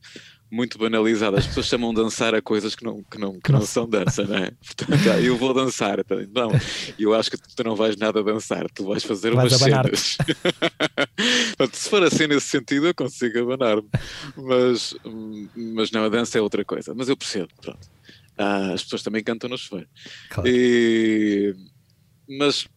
muito 0.53 0.77
banalizada. 0.77 1.39
As 1.39 1.47
pessoas 1.47 1.65
chamam 1.65 1.91
dançar 1.91 2.35
a 2.35 2.41
coisas 2.41 2.75
que 2.75 2.83
não, 2.83 3.01
que 3.03 3.17
não, 3.17 3.39
que 3.39 3.51
não 3.51 3.65
são 3.65 3.89
dança, 3.89 4.23
não 4.23 4.37
é? 4.37 4.51
Portanto, 4.63 5.09
ah, 5.11 5.19
eu 5.19 5.35
vou 5.35 5.51
dançar. 5.51 5.97
então, 5.97 6.19
Não, 6.31 6.51
eu 6.99 7.15
acho 7.15 7.31
que 7.31 7.37
tu 7.37 7.63
não 7.63 7.75
vais 7.75 7.97
nada 7.97 8.21
dançar, 8.23 8.69
tu 8.69 8.85
vais 8.85 9.03
fazer 9.03 9.33
Vais 9.33 9.51
umas 9.51 9.61
cenas. 9.61 10.17
Portanto, 11.57 11.75
se 11.75 11.89
for 11.89 12.03
assim 12.03 12.27
nesse 12.27 12.47
sentido, 12.49 12.85
eu 12.85 12.93
consigo 12.93 13.39
abanar-me. 13.39 13.89
Mas, 14.37 14.95
hum, 15.03 15.49
mas 15.55 15.89
não, 15.89 16.03
a 16.03 16.09
dança 16.09 16.37
é 16.37 16.41
outra 16.41 16.63
coisa. 16.63 16.93
Mas 16.93 17.09
eu 17.09 17.17
percebo, 17.17 17.49
pronto. 17.59 17.89
Ah, 18.37 18.73
as 18.73 18.83
pessoas 18.83 19.01
também 19.01 19.23
cantam 19.23 19.49
no 19.49 19.57
chuveiro. 19.57 19.89
Claro. 20.29 20.47
E, 20.47 21.55
mas 22.29 22.67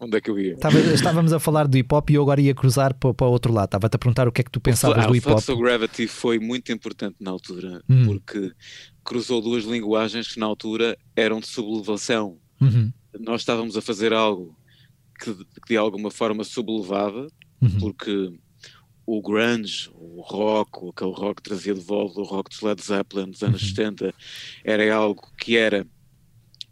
onde 0.00 0.16
é 0.16 0.20
que 0.20 0.30
eu 0.30 0.38
ia? 0.38 0.54
Estava- 0.54 0.78
estávamos 0.78 1.32
a 1.32 1.38
falar 1.40 1.66
do 1.66 1.76
hip 1.76 1.92
hop 1.94 2.10
e 2.10 2.14
eu 2.14 2.22
agora 2.22 2.40
ia 2.40 2.54
cruzar 2.54 2.94
para, 2.94 3.12
para 3.14 3.26
o 3.26 3.30
outro 3.30 3.52
lado. 3.52 3.66
Estava-te 3.68 3.96
a 3.96 3.98
perguntar 3.98 4.28
o 4.28 4.32
que 4.32 4.40
é 4.40 4.44
que 4.44 4.50
tu 4.50 4.60
pensavas 4.60 5.04
Ah, 5.04 5.06
do 5.06 5.12
o 5.12 5.16
hip 5.16 5.26
hop. 5.26 5.32
Flux 5.40 5.48
of 5.48 5.60
Gravity 5.62 6.06
foi 6.06 6.38
muito 6.38 6.70
importante 6.72 7.16
na 7.20 7.30
altura, 7.30 7.82
Hum. 7.88 8.06
porque 8.06 8.52
cruzou 9.04 9.40
duas 9.40 9.64
linguagens 9.64 10.28
que 10.32 10.38
na 10.40 10.46
altura 10.46 10.96
eram 11.16 11.40
de 11.40 11.46
sublevação. 11.48 12.38
Uhum, 12.60 12.92
Nós 13.20 13.40
estávamos 13.40 13.76
a 13.76 13.80
fazer 13.82 14.12
algo 14.12 14.54
que 15.18 15.32
de- 15.32 15.44
que 15.44 15.68
de 15.70 15.76
alguma 15.76 16.10
forma 16.10 16.44
sublevava, 16.44 17.26
uhum. 17.60 17.78
porque 17.80 18.32
o 19.06 19.22
grunge, 19.22 19.90
o 19.94 20.20
rock, 20.20 20.78
o- 20.84 20.90
aquele 20.90 21.12
rock 21.12 21.36
que 21.36 21.48
trazia 21.48 21.74
de 21.74 21.80
volta 21.80 22.20
o 22.20 22.24
rock 22.24 22.50
dos 22.50 22.60
Led 22.60 22.80
Zeppelin 22.82 23.30
dos 23.30 23.42
anos 23.42 23.62
Uhum. 23.62 23.68
70, 23.68 24.14
era 24.62 24.94
algo 24.94 25.22
que 25.38 25.56
era, 25.56 25.86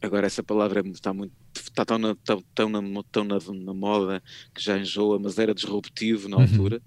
agora 0.03 0.27
essa 0.27 0.43
palavra 0.43 0.83
está 0.89 1.13
muito 1.13 1.33
está 1.61 1.85
tão, 1.85 1.99
na, 1.99 2.15
tão, 2.25 2.43
tão 2.55 2.69
na, 2.69 3.03
tão 3.11 3.25
na, 3.25 3.39
na 3.39 3.75
moda 3.75 4.23
que 4.55 4.63
já 4.63 4.79
enjoa, 4.79 5.19
mas 5.19 5.39
era 5.39 5.55
disruptivo 5.55 6.29
na 6.29 6.37
Uhum. 6.37 6.43
altura, 6.43 6.83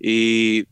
e, 0.00 0.66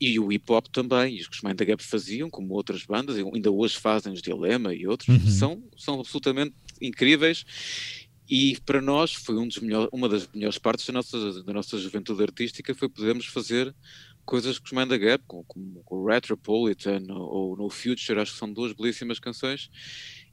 e 0.00 0.18
o 0.18 0.30
hip 0.32 0.50
hop 0.52 0.66
também, 0.72 1.16
e 1.16 1.20
os 1.20 1.28
que 1.28 1.36
os 1.36 1.42
Mind 1.42 1.56
the 1.56 1.64
Gap 1.64 1.82
faziam, 1.82 2.28
como 2.30 2.54
outras 2.54 2.84
bandas, 2.84 3.16
ainda 3.16 3.50
hoje 3.50 3.76
fazem 3.78 4.12
os 4.12 4.22
Dilema 4.22 4.74
e 4.74 4.86
outros, 4.86 5.08
Uhum. 5.08 5.26
são, 5.30 5.62
são 5.76 6.00
absolutamente 6.00 6.54
incríveis 6.80 7.44
e 8.28 8.58
para 8.66 8.80
nós 8.82 9.12
foi 9.12 9.36
um 9.36 9.46
dos 9.46 9.58
melhor, 9.58 9.88
uma 9.92 10.08
das 10.08 10.28
melhores 10.34 10.58
partes 10.58 10.84
da 10.86 10.92
nossa, 10.92 11.42
da 11.44 11.52
nossa 11.52 11.78
juventude 11.78 12.22
artística 12.22 12.74
foi 12.74 12.88
podermos 12.88 13.26
fazer 13.26 13.74
coisas 14.24 14.58
que 14.58 14.66
os 14.66 14.72
Mind 14.76 14.88
the 14.88 14.98
Gap, 14.98 15.24
como, 15.26 15.44
como 15.44 16.02
o 16.02 16.06
Retropolitan 16.06 17.02
ou, 17.10 17.50
ou 17.50 17.56
No 17.56 17.70
Future, 17.70 18.18
acho 18.20 18.32
que 18.32 18.38
são 18.38 18.52
duas 18.52 18.72
belíssimas 18.72 19.20
canções 19.20 19.68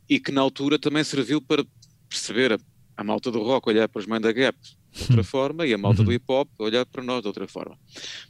e 0.10 0.20
que 0.20 0.32
na 0.32 0.42
altura 0.42 0.80
também 0.80 1.04
serviu 1.04 1.40
para 1.42 1.64
perceber 2.14 2.54
a, 2.54 2.58
a 2.98 3.04
malta 3.04 3.32
do 3.32 3.42
rock 3.42 3.70
olhar 3.70 3.90
para 3.90 4.00
os 4.00 4.06
Mind 4.06 4.22
the 4.22 4.34
Gap 4.34 4.58
de 4.92 5.02
outra 5.04 5.24
forma 5.24 5.66
e 5.66 5.74
a 5.74 5.78
malta 5.78 6.02
Uhum. 6.02 6.06
do 6.06 6.14
hip 6.14 6.26
hop 6.28 6.48
olhar 6.60 6.86
para 6.86 7.04
nós 7.04 7.22
de 7.22 7.28
outra 7.28 7.48
forma. 7.48 7.78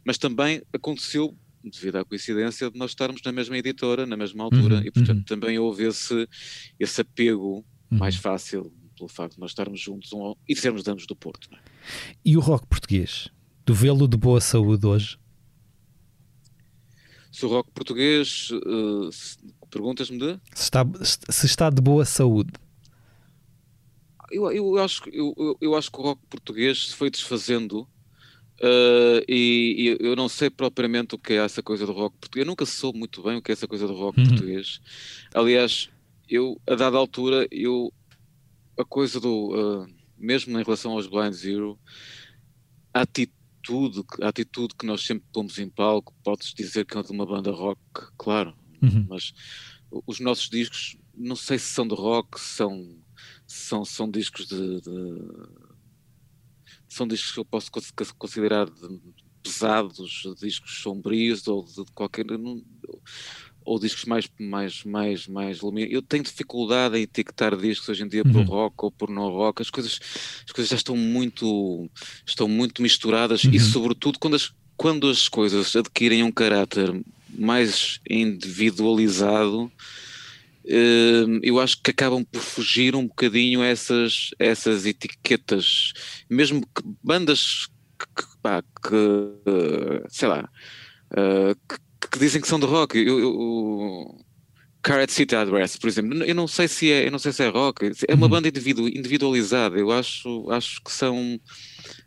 Mas 0.06 0.18
também 0.18 0.62
aconteceu 0.72 1.38
devido 1.64 1.98
à 1.98 2.06
coincidência 2.06 2.70
de 2.72 2.78
nós 2.78 2.92
estarmos 2.92 3.22
na 3.26 3.32
mesma 3.32 3.58
editora, 3.58 4.06
na 4.06 4.16
mesma 4.18 4.44
altura, 4.46 4.76
Uhum, 4.78 4.84
e 4.86 4.92
portanto 4.92 5.18
uhum. 5.20 5.24
também 5.24 5.60
houve 5.60 5.84
esse, 5.86 6.28
esse 6.80 7.02
apego 7.02 7.66
Uhum. 7.92 7.98
mais 8.00 8.16
fácil 8.16 8.72
pelo 8.98 9.10
facto 9.10 9.36
de 9.36 9.40
nós 9.42 9.52
estarmos 9.52 9.80
juntos 9.80 10.12
um 10.14 10.22
ao- 10.22 10.38
e 10.48 10.56
sermos 10.56 10.84
de 10.84 10.90
ambos 10.92 11.06
do 11.06 11.16
Porto. 11.16 11.50
é? 11.54 11.58
E 12.24 12.38
o 12.38 12.40
rock 12.40 12.66
português? 12.68 13.30
Do 13.66 13.74
vê-lo 13.74 14.08
de 14.08 14.16
boa 14.18 14.40
saúde 14.42 14.86
hoje? 14.86 15.18
Se 17.32 17.46
o 17.46 17.50
rock 17.50 17.72
português, 17.72 18.50
se- 19.12 19.38
perguntas-me 19.72 20.20
de? 20.20 20.40
Se 20.54 20.64
está, 20.64 20.86
se 21.30 21.46
está 21.46 21.70
de 21.70 21.82
boa 21.82 22.06
saúde? 22.06 22.52
Eu, 24.36 24.52
eu, 24.52 24.78
acho, 24.80 25.02
que- 25.04 25.16
eu, 25.16 25.58
eu, 25.62 25.76
acho 25.76 25.92
que 25.92 26.00
o 26.00 26.04
rock 26.04 26.22
português 26.30 26.88
se 26.90 26.96
foi 26.96 27.10
desfazendo 27.10 27.88
eh, 28.62 29.24
e, 29.28 29.98
e 30.00 30.06
eu 30.06 30.16
não 30.16 30.28
sei 30.30 30.50
propriamente 30.50 31.16
o 31.16 31.20
que 31.20 31.34
é 31.34 31.38
essa 31.38 31.62
coisa 31.62 31.86
do 31.86 31.92
rock 31.94 32.18
português. 32.20 32.46
Eu 32.46 32.50
nunca 32.50 32.66
soube 32.66 32.98
muito 32.98 33.22
bem 33.22 33.38
o 33.38 33.42
que 33.42 33.52
é 33.52 33.54
essa 33.54 33.68
coisa 33.68 33.86
do 33.88 33.94
rock 33.94 34.18
Uhum. 34.20 34.26
português. 34.26 34.80
Aliás, 35.34 35.90
eu, 36.28 36.60
a 36.68 36.76
dada 36.76 36.98
altura, 36.98 37.48
eu, 37.52 37.94
a 38.78 38.84
coisa 38.86 39.20
do, 39.20 39.86
eh, 39.86 39.94
mesmo 40.18 40.58
em 40.60 40.64
relação 40.64 40.94
aos 40.94 41.08
Blind 41.08 41.34
Zero, 41.34 41.80
a 42.94 43.02
atitude, 43.02 44.04
a 44.22 44.30
atitude 44.30 44.74
que 44.78 44.86
nós 44.86 45.02
sempre 45.04 45.26
pomos 45.32 45.58
em 45.60 45.70
palco, 45.70 46.14
podes 46.24 46.54
dizer 46.56 46.86
que 46.86 46.98
é 46.98 47.02
de 47.02 47.12
uma 47.12 47.26
banda 47.26 47.52
rock, 47.52 47.80
claro, 48.18 48.56
Uhum. 48.82 49.06
mas 49.10 49.32
os 50.08 50.20
nossos 50.20 50.50
discos, 50.50 50.98
não 51.14 51.36
sei 51.36 51.58
se 51.60 51.68
são 51.68 51.88
de 51.88 51.96
rock, 51.96 52.40
se 52.40 52.56
são, 52.56 53.03
são, 53.54 53.86
são 53.86 54.10
discos 54.10 54.48
de, 54.48 54.82
de- 54.82 55.74
São 56.88 57.08
discos 57.08 57.32
que 57.32 57.40
eu 57.40 57.46
posso 57.46 57.72
cons- 57.72 57.92
considerar 58.18 58.70
de- 58.70 59.00
pesados, 59.42 60.22
discos 60.40 60.80
sombrios 60.82 61.48
ou 61.48 61.64
de 61.64 61.84
qualquer. 61.94 62.26
não- 62.26 62.62
ou 63.66 63.80
discos 63.80 64.04
mais, 64.06 64.30
mais, 64.40 64.84
mais, 64.84 65.26
mais 65.28 65.62
luminosos. 65.62 65.94
Eu 65.96 66.02
tenho 66.02 66.22
dificuldade 66.24 66.98
em 66.98 67.04
etiquetar 67.04 67.56
discos 67.56 67.88
hoje 67.88 68.04
em 68.04 68.08
dia 68.10 68.24
por 68.26 68.36
Uhum. 68.42 68.44
rock 68.46 68.76
ou 68.80 68.92
por 68.92 69.10
não 69.10 69.30
rock. 69.30 69.62
As 69.62 69.70
coisas, 69.70 70.00
as 70.46 70.52
coisas 70.52 70.70
já 70.70 70.76
estão 70.76 70.98
muito, 70.98 71.90
estão 72.28 72.48
muito 72.48 72.82
misturadas 72.82 73.44
Uhum. 73.46 73.52
e, 73.54 73.60
sobretudo, 73.62 74.20
quando 74.20 74.36
as, 74.36 74.52
quando 74.76 75.08
as 75.10 75.30
coisas 75.30 75.74
adquirem 75.78 76.24
um 76.24 76.32
caráter 76.32 76.90
mais 77.30 78.00
individualizado, 78.10 79.72
eu 80.66 81.60
acho 81.60 81.82
que 81.82 81.92
acabam 81.92 82.24
por 82.24 82.42
fugir 82.42 82.96
um 82.96 83.08
bocadinho 83.08 83.62
a 83.62 83.68
essas, 83.68 84.30
a 84.40 84.46
essas 84.46 84.86
etiquetas. 84.86 85.94
Mesmo 86.30 86.62
que 86.62 86.84
bandas 87.04 87.68
que, 88.16 88.24
pá, 88.42 88.62
que, 88.62 90.04
sei 90.10 90.28
lá, 90.28 90.50
eh, 91.16 91.56
que, 91.68 92.10
que 92.12 92.20
dizem 92.20 92.42
que 92.42 92.48
são 92.48 92.60
de 92.60 92.66
rock. 92.66 92.98
Eu, 92.98 93.20
eu, 93.20 94.18
Carrot 94.82 95.12
City 95.14 95.34
Address, 95.34 95.78
por 95.78 95.88
exemplo, 95.88 96.24
eu 96.24 96.36
não 96.36 96.46
sei 96.48 96.68
se 96.68 96.92
é, 96.92 97.08
eu 97.08 97.12
não 97.12 97.20
sei 97.20 97.32
se 97.32 97.42
é 97.42 97.48
rock, 97.48 97.92
é 98.08 98.14
uma 98.14 98.26
Uhum. 98.26 98.30
banda 98.30 98.50
individu- 98.50 98.90
individualizada. 98.90 99.78
Eu 99.78 99.92
acho, 99.92 100.50
acho 100.52 100.82
que 100.84 100.92
são 100.92 101.40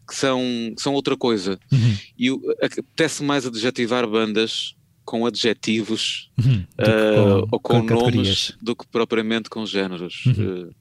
que 0.07 0.15
são, 0.15 0.41
que 0.77 0.83
são 0.83 0.95
outra 0.95 1.17
coisa. 1.17 1.59
Uhum. 1.73 1.97
E 2.19 2.31
apetece 2.63 3.23
mais 3.23 3.47
adjetivar 3.47 4.07
bandas 4.07 4.75
com 5.07 5.25
adjetivos 5.25 6.31
Uhum. 6.45 6.67
Uh, 6.79 7.49
ou 7.51 7.59
com, 7.59 7.87
categorias. 7.87 8.13
nomes 8.15 8.55
do 8.61 8.77
que 8.77 8.87
propriamente 8.89 9.49
com 9.49 9.65
géneros. 9.65 10.27
Uhum. 10.27 10.65
Uh, 10.69 10.75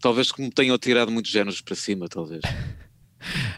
talvez 0.00 0.32
que 0.32 0.42
me 0.42 0.50
tenham 0.50 0.76
tirado 0.78 1.12
muitos 1.12 1.30
géneros 1.30 1.60
para 1.60 1.76
cima, 1.76 2.08
talvez. 2.08 2.40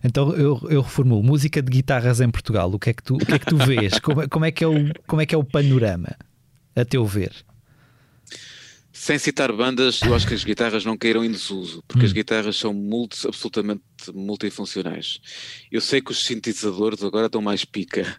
Então 0.03 0.33
eu, 0.35 0.59
eu 0.71 0.81
reformulo 0.81 1.23
música 1.23 1.61
de 1.61 1.71
guitarras 1.71 2.19
em 2.23 2.31
Portugal. 2.31 2.73
O 2.73 2.79
que 2.79 2.89
é 2.91 2.95
que 2.95 3.03
tu, 3.03 3.17
o 3.17 3.19
que 3.19 3.35
é 3.35 3.39
que 3.39 3.45
tu 3.45 3.59
vês? 3.59 3.99
Como, 4.01 4.23
é- 4.23 4.27
como 4.27 4.45
é 4.47 4.51
que 4.51 4.65
é 4.65 4.67
o, 4.67 4.73
como 5.07 5.21
é 5.21 5.27
que 5.27 5.35
é 5.35 5.39
o 5.39 5.45
panorama, 5.45 6.17
a 6.75 6.83
teu 6.83 7.05
ver? 7.05 7.31
Sem 8.91 9.19
citar 9.19 9.53
bandas, 9.53 10.01
eu 10.03 10.15
acho 10.15 10.27
que 10.27 10.33
as 10.35 10.43
guitarras 10.45 10.85
não 10.85 10.97
caíram 10.97 11.23
em 11.25 11.31
desuso, 11.31 11.83
porque 11.87 12.05
as 12.07 12.11
Hum. 12.11 12.15
guitarras 12.15 12.57
são 12.57 12.73
multi, 12.75 13.27
absolutamente 13.27 13.83
multifuncionais. 14.15 15.21
Eu 15.71 15.81
sei 15.83 16.01
que 16.01 16.11
os 16.11 16.25
sintetizadores 16.25 17.03
agora 17.05 17.27
estão 17.27 17.41
mais 17.43 17.65
pica, 17.65 18.19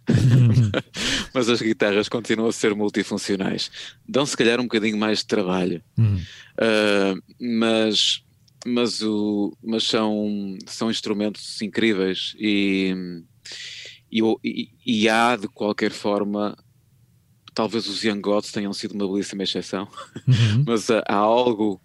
mas 1.34 1.50
as 1.50 1.62
guitarras 1.62 2.08
continuam 2.10 2.50
a 2.50 2.54
ser 2.54 2.74
multifuncionais. 2.76 3.70
Dão 4.08 4.26
se 4.26 4.36
calhar 4.38 4.60
um 4.60 4.64
bocadinho 4.64 4.98
mais 4.98 5.20
de 5.20 5.26
trabalho. 5.28 5.82
Uhum. 5.98 6.22
Uh, 6.58 7.22
mas 7.40 8.22
mas, 8.64 9.02
o, 9.02 9.58
mas 9.64 9.84
são, 9.86 10.56
são 10.68 10.92
instrumentos 10.92 11.60
incríveis 11.64 12.36
e, 12.38 12.96
e, 14.12 14.22
e- 14.44 14.70
e 14.86 15.10
há 15.10 15.36
de 15.36 15.48
qualquer 15.48 15.90
forma 15.92 16.56
talvez 17.56 17.88
os 17.88 18.04
Young 18.04 18.22
Gods 18.22 18.52
tenham 18.52 18.72
sido 18.72 18.94
uma 18.94 19.08
belíssima 19.08 19.42
exceção 19.44 19.88
Uhum. 20.28 20.64
mas 20.68 20.92
há, 20.92 21.04
há 21.08 21.16
algo 21.16 21.82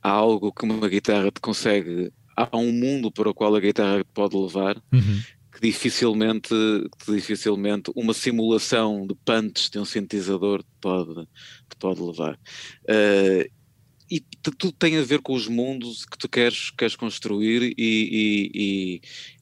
há 0.00 0.10
algo 0.10 0.52
que 0.52 0.64
uma 0.64 0.88
guitarra 0.88 1.30
te 1.32 1.40
consegue 1.40 2.12
há 2.36 2.56
um 2.56 2.70
mundo 2.72 3.10
para 3.10 3.28
o 3.28 3.34
qual 3.34 3.54
a 3.56 3.60
guitarra 3.60 3.98
te 4.04 4.10
pode 4.14 4.36
levar 4.36 4.76
Uhum. 4.92 5.20
Que 5.62 5.68
dificilmente, 5.68 6.48
que 6.98 7.12
dificilmente 7.12 7.92
uma 7.94 8.12
simulação 8.12 9.06
de 9.06 9.14
punch 9.14 9.70
de 9.70 9.78
um 9.78 9.84
sintetizador 9.84 10.60
te 10.62 10.68
pode, 10.80 11.14
te 11.70 11.76
pode 11.78 12.00
levar. 12.02 12.38
Eh, 12.88 13.48
e 14.10 14.20
tudo 14.42 14.72
tem 14.72 14.98
a 14.98 15.02
ver 15.02 15.20
com 15.22 15.32
os 15.34 15.46
mundos 15.46 16.04
que 16.04 16.18
tu 16.18 16.28
queres, 16.28 16.70
queres 16.72 16.96
construir 16.96 17.62
e, 17.62 17.74
e- 17.78 18.50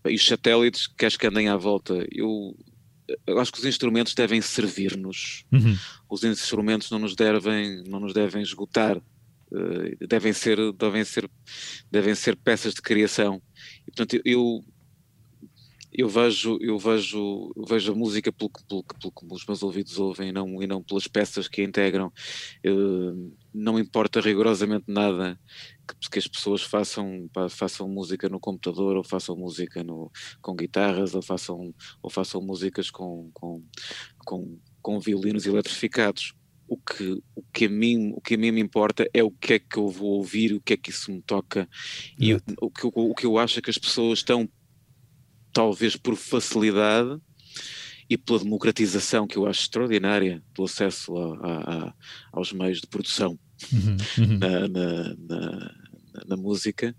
e- 0.05 0.11
e 0.11 0.15
os 0.15 0.25
satélites 0.27 0.87
que 0.87 0.95
queres 0.95 1.17
que 1.17 1.27
andem 1.27 1.49
à 1.49 1.57
volta. 1.57 2.07
Eu, 2.13 2.55
eu 3.27 3.39
acho 3.41 3.51
que 3.51 3.59
os 3.59 3.65
instrumentos 3.65 4.15
devem 4.15 4.41
servir-nos. 4.43 5.45
Uhum. 5.51 5.77
Os 6.09 6.23
instrumentos 6.23 6.91
não 6.91 6.99
nos 7.01 7.17
devem, 7.17 7.83
não 7.89 7.99
nos 7.99 8.13
devem 8.13 8.43
esgotar. 8.43 8.99
Eh, 9.53 10.07
devem 10.07 10.33
ser, 10.35 10.59
devem 10.75 11.03
ser, 11.05 11.29
devem 11.91 12.15
ser 12.15 12.37
peças 12.37 12.75
de 12.75 12.83
criação. 12.83 13.43
E, 13.89 13.91
portanto, 13.91 14.21
eu, 14.25 14.63
eu 15.93 16.09
vejo, 16.09 16.57
eu 16.61 16.79
vejo, 16.79 17.53
eu 17.57 17.65
vejo 17.65 17.93
a 17.93 17.95
música 17.95 18.33
pelo, 18.33 18.51
que- 18.51 18.65
pelo, 18.65 18.83
que- 18.85 18.99
pelo 18.99 19.13
que 19.13 19.27
os 19.35 19.45
meus 19.47 19.63
ouvidos 19.63 19.99
ouvem 19.99 20.29
e 20.29 20.33
não, 20.33 20.63
e 20.63 20.67
não 20.67 20.83
pelas 20.83 21.07
peças 21.09 21.49
que 21.49 21.61
a 21.61 21.65
integram. 21.65 22.13
Eh, 22.65 22.71
não 23.53 23.79
importa 23.79 24.21
rigorosamente 24.21 24.85
nada 24.89 25.39
que, 25.89 26.11
que 26.11 26.19
as 26.19 26.29
pessoas 26.29 26.63
façam, 26.63 27.29
pá, 27.33 27.49
façam 27.49 27.89
música 27.89 28.29
no 28.29 28.39
computador 28.41 28.97
ou 28.97 29.05
façam 29.05 29.37
música 29.37 29.83
no, 29.83 30.11
com 30.41 30.55
guitarras 30.55 31.15
ou 31.15 31.23
façam, 31.23 31.75
ou 32.03 32.11
façam 32.11 32.41
músicas 32.41 32.91
com, 32.91 33.31
com, 33.35 33.63
com, 34.25 34.59
com 34.81 35.01
violinos 35.01 35.47
eletrificados. 35.47 36.35
O 36.69 36.77
que, 36.77 37.21
o, 37.35 37.43
que 37.53 37.65
a 37.65 37.69
mim, 37.69 38.13
o 38.15 38.21
que 38.21 38.35
a 38.35 38.39
mim 38.39 38.53
me 38.53 38.61
importa 38.61 39.05
é 39.13 39.25
o 39.25 39.31
que 39.33 39.55
é 39.55 39.59
que 39.59 39.77
eu 39.77 39.89
vou 39.89 40.11
ouvir, 40.19 40.53
o 40.55 40.61
que 40.61 40.75
é 40.75 40.77
que 40.77 40.91
isso 40.91 41.11
me 41.11 41.21
toca. 41.21 41.69
E 42.17 42.33
o, 42.33 42.41
o, 42.61 42.71
que, 42.71 42.85
eu- 42.85 42.93
o 42.95 43.13
que 43.13 43.27
eu 43.27 43.39
acho 43.39 43.59
é 43.59 43.63
que 43.63 43.71
as 43.71 43.77
pessoas 43.79 44.21
estão, 44.21 44.49
talvez 45.53 45.97
por 45.97 46.17
facilidade 46.17 47.19
e 48.09 48.17
pela 48.19 48.39
democratização 48.41 49.27
que 49.27 49.37
eu 49.37 49.47
acho 49.47 49.63
extraordinária 49.63 50.43
do 50.55 50.65
acesso 50.65 51.17
a- 51.17 51.37
a- 51.37 51.75
a- 51.89 51.95
aos 52.33 52.53
meios 52.53 52.81
de 52.81 52.87
produção 52.87 53.39
Uhum. 53.73 53.97
Uhum. 54.19 54.39
na, 54.39 54.69
na- 54.69 55.15
na- 55.29 55.75
na 56.29 56.37
música, 56.37 56.95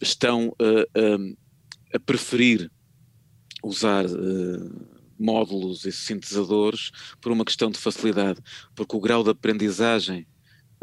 estão 0.00 0.54
a, 0.58 0.98
a- 0.98 1.96
a 1.96 2.00
preferir 2.00 2.70
usar 3.62 4.04
eh, 4.06 4.08
módulos 5.18 5.84
e 5.84 5.92
sintetizadores 5.92 6.90
por 7.20 7.30
uma 7.30 7.44
questão 7.44 7.70
de 7.70 7.78
facilidade, 7.78 8.40
porque 8.74 8.96
o 8.96 9.00
grau 9.00 9.22
de 9.22 9.30
aprendizagem, 9.30 10.26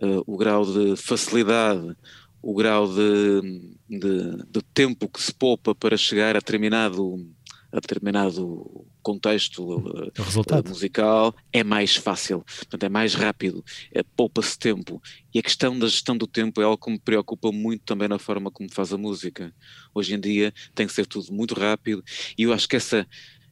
eh, 0.02 0.22
o 0.26 0.38
grau 0.38 0.64
de 0.66 0.96
facilidade, 0.96 1.98
o 2.42 2.54
grau 2.54 2.88
de, 2.88 3.42
de, 3.90 4.38
de 4.50 4.62
tempo 4.74 5.08
que 5.10 5.22
se 5.22 5.34
poupa 5.34 5.76
para 5.76 5.98
chegar 5.98 6.36
a 6.36 6.40
determinado, 6.40 7.28
a 7.72 7.80
determinado 7.80 8.86
contexto 9.02 9.62
eh, 10.16 10.22
O 10.22 10.24
resultado. 10.24 10.70
musical 10.70 11.36
é 11.52 11.64
mais 11.64 11.96
fácil, 11.96 12.44
portanto 12.44 12.84
é 12.84 12.90
mais 12.90 13.14
rápido, 13.14 13.64
é, 13.92 14.04
poupa-se 14.04 14.58
tempo. 14.58 15.02
E 15.34 15.40
a 15.40 15.42
questão 15.42 15.78
da 15.78 15.88
gestão 15.88 16.18
do 16.18 16.28
tempo 16.28 16.62
é 16.62 16.64
algo 16.64 16.78
que 16.78 16.92
me 16.92 17.00
preocupa 17.00 17.52
muito 17.52 17.84
também 17.84 18.08
na 18.08 18.20
forma 18.20 18.52
como 18.52 18.72
faz 18.72 18.94
a 18.94 18.98
música. 18.98 19.54
Hoje 19.94 20.16
em 20.16 20.20
dia 20.20 20.54
tem 20.76 20.88
que 20.88 20.94
ser 20.94 21.06
tudo 21.06 21.34
muito 21.34 21.54
rápido 21.54 22.04
e 22.38 22.44
eu 22.44 22.54
acho 22.54 22.68
que 22.68 22.76
essa, 22.76 23.08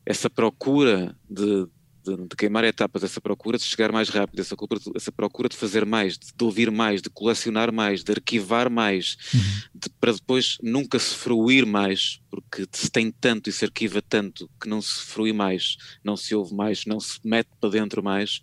essa 0.06 0.30
procura 0.30 1.16
de, 1.30 1.68
de, 2.16 2.28
de 2.28 2.36
queimar 2.38 2.64
etapas, 2.64 3.04
essa 3.04 3.20
procura 3.22 3.58
de 3.58 3.64
chegar 3.64 3.92
mais 3.92 4.10
rápido, 4.10 4.40
essa, 4.40 4.56
procura 4.56 4.80
de- 4.80 4.92
essa 4.96 5.12
procura 5.12 5.50
de 5.50 5.56
fazer 5.58 5.86
mais, 5.86 6.18
de, 6.18 6.28
de 6.36 6.44
ouvir 6.44 6.72
mais, 6.72 7.02
de 7.02 7.10
colecionar 7.10 7.72
mais, 7.74 8.04
de 8.04 8.12
arquivar 8.12 8.70
mais, 8.70 9.18
Uhum. 9.34 9.42
de- 9.76 9.90
para 10.00 10.14
depois 10.14 10.58
nunca 10.62 10.98
se 11.00 11.14
fruir 11.16 11.66
mais, 11.66 12.20
porque 12.32 12.66
se 12.72 12.90
tem 12.90 13.12
tanto 13.12 13.50
e 13.50 13.54
se 13.54 13.66
arquiva 13.66 14.02
tanto 14.02 14.50
que 14.62 14.68
não 14.70 14.82
se 14.82 15.02
frui 15.02 15.34
mais, 15.34 15.76
não 16.04 16.16
se 16.18 16.34
ouve 16.34 16.54
mais, 16.56 16.86
não 16.86 17.00
se 17.00 17.20
mete 17.24 17.50
para 17.60 17.70
dentro 17.72 18.02
mais, 18.04 18.42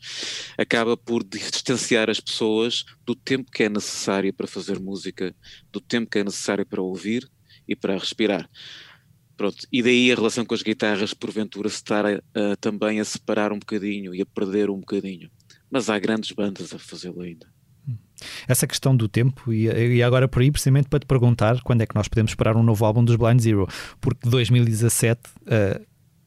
acaba 0.58 0.96
por 0.96 1.24
distanciar 1.24 2.10
as 2.10 2.20
pessoas 2.20 2.84
do 3.06 3.14
tempo 3.14 3.50
que 3.50 3.64
é 3.64 3.68
necessário 3.68 4.32
para 4.32 4.46
fazer 4.46 4.78
música, 4.80 5.34
do 5.72 5.80
tempo 5.80 6.10
que 6.10 6.18
é 6.18 6.24
necessário 6.24 6.66
para 6.66 6.82
ouvir 6.82 7.28
e 7.66 7.74
para 7.74 7.94
respirar. 7.98 8.48
Pronto, 9.36 9.66
e 9.72 9.82
daí 9.82 10.12
a 10.12 10.14
relação 10.14 10.44
com 10.44 10.54
as 10.54 10.62
guitarras, 10.62 11.12
porventura, 11.12 11.68
se 11.68 11.76
estar 11.76 12.06
a- 12.06 12.20
a- 12.34 12.56
também 12.60 13.00
a 13.00 13.04
separar 13.04 13.52
um 13.52 13.58
bocadinho 13.58 14.14
e 14.14 14.22
a 14.22 14.26
perder 14.26 14.70
um 14.70 14.78
bocadinho. 14.78 15.28
Mas 15.70 15.90
há 15.90 15.98
grandes 15.98 16.30
bandas 16.30 16.72
a 16.72 16.78
fazê-lo 16.78 17.20
ainda. 17.20 17.46
Essa 18.46 18.66
questão 18.66 18.96
do 18.96 19.08
tempo, 19.08 19.52
e, 19.52 20.02
agora 20.02 20.28
por 20.28 20.40
aí, 20.40 20.50
precisamente 20.50 20.88
para 20.88 21.00
te 21.00 21.06
perguntar 21.06 21.60
quando 21.62 21.82
é 21.82 21.86
que 21.86 21.94
nós 21.96 22.06
podemos 22.08 22.30
esperar 22.30 22.56
um 22.56 22.62
novo 22.62 22.84
álbum 22.84 23.04
dos 23.04 23.16
Blind 23.16 23.40
Zero, 23.40 23.66
porque 24.00 24.28
2017 24.28 25.20
eh, 25.46 25.80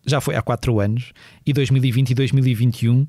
já 0.05 0.19
foi 0.21 0.35
há 0.35 0.41
4 0.41 0.79
anos 0.79 1.13
e 1.45 1.53
2020 1.53 2.11
e 2.11 2.13
2021 2.13 3.07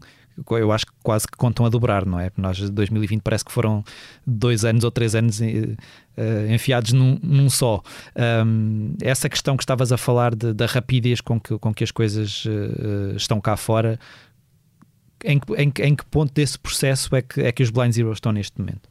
eu 0.50 0.72
acho 0.72 0.86
que 0.86 0.92
quase 1.02 1.26
que 1.26 1.36
contam 1.36 1.66
a 1.66 1.68
dobrar, 1.68 2.04
não 2.06 2.18
é? 2.18 2.30
Nós 2.36 2.58
2020 2.70 3.22
parece 3.22 3.44
que 3.44 3.52
foram 3.52 3.82
dois 4.26 4.64
anos 4.64 4.84
ou 4.84 4.90
três 4.90 5.14
anos 5.14 5.40
eh, 5.40 5.76
eh, 6.16 6.54
enfiados 6.54 6.92
num, 6.92 7.18
num 7.22 7.48
só. 7.50 7.82
Um, 8.44 8.94
essa 9.00 9.28
questão 9.28 9.56
que 9.56 9.62
estavas 9.62 9.92
a 9.92 9.96
falar 9.96 10.34
de- 10.34 10.52
da 10.52 10.66
rapidez 10.66 11.20
com 11.20 11.40
que, 11.40 11.58
com 11.58 11.72
que 11.74 11.84
as 11.84 11.90
coisas 11.90 12.44
eh, 12.46 13.16
estão 13.16 13.40
cá 13.40 13.56
fora, 13.56 13.98
em 15.24 15.40
em, 15.56 15.72
em 15.82 15.96
que 15.96 16.04
ponto 16.06 16.32
desse 16.32 16.58
processo 16.58 17.14
é 17.16 17.22
que, 17.22 17.40
é 17.40 17.50
que 17.52 17.62
os 17.62 17.70
Blind 17.70 17.92
Zero 17.92 18.12
estão 18.12 18.30
neste 18.32 18.58
momento? 18.60 18.88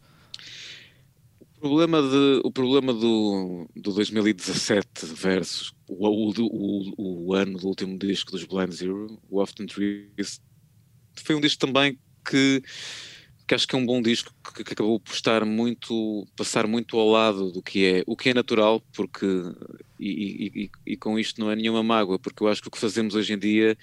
O 1.59 1.59
problema, 1.69 2.01
de, 2.03 2.41
o 2.43 2.51
problema 2.51 2.93
do, 2.93 3.67
do 3.75 3.91
2017 3.93 5.05
versus 5.15 5.73
o, 5.87 6.07
o, 6.07 6.31
o, 6.37 7.27
o 7.27 7.33
ano 7.33 7.57
do 7.57 7.67
último 7.67 7.97
disco 7.97 8.31
dos 8.31 8.43
Blind 8.43 8.71
Zero, 8.71 9.19
o 9.29 9.41
Often 9.41 9.65
Trees, 9.65 10.39
foi 11.23 11.35
um 11.35 11.41
disco 11.41 11.59
também 11.59 11.97
que, 12.29 12.61
que 13.47 13.55
acho 13.55 13.67
que 13.67 13.75
é 13.75 13.77
um 13.77 13.85
bom 13.85 14.01
disco 14.01 14.33
que, 14.53 14.63
que 14.63 14.73
acabou 14.73 14.99
por 14.99 15.13
estar 15.13 15.45
muito, 15.45 16.27
passar 16.35 16.67
muito 16.67 16.97
ao 16.99 17.09
lado 17.09 17.51
do 17.51 17.61
que 17.61 17.85
é, 17.85 18.03
o 18.05 18.15
que 18.15 18.29
é 18.29 18.33
natural, 18.33 18.81
porque, 18.93 19.25
e, 19.99 20.51
e, 20.53 20.71
e, 20.85 20.97
com 20.97 21.17
isto 21.17 21.39
não 21.39 21.49
é 21.49 21.55
nenhuma 21.55 21.81
mágoa, 21.83 22.19
porque 22.19 22.43
eu 22.43 22.47
acho 22.47 22.61
que 22.61 22.67
o 22.67 22.71
que 22.71 22.79
fazemos 22.79 23.15
hoje 23.15 23.33
em 23.33 23.39
dia 23.39 23.77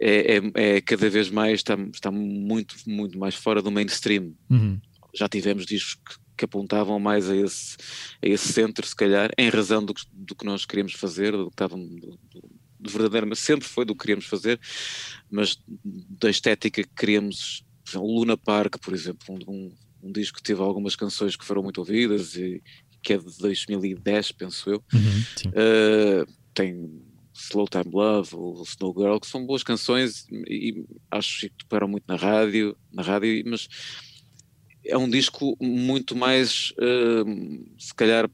é, 0.00 0.36
é, 0.36 0.76
é 0.76 0.80
cada 0.80 1.10
vez 1.10 1.28
mais, 1.28 1.54
está, 1.60 1.74
está 1.92 2.10
muito, 2.10 2.76
muito 2.86 3.18
mais 3.18 3.34
fora 3.34 3.60
do 3.60 3.70
mainstream. 3.70 4.32
Uhum. 4.48 4.80
Já 5.14 5.28
tivemos 5.28 5.66
discos 5.66 5.94
que, 5.94 6.14
que 6.38 6.44
apontavam 6.44 7.00
mais 7.00 7.28
a 7.28 7.34
esse, 7.36 7.76
a 8.22 8.28
esse 8.28 8.52
centro, 8.52 8.86
se 8.86 8.94
calhar, 8.94 9.30
em 9.36 9.48
razão 9.48 9.84
do, 9.84 9.92
que- 9.92 10.04
do 10.12 10.34
que 10.36 10.44
nós 10.46 10.64
queríamos 10.64 10.92
fazer, 10.92 11.32
do 11.32 11.46
que 11.46 11.54
estavam, 11.54 11.80
do, 11.84 11.96
do, 11.96 12.40
do 12.40 12.57
verdadeiramente, 12.80 13.40
sempre 13.40 13.66
foi 13.66 13.84
do 13.84 13.94
que 13.94 14.00
queríamos 14.00 14.26
fazer, 14.26 14.60
mas 15.30 15.58
da 15.84 16.30
estética 16.30 16.82
que 16.82 16.94
queríamos, 16.94 17.64
o 17.94 18.18
Luna 18.18 18.36
Park, 18.36 18.78
por 18.80 18.94
exemplo, 18.94 19.38
um, 19.48 19.72
um, 20.02 20.12
disco 20.12 20.38
que 20.38 20.42
teve 20.42 20.60
algumas 20.60 20.94
canções 20.96 21.36
que 21.36 21.44
foram 21.44 21.62
muito 21.62 21.78
ouvidas 21.78 22.36
e 22.36 22.62
que 23.02 23.12
é 23.12 23.18
de 23.18 23.38
2010, 23.38 24.32
penso 24.32 24.70
eu. 24.70 24.84
Uhum. 24.92 25.50
Uh, 25.50 26.32
tem 26.52 27.02
Slow 27.32 27.68
Time 27.68 27.90
Love, 27.92 28.34
o 28.34 28.62
Snow 28.64 28.94
Girl, 28.96 29.18
que 29.18 29.26
são 29.26 29.46
boas 29.46 29.62
canções 29.62 30.26
e 30.30 30.84
acho 31.10 31.40
que 31.40 31.50
tocaram 31.50 31.86
muito 31.86 32.04
na 32.08 32.16
rádio, 32.16 32.76
na 32.92 33.02
rádio, 33.02 33.42
mas 33.46 33.68
é 34.84 34.96
um 34.96 35.08
disco 35.08 35.56
muito 35.60 36.16
mais, 36.16 36.72
uh, 36.72 37.64
se 37.78 37.94
calhar, 37.94 38.28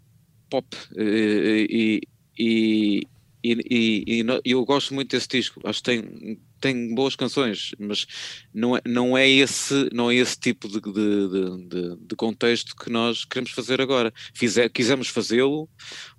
pop 0.49 0.67
uh, 0.93 0.99
e, 0.99 2.01
e, 2.39 3.03
e, 3.45 4.17
e, 4.21 4.25
e 4.45 4.51
eu 4.53 4.65
gosto 4.65 4.95
muito 4.95 5.11
desse 5.11 5.29
disco. 5.29 5.61
Acho 5.65 5.83
que 5.83 5.85
tem, 5.85 6.39
tem 6.61 6.95
boas 6.95 7.15
canções, 7.15 7.73
mas 7.79 8.07
não 8.55 8.77
é, 8.77 8.81
não 8.87 9.17
é, 9.19 9.29
esse, 9.29 9.89
não 9.93 10.11
é 10.11 10.15
esse 10.15 10.39
tipo 10.39 10.67
de, 10.67 10.81
de, 10.81 11.69
de- 11.69 11.97
de- 12.09 12.17
contexto 12.17 12.75
que 12.75 12.91
nós 12.91 13.25
queremos 13.27 13.51
fazer 13.51 13.81
agora. 13.81 14.13
Fizer, 14.33 14.69
quisemos 14.71 15.09
fazê-lo, 15.09 15.69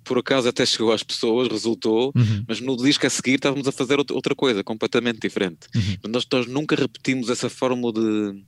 por 0.04 0.18
acaso 0.18 0.48
até 0.48 0.64
chegou 0.64 0.92
às 0.92 1.02
pessoas, 1.02 1.48
resultou, 1.48 2.12
Uhum. 2.14 2.44
mas 2.46 2.60
no 2.60 2.76
disco 2.76 3.06
a 3.06 3.10
seguir 3.10 3.34
estávamos 3.34 3.66
a 3.66 3.72
fazer 3.72 3.98
outra- 3.98 4.14
outra 4.14 4.34
coisa, 4.34 4.62
completamente 4.62 5.18
diferente. 5.18 5.66
Uhum. 5.74 6.10
Nós, 6.10 6.26
nós 6.32 6.46
nunca 6.46 6.76
repetimos 6.76 7.28
essa 7.28 7.50
fórmula 7.50 7.92
de, 7.92 8.44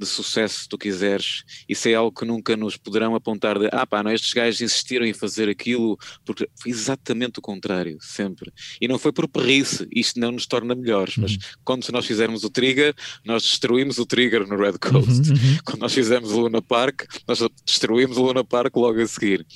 de 0.00 0.06
sucesso, 0.06 0.60
se 0.60 0.68
tu 0.68 0.78
quiseres. 0.78 1.44
Isso 1.68 1.88
é 1.88 1.94
algo 1.94 2.18
que 2.18 2.24
nunca 2.24 2.56
nos 2.56 2.76
poderão 2.76 3.14
apontar 3.14 3.58
de 3.58 3.68
ah 3.70 3.86
pá, 3.86 4.02
não, 4.02 4.10
estes 4.10 4.32
gajos 4.32 4.60
insistiram 4.60 5.04
em 5.04 5.12
fazer 5.12 5.48
aquilo, 5.48 5.98
porque 6.24 6.48
foi 6.60 6.70
exatamente 6.70 7.38
o 7.38 7.42
contrário, 7.42 7.98
sempre. 8.00 8.52
E 8.80 8.88
não 8.88 8.98
foi 8.98 9.12
por 9.12 9.28
perrice, 9.28 9.86
isto 9.94 10.18
não 10.18 10.32
nos 10.32 10.46
torna 10.46 10.74
melhores, 10.74 11.16
mas 11.16 11.36
quando 11.64 11.86
nós 11.90 12.06
fizermmos 12.06 12.44
o 12.44 12.50
Trigger, 12.50 12.94
nós 13.24 13.42
destruímos 13.42 13.98
o 13.98 14.06
Trigger 14.06 14.46
no 14.46 14.56
Red 14.56 14.78
Coast. 14.78 15.30
Uhum, 15.30 15.36
uhum. 15.36 15.58
Quando 15.64 15.80
nós 15.80 15.92
fizemos 15.92 16.32
o 16.32 16.40
Luna 16.40 16.62
Park, 16.62 17.02
nós 17.26 17.40
destruímos 17.64 18.16
o 18.16 18.22
Luna 18.22 18.44
Park 18.44 18.74
logo 18.76 19.00
a 19.00 19.06
seguir. 19.06 19.46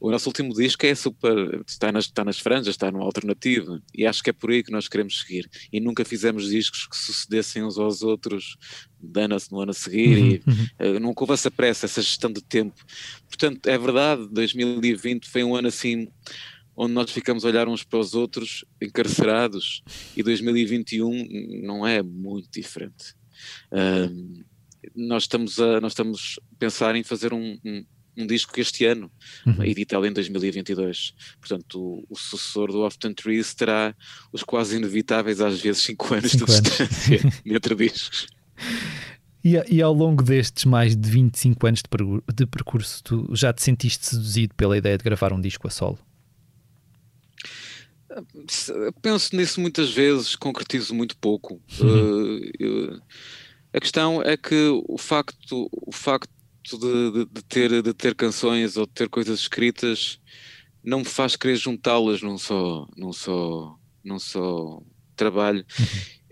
O 0.00 0.10
nosso 0.10 0.28
último 0.28 0.52
disco 0.54 0.84
é 0.84 0.94
super. 0.94 1.62
está 1.66 1.92
nas, 1.92 2.06
está 2.06 2.24
nas 2.24 2.38
franjas, 2.38 2.74
está 2.74 2.90
no 2.90 3.02
alternativo. 3.02 3.80
E 3.94 4.06
acho 4.06 4.22
que 4.22 4.30
é 4.30 4.32
por 4.32 4.50
aí 4.50 4.62
que 4.62 4.72
nós 4.72 4.88
queremos 4.88 5.20
seguir. 5.20 5.48
E 5.72 5.80
nunca 5.80 6.04
fizemos 6.04 6.48
discos 6.48 6.86
que 6.86 6.96
sucedessem 6.96 7.62
uns 7.64 7.78
aos 7.78 8.02
outros 8.02 8.56
a- 9.34 9.38
no 9.50 9.60
ano 9.60 9.70
a 9.70 9.74
seguir. 9.74 10.18
E, 10.18 10.42
Uhum. 10.50 10.66
eh, 10.78 10.98
nunca 10.98 11.22
houve 11.22 11.34
essa 11.34 11.50
pressa, 11.50 11.86
essa 11.86 12.00
gestão 12.02 12.32
de 12.32 12.42
tempo. 12.42 12.74
Portanto, 13.28 13.66
é 13.66 13.76
verdade, 13.78 14.28
2020 14.30 15.28
foi 15.28 15.42
um 15.44 15.54
ano 15.54 15.68
assim. 15.68 16.08
Onde 16.74 16.94
nós 16.94 17.10
ficamos 17.10 17.44
a 17.44 17.48
olhar 17.48 17.68
uns 17.68 17.84
para 17.84 17.98
os 17.98 18.14
outros 18.14 18.64
encarcerados, 18.80 19.82
e 20.16 20.22
2021 20.22 21.62
não 21.62 21.86
é 21.86 22.02
muito 22.02 22.48
diferente. 22.50 23.14
Nós 24.94 25.24
estamos 25.24 25.60
a 25.60 25.80
nós 25.80 25.92
estamos 25.92 26.38
a 26.52 26.56
pensar 26.58 26.96
em 26.96 27.02
fazer 27.04 27.32
um, 27.32 27.58
um, 27.64 27.84
um 28.16 28.26
disco 28.26 28.58
este 28.58 28.84
ano, 28.84 29.10
Uhum. 29.46 29.62
editado 29.64 30.04
em 30.06 30.12
2022. 30.12 31.14
Portanto, 31.40 31.78
o, 31.78 32.04
o 32.10 32.16
sucessor 32.16 32.72
do 32.72 32.80
Often 32.84 33.12
Trees 33.14 33.54
terá 33.54 33.94
os 34.32 34.42
quase 34.42 34.76
inevitáveis, 34.76 35.40
às 35.40 35.60
vezes, 35.60 35.82
5 35.82 36.14
anos 36.14 36.32
Cinco 36.32 36.46
de 36.46 36.52
anos. 36.52 36.62
distância 36.70 37.20
entre 37.46 37.74
discos. 37.74 38.26
E, 39.44 39.54
e 39.68 39.82
ao 39.82 39.92
longo 39.92 40.22
destes 40.22 40.64
mais 40.64 40.96
de 40.96 41.10
25 41.10 41.66
anos 41.66 41.80
de, 41.82 41.88
pergu- 41.88 42.22
de 42.32 42.46
percurso, 42.46 43.02
tu 43.02 43.28
já 43.34 43.52
te 43.52 43.60
sentiste 43.62 44.06
seduzido 44.06 44.54
pela 44.54 44.76
ideia 44.78 44.96
de 44.96 45.02
gravar 45.04 45.32
um 45.32 45.40
disco 45.40 45.66
a 45.66 45.70
solo? 45.70 45.98
Penso 49.00 49.34
nisso 49.34 49.60
muitas 49.60 49.90
vezes, 49.92 50.36
concretizo 50.36 50.94
muito 50.94 51.16
pouco. 51.16 51.60
Uhum. 51.80 52.40
Eu- 52.58 53.00
a 53.72 53.80
questão 53.80 54.20
é 54.22 54.36
que 54.36 54.68
o 54.86 54.98
facto, 54.98 55.68
o 55.72 55.90
facto 55.92 56.28
de, 56.70 57.10
de- 57.12 57.24
de 57.32 57.42
ter, 57.42 57.82
de 57.82 57.94
ter 57.94 58.14
canções 58.14 58.76
ou 58.76 58.86
de 58.86 58.92
ter 58.92 59.08
coisas 59.08 59.40
escritas 59.40 60.20
não 60.84 60.98
me 60.98 61.04
faz 61.04 61.36
querer 61.36 61.56
juntá-las 61.56 62.20
num 62.22 62.36
só, 62.36 62.86
num 62.96 63.12
só, 63.12 63.76
num 64.04 64.18
só 64.18 64.82
trabalho. 65.16 65.64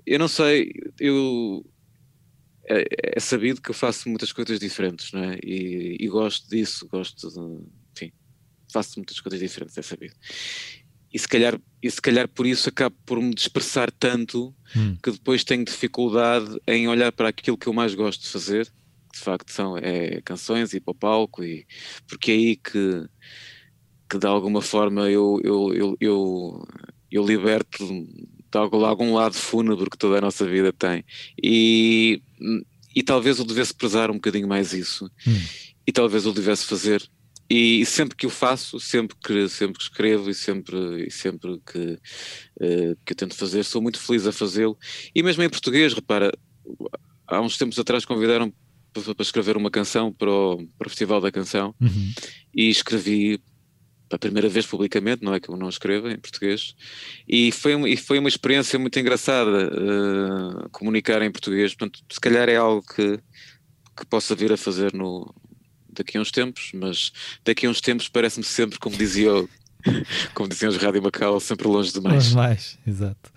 Eu 0.07 0.19
não 0.19 0.29
sei, 0.29 0.71
eu 0.99 1.65
é, 2.71 2.87
é 3.17 3.21
sabido 3.21 3.61
que 3.61 3.71
eu 3.71 3.75
faço 3.75 4.09
muitas 4.09 4.33
coisas 4.33 4.59
diferentes, 4.59 5.13
não 5.13 5.25
é? 5.25 5.39
E, 5.45 5.97
e 6.01 6.09
gosto 6.09 6.49
disso, 6.49 6.87
gosto 6.89 7.29
de, 7.29 7.65
enfim, 7.97 8.13
faço 8.73 8.99
muitas 8.99 9.21
coisas 9.21 9.41
diferentes, 9.41 9.77
é 9.77 9.83
sabido. 9.83 10.15
E 11.13 11.19
se 11.19 11.27
calhar, 11.27 11.61
e 11.83 11.91
se 11.91 12.01
calhar 12.01 12.29
por 12.29 12.47
isso 12.47 12.69
acabo 12.69 12.97
por 13.05 13.21
me 13.21 13.35
dispersar 13.35 13.91
tanto 13.91 14.55
Hum. 14.77 14.97
que 15.03 15.11
depois 15.11 15.43
tenho 15.43 15.65
dificuldade 15.65 16.57
em 16.67 16.87
olhar 16.89 17.11
para 17.11 17.29
aquilo 17.29 17.59
que 17.59 17.67
eu 17.67 17.73
mais 17.73 17.95
gosto 17.95 18.23
de 18.23 18.29
fazer, 18.29 18.67
que 18.67 19.19
de 19.19 19.25
facto 19.25 19.51
são 19.51 19.77
é, 19.77 20.21
canções 20.23 20.73
e 20.73 20.81
para 20.81 20.93
o 20.93 20.95
palco, 20.95 21.43
e, 21.43 21.67
porque 22.07 22.31
é 22.31 22.35
aí 22.35 22.57
que, 22.57 23.05
que 24.09 24.19
de 24.19 24.27
alguma 24.27 24.63
forma 24.63 25.11
eu, 25.11 25.41
eu, 25.43 25.75
eu, 25.75 25.97
eu, 26.01 26.69
eu 27.11 27.27
liberto 27.27 27.85
de 28.51 28.59
algum, 28.59 28.85
algum 28.85 29.15
lado 29.15 29.35
fúnebre 29.35 29.89
que 29.89 29.99
toda 29.99 30.19
a 30.19 30.21
nossa 30.21 30.47
vida 30.47 30.73
tem. 30.73 31.05
E, 31.43 32.23
e 32.95 33.03
talvez 33.03 33.39
eu 33.39 33.45
devesse 33.45 33.73
prezar 33.75 34.11
um 34.11 34.15
bocadinho 34.15 34.49
mais 34.49 34.73
isso. 34.73 35.11
Hum. 35.27 35.41
E 35.87 35.93
talvez 35.93 36.25
eu 36.25 36.33
devesse 36.33 36.65
fazer. 36.65 37.03
E, 37.49 37.85
sempre 37.85 38.17
que 38.17 38.27
o 38.27 38.31
faço, 38.31 38.79
sempre 38.79 39.17
que, 39.21 39.49
sempre 39.49 39.79
que 39.79 39.83
escrevo 39.83 40.31
e 40.31 40.35
sempre, 40.35 41.07
e 41.07 41.11
sempre 41.11 41.61
que, 41.67 41.99
eh, 42.61 42.95
que 43.05 43.13
eu 43.13 43.17
tento 43.17 43.35
fazer, 43.35 43.65
sou 43.65 43.83
muito 43.83 43.99
feliz 43.99 44.25
a 44.25 44.33
fazê-lo. 44.33 44.79
E 45.13 45.21
mesmo 45.21 45.43
em 45.43 45.49
português, 45.49 45.93
repara, 45.93 46.33
há 47.27 47.41
uns 47.41 47.59
tempos 47.59 47.77
atrás 47.79 48.05
convidaram 48.05 48.53
para, 48.93 49.15
para 49.15 49.23
escrever 49.23 49.57
uma 49.57 49.71
canção 49.71 50.13
para 50.13 50.31
o, 50.31 50.65
para 50.79 50.87
o 50.87 50.91
Festival 50.91 51.21
da 51.21 51.33
Canção 51.33 51.75
Uhum. 51.81 52.13
e 52.55 52.69
escrevi 52.69 53.41
a 54.11 54.19
primeira 54.19 54.49
vez 54.49 54.67
publicamente, 54.67 55.23
não 55.23 55.35
é 55.35 55.41
que 55.41 55.49
eu 55.49 55.57
não 55.57 55.69
escreva 55.69 56.11
em 56.11 56.19
português, 56.19 56.75
e 57.29 57.53
foi, 57.53 57.75
e 57.91 57.97
foi 57.97 58.19
uma 58.19 58.29
experiência 58.29 58.79
muito 58.79 58.99
engraçada 58.99 59.71
eh, 59.73 60.69
comunicar 60.73 61.23
em 61.23 61.31
português, 61.31 61.75
portanto, 61.75 62.01
se 62.11 62.21
calhar 62.21 62.49
é 62.49 62.57
algo 62.57 62.83
que, 62.83 63.19
que 63.97 64.07
possa 64.07 64.35
vir 64.35 64.53
a 64.53 64.57
fazer 64.57 64.93
no, 64.93 65.33
daqui 65.93 66.19
a 66.19 66.21
uns 66.21 66.31
tempos, 66.31 66.73
mas 66.75 67.13
daqui 67.45 67.67
a 67.67 67.71
uns 67.71 67.81
tempos 67.81 68.09
parece-me 68.09 68.45
sempre, 68.45 68.79
como 68.79 68.97
dizia 68.97 69.31
como 70.35 70.49
diziam 70.49 70.71
os 70.71 70.77
Rádio 70.77 71.03
Macau, 71.03 71.39
sempre 71.41 71.67
longe 71.67 71.93
demais. 71.93 72.27
Mas 72.27 72.35
mais, 72.35 72.79
exato. 72.87 73.31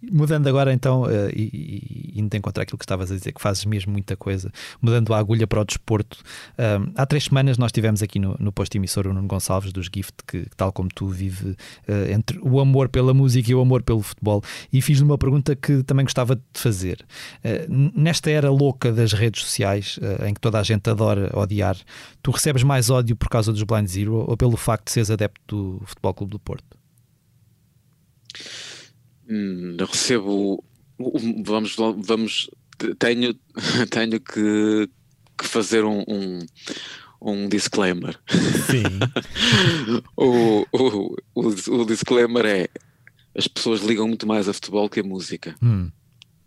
Mudando 0.00 0.46
agora 0.46 0.72
então, 0.72 1.10
eh, 1.10 1.32
e, 1.34 2.12
e 2.14 2.20
indo 2.20 2.32
encontrar 2.36 2.62
aquilo 2.62 2.78
que 2.78 2.84
estavas 2.84 3.10
a 3.10 3.16
dizer, 3.16 3.32
que 3.32 3.40
fazes 3.40 3.64
mesmo 3.64 3.90
muita 3.90 4.16
coisa, 4.16 4.48
mudando 4.80 5.12
a 5.12 5.18
agulha 5.18 5.44
para 5.44 5.60
o 5.60 5.64
desporto. 5.64 6.18
ahm, 6.56 6.92
há 6.94 7.04
três 7.04 7.24
semanas 7.24 7.58
nós 7.58 7.72
tivemos 7.72 8.00
aqui 8.00 8.20
no, 8.20 8.36
no 8.38 8.52
posto 8.52 8.76
emissor 8.76 9.08
o 9.08 9.12
Nuno 9.12 9.26
Gonçalves 9.26 9.72
dos 9.72 9.90
Gift, 9.92 10.14
que 10.24 10.46
tal 10.56 10.70
como 10.72 10.88
tu 10.88 11.08
vive 11.08 11.56
eh, 11.88 12.12
entre 12.12 12.38
o 12.42 12.60
amor 12.60 12.88
pela 12.88 13.12
música 13.12 13.50
e 13.50 13.54
o 13.56 13.60
amor 13.60 13.82
pelo 13.82 14.00
futebol, 14.00 14.40
e 14.72 14.80
fiz-lhe 14.80 15.02
uma 15.04 15.18
pergunta 15.18 15.56
que 15.56 15.82
também 15.82 16.04
gostava 16.04 16.36
de 16.36 16.42
fazer. 16.54 17.04
N- 17.68 17.92
nesta 17.96 18.30
era 18.30 18.50
louca 18.50 18.92
das 18.92 19.12
redes 19.12 19.42
sociais, 19.42 19.98
em 20.24 20.32
que 20.32 20.40
toda 20.40 20.60
a 20.60 20.62
gente 20.62 20.88
adora 20.88 21.36
odiar, 21.36 21.76
tu 22.22 22.30
recebes 22.30 22.62
mais 22.62 22.88
ódio 22.88 23.16
por 23.16 23.28
causa 23.28 23.52
dos 23.52 23.64
Blind 23.64 23.88
Zero 23.88 24.14
ou 24.14 24.36
pelo 24.36 24.56
facto 24.56 24.84
de 24.86 24.92
seres 24.92 25.10
adepto 25.10 25.40
do 25.80 25.82
Futebol 25.86 26.14
Clube 26.14 26.30
do 26.30 26.38
Porto? 26.38 26.78
Hum, 29.28 29.76
recebo. 29.78 30.64
Vamos, 31.44 31.76
vamos. 31.76 32.50
Tenho, 32.98 33.34
tenho 33.90 34.20
que, 34.20 34.88
que 35.36 35.44
fazer 35.44 35.84
um, 35.84 36.04
um, 36.08 36.46
um 37.20 37.48
disclaimer. 37.48 38.18
Sim. 38.66 38.98
o, 40.16 40.64
o, 40.72 41.16
o, 41.34 41.80
o 41.80 41.84
disclaimer 41.84 42.46
é: 42.46 42.68
as 43.36 43.46
pessoas 43.46 43.82
ligam 43.82 44.08
muito 44.08 44.26
mais 44.26 44.48
a 44.48 44.52
futebol 44.52 44.88
que 44.88 45.00
a 45.00 45.04
música. 45.04 45.54
Hum. 45.62 45.90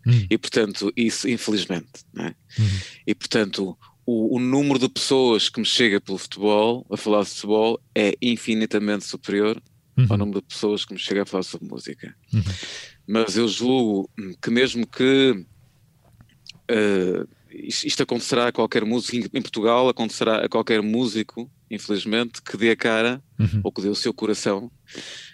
Hum. 0.06 0.26
E 0.28 0.36
portanto, 0.36 0.92
isso, 0.96 1.28
infelizmente, 1.28 2.04
não 2.12 2.24
é? 2.24 2.34
Uhum. 2.58 2.80
E 3.06 3.14
portanto, 3.14 3.78
o, 4.04 4.36
o 4.36 4.38
número 4.40 4.78
de 4.78 4.88
pessoas 4.88 5.48
que 5.48 5.60
me 5.60 5.66
chega 5.66 6.00
pelo 6.00 6.18
futebol, 6.18 6.84
a 6.90 6.96
falar 6.96 7.22
de 7.22 7.30
futebol, 7.30 7.80
é 7.94 8.14
infinitamente 8.20 9.04
superior 9.04 9.62
ao 9.96 10.04
Uhum. 10.04 10.16
número 10.16 10.40
de 10.40 10.46
pessoas 10.46 10.84
que 10.84 10.92
me 10.94 10.98
chega 10.98 11.22
a 11.22 11.26
falar 11.26 11.42
sobre 11.42 11.68
música. 11.68 12.14
Uhum. 12.32 12.42
Mas 13.06 13.36
eu 13.36 13.46
julgo 13.48 14.08
que 14.40 14.50
mesmo 14.50 14.86
que 14.86 15.44
eh, 16.68 17.26
isto 17.50 18.02
acontecerá 18.02 18.48
a 18.48 18.52
qualquer 18.52 18.84
músico 18.84 19.28
em 19.36 19.42
Portugal, 19.42 19.88
acontecerá 19.88 20.44
a 20.44 20.48
qualquer 20.48 20.80
músico, 20.82 21.50
infelizmente, 21.70 22.40
que 22.42 22.56
dê 22.56 22.70
a 22.70 22.76
cara 22.76 23.22
Uhum. 23.38 23.60
ou 23.64 23.72
que 23.72 23.82
dê 23.82 23.88
o 23.88 23.94
seu 23.94 24.14
coração, 24.14 24.70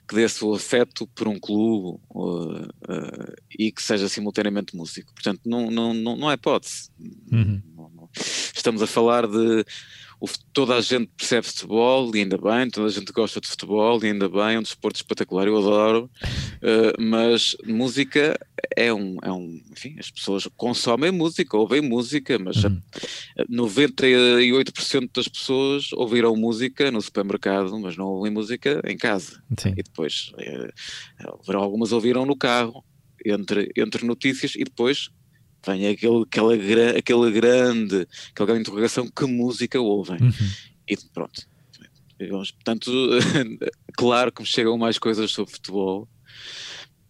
que 0.08 0.14
dê 0.14 0.26
seu 0.28 0.54
afeto 0.54 1.06
por 1.08 1.28
um 1.28 1.38
clube 1.38 2.00
uh, 2.10 2.62
uh, 2.62 3.34
e 3.58 3.70
que 3.70 3.82
seja 3.82 4.08
simultaneamente 4.08 4.74
músico. 4.74 5.12
Portanto, 5.12 5.42
não, 5.44 5.70
não, 5.70 5.92
não, 5.92 6.16
não 6.16 6.30
é 6.30 6.34
hipótese. 6.34 6.88
Uhum. 7.30 7.60
Estamos 8.56 8.80
a 8.82 8.86
falar 8.86 9.26
de 9.26 9.64
o, 10.20 10.26
toda 10.52 10.76
a 10.76 10.80
gente 10.80 11.10
percebe 11.16 11.46
futebol 11.46 12.14
e 12.14 12.20
ainda 12.20 12.36
bem, 12.36 12.68
toda 12.70 12.88
a 12.88 12.90
gente 12.90 13.12
gosta 13.12 13.40
de 13.40 13.46
futebol 13.46 14.02
e 14.02 14.06
ainda 14.08 14.28
bem, 14.28 14.56
é 14.56 14.58
um 14.58 14.62
desporto 14.62 14.96
espetacular, 14.96 15.46
eu 15.46 15.56
adoro, 15.56 16.10
uh, 16.56 17.00
mas 17.02 17.56
música 17.64 18.38
é 18.76 18.92
um, 18.92 19.16
é 19.22 19.30
um, 19.30 19.62
enfim, 19.70 19.96
as 19.98 20.10
pessoas 20.10 20.48
consomem 20.56 21.12
música, 21.12 21.56
ouvem 21.56 21.80
música, 21.80 22.38
mas 22.38 22.64
uhum. 22.64 22.80
98% 23.50 25.10
das 25.14 25.28
pessoas 25.28 25.92
ouviram 25.92 26.34
música 26.34 26.90
no 26.90 27.00
supermercado, 27.00 27.78
mas 27.78 27.96
não 27.96 28.06
ouvem 28.06 28.32
música 28.32 28.82
em 28.86 28.96
casa. 28.96 29.42
Sim. 29.56 29.70
E 29.76 29.82
depois, 29.82 30.32
uh, 30.34 31.56
algumas 31.56 31.92
ouviram 31.92 32.26
no 32.26 32.36
carro, 32.36 32.84
entre, 33.24 33.70
entre 33.76 34.04
notícias, 34.04 34.54
e 34.56 34.64
depois 34.64 35.10
vem 35.66 35.88
aquele, 35.88 36.22
aquela, 36.22 36.54
aquela 36.96 37.30
grande, 37.30 38.06
aquela 38.30 38.46
grande 38.46 38.60
interrogação, 38.62 39.08
que 39.08 39.24
música 39.26 39.80
ouvem? 39.80 40.18
Uhum. 40.20 40.32
E 40.88 40.96
pronto. 41.12 41.46
Portanto, 42.18 42.90
claro 43.96 44.32
que 44.32 44.42
me 44.42 44.48
chegam 44.48 44.76
mais 44.76 44.98
coisas 44.98 45.30
sobre 45.30 45.52
futebol. 45.52 46.08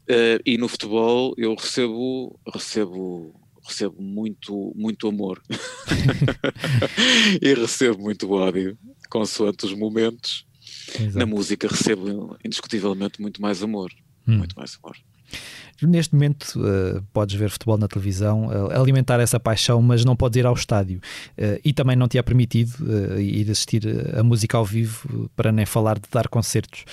Uh, 0.08 0.40
e 0.44 0.56
no 0.56 0.68
futebol 0.68 1.34
eu 1.36 1.54
recebo, 1.54 2.38
recebo, 2.52 3.34
recebo 3.62 4.02
muito, 4.02 4.72
muito 4.74 5.08
amor. 5.08 5.42
e 7.40 7.54
recebo 7.54 8.02
muito 8.02 8.30
ódio, 8.30 8.78
consoante 9.10 9.66
os 9.66 9.74
momentos. 9.74 10.46
Exato. 10.94 11.18
Na 11.18 11.26
música 11.26 11.68
recebo 11.68 12.36
indiscutivelmente 12.44 13.20
muito 13.20 13.40
mais 13.40 13.62
amor. 13.62 13.92
Hum. 14.26 14.38
Muito 14.38 14.54
mais 14.56 14.78
amor. 14.82 14.96
Neste 15.80 16.12
momento 16.12 16.56
uh, 16.56 17.02
podes 17.12 17.36
ver 17.36 17.50
futebol 17.50 17.78
na 17.78 17.86
televisão, 17.86 18.46
uh, 18.46 18.80
alimentar 18.80 19.20
essa 19.20 19.38
paixão, 19.38 19.80
mas 19.80 20.04
não 20.04 20.16
podes 20.16 20.36
ir 20.36 20.44
ao 20.44 20.54
estádio. 20.54 20.98
Uh, 21.38 21.60
e 21.64 21.72
também 21.72 21.94
não 21.94 22.08
te 22.08 22.18
é 22.18 22.22
permitido 22.22 23.20
ir 23.20 23.48
assistir 23.50 23.82
a 24.16 24.22
música 24.24 24.58
ao 24.58 24.64
vivo, 24.64 25.30
para 25.36 25.52
nem 25.52 25.64
falar 25.64 25.98
de 25.98 26.08
dar 26.10 26.28
concertos. 26.28 26.84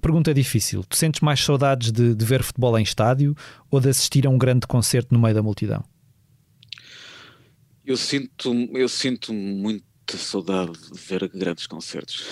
Pergunta 0.00 0.32
difícil: 0.32 0.84
tu 0.84 0.96
sentes 0.96 1.20
mais 1.20 1.40
saudades 1.40 1.90
de, 1.90 2.14
de 2.14 2.24
ver 2.24 2.42
futebol 2.42 2.78
em 2.78 2.82
estádio 2.82 3.34
ou 3.70 3.80
de 3.80 3.88
assistir 3.88 4.26
a 4.26 4.30
um 4.30 4.38
grande 4.38 4.66
concerto 4.66 5.12
no 5.12 5.20
meio 5.20 5.34
da 5.34 5.42
multidão? 5.42 5.84
Eu 7.84 7.96
sinto, 7.96 8.52
eu 8.74 8.88
sinto 8.88 9.32
muito 9.32 9.87
muita 10.08 10.16
saudade 10.16 10.72
de 10.72 10.98
ver 10.98 11.28
grandes 11.28 11.66
concertos. 11.66 12.24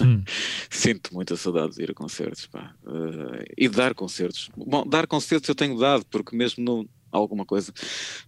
Hum. 0.00 0.24
Sinto 0.70 1.12
muita 1.12 1.36
saudade 1.36 1.74
de 1.74 1.82
ir 1.82 1.90
a 1.90 1.94
concertos, 1.94 2.46
pá. 2.46 2.74
Uh, 2.82 3.44
e 3.56 3.68
dar 3.68 3.94
concertos. 3.94 4.48
Bom, 4.56 4.86
dar 4.86 5.06
concertos 5.06 5.48
eu 5.48 5.54
tenho 5.54 5.78
dado, 5.78 6.06
porque 6.06 6.34
mesmo 6.34 6.64
no, 6.64 6.88
alguma 7.10 7.44
coisa, 7.44 7.72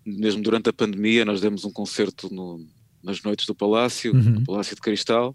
mesmo 0.05 0.43
durante 0.43 0.69
a 0.69 0.73
pandemia, 0.73 1.25
nós 1.25 1.41
demos 1.41 1.65
um 1.65 1.73
concerto 1.73 2.33
no, 2.33 2.67
nas 3.03 3.23
noites 3.23 3.47
do 3.47 3.55
Palácio, 3.55 4.15
uhum. 4.15 4.23
no 4.23 4.45
Palácio 4.45 4.77
de 4.77 4.83
Cristal. 4.83 5.35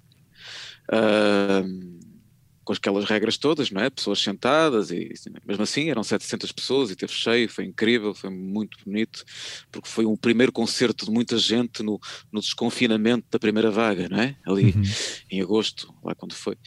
Uh, 0.88 2.00
com 2.70 2.74
aquelas 2.74 3.06
regras 3.06 3.36
todas, 3.36 3.72
não 3.72 3.82
é? 3.82 3.90
Pessoas 3.90 4.20
sentadas 4.20 4.92
e 4.92 5.12
mesmo 5.44 5.64
assim 5.64 5.90
eram 5.90 6.04
700 6.04 6.52
pessoas 6.52 6.92
e 6.92 6.96
teve 6.96 7.12
cheio, 7.12 7.50
foi 7.50 7.66
incrível, 7.66 8.14
foi 8.14 8.30
muito 8.30 8.78
bonito, 8.86 9.26
porque 9.72 9.90
foi 9.90 10.06
um 10.06 10.16
primeiro 10.16 10.52
concerto 10.52 11.04
de 11.04 11.12
muita 11.12 11.36
gente 11.40 11.82
no, 11.82 12.00
no 12.32 12.40
desconfinamento 12.40 13.26
da 13.32 13.40
primeira 13.40 13.72
vaga, 13.72 14.08
não 14.08 14.20
é? 14.20 14.38
Ali 14.46 14.66
uhum. 14.66 14.84
em 15.32 15.42
agosto, 15.42 15.92
lá 16.04 16.14
quando 16.14 16.36
foi. 16.36 16.58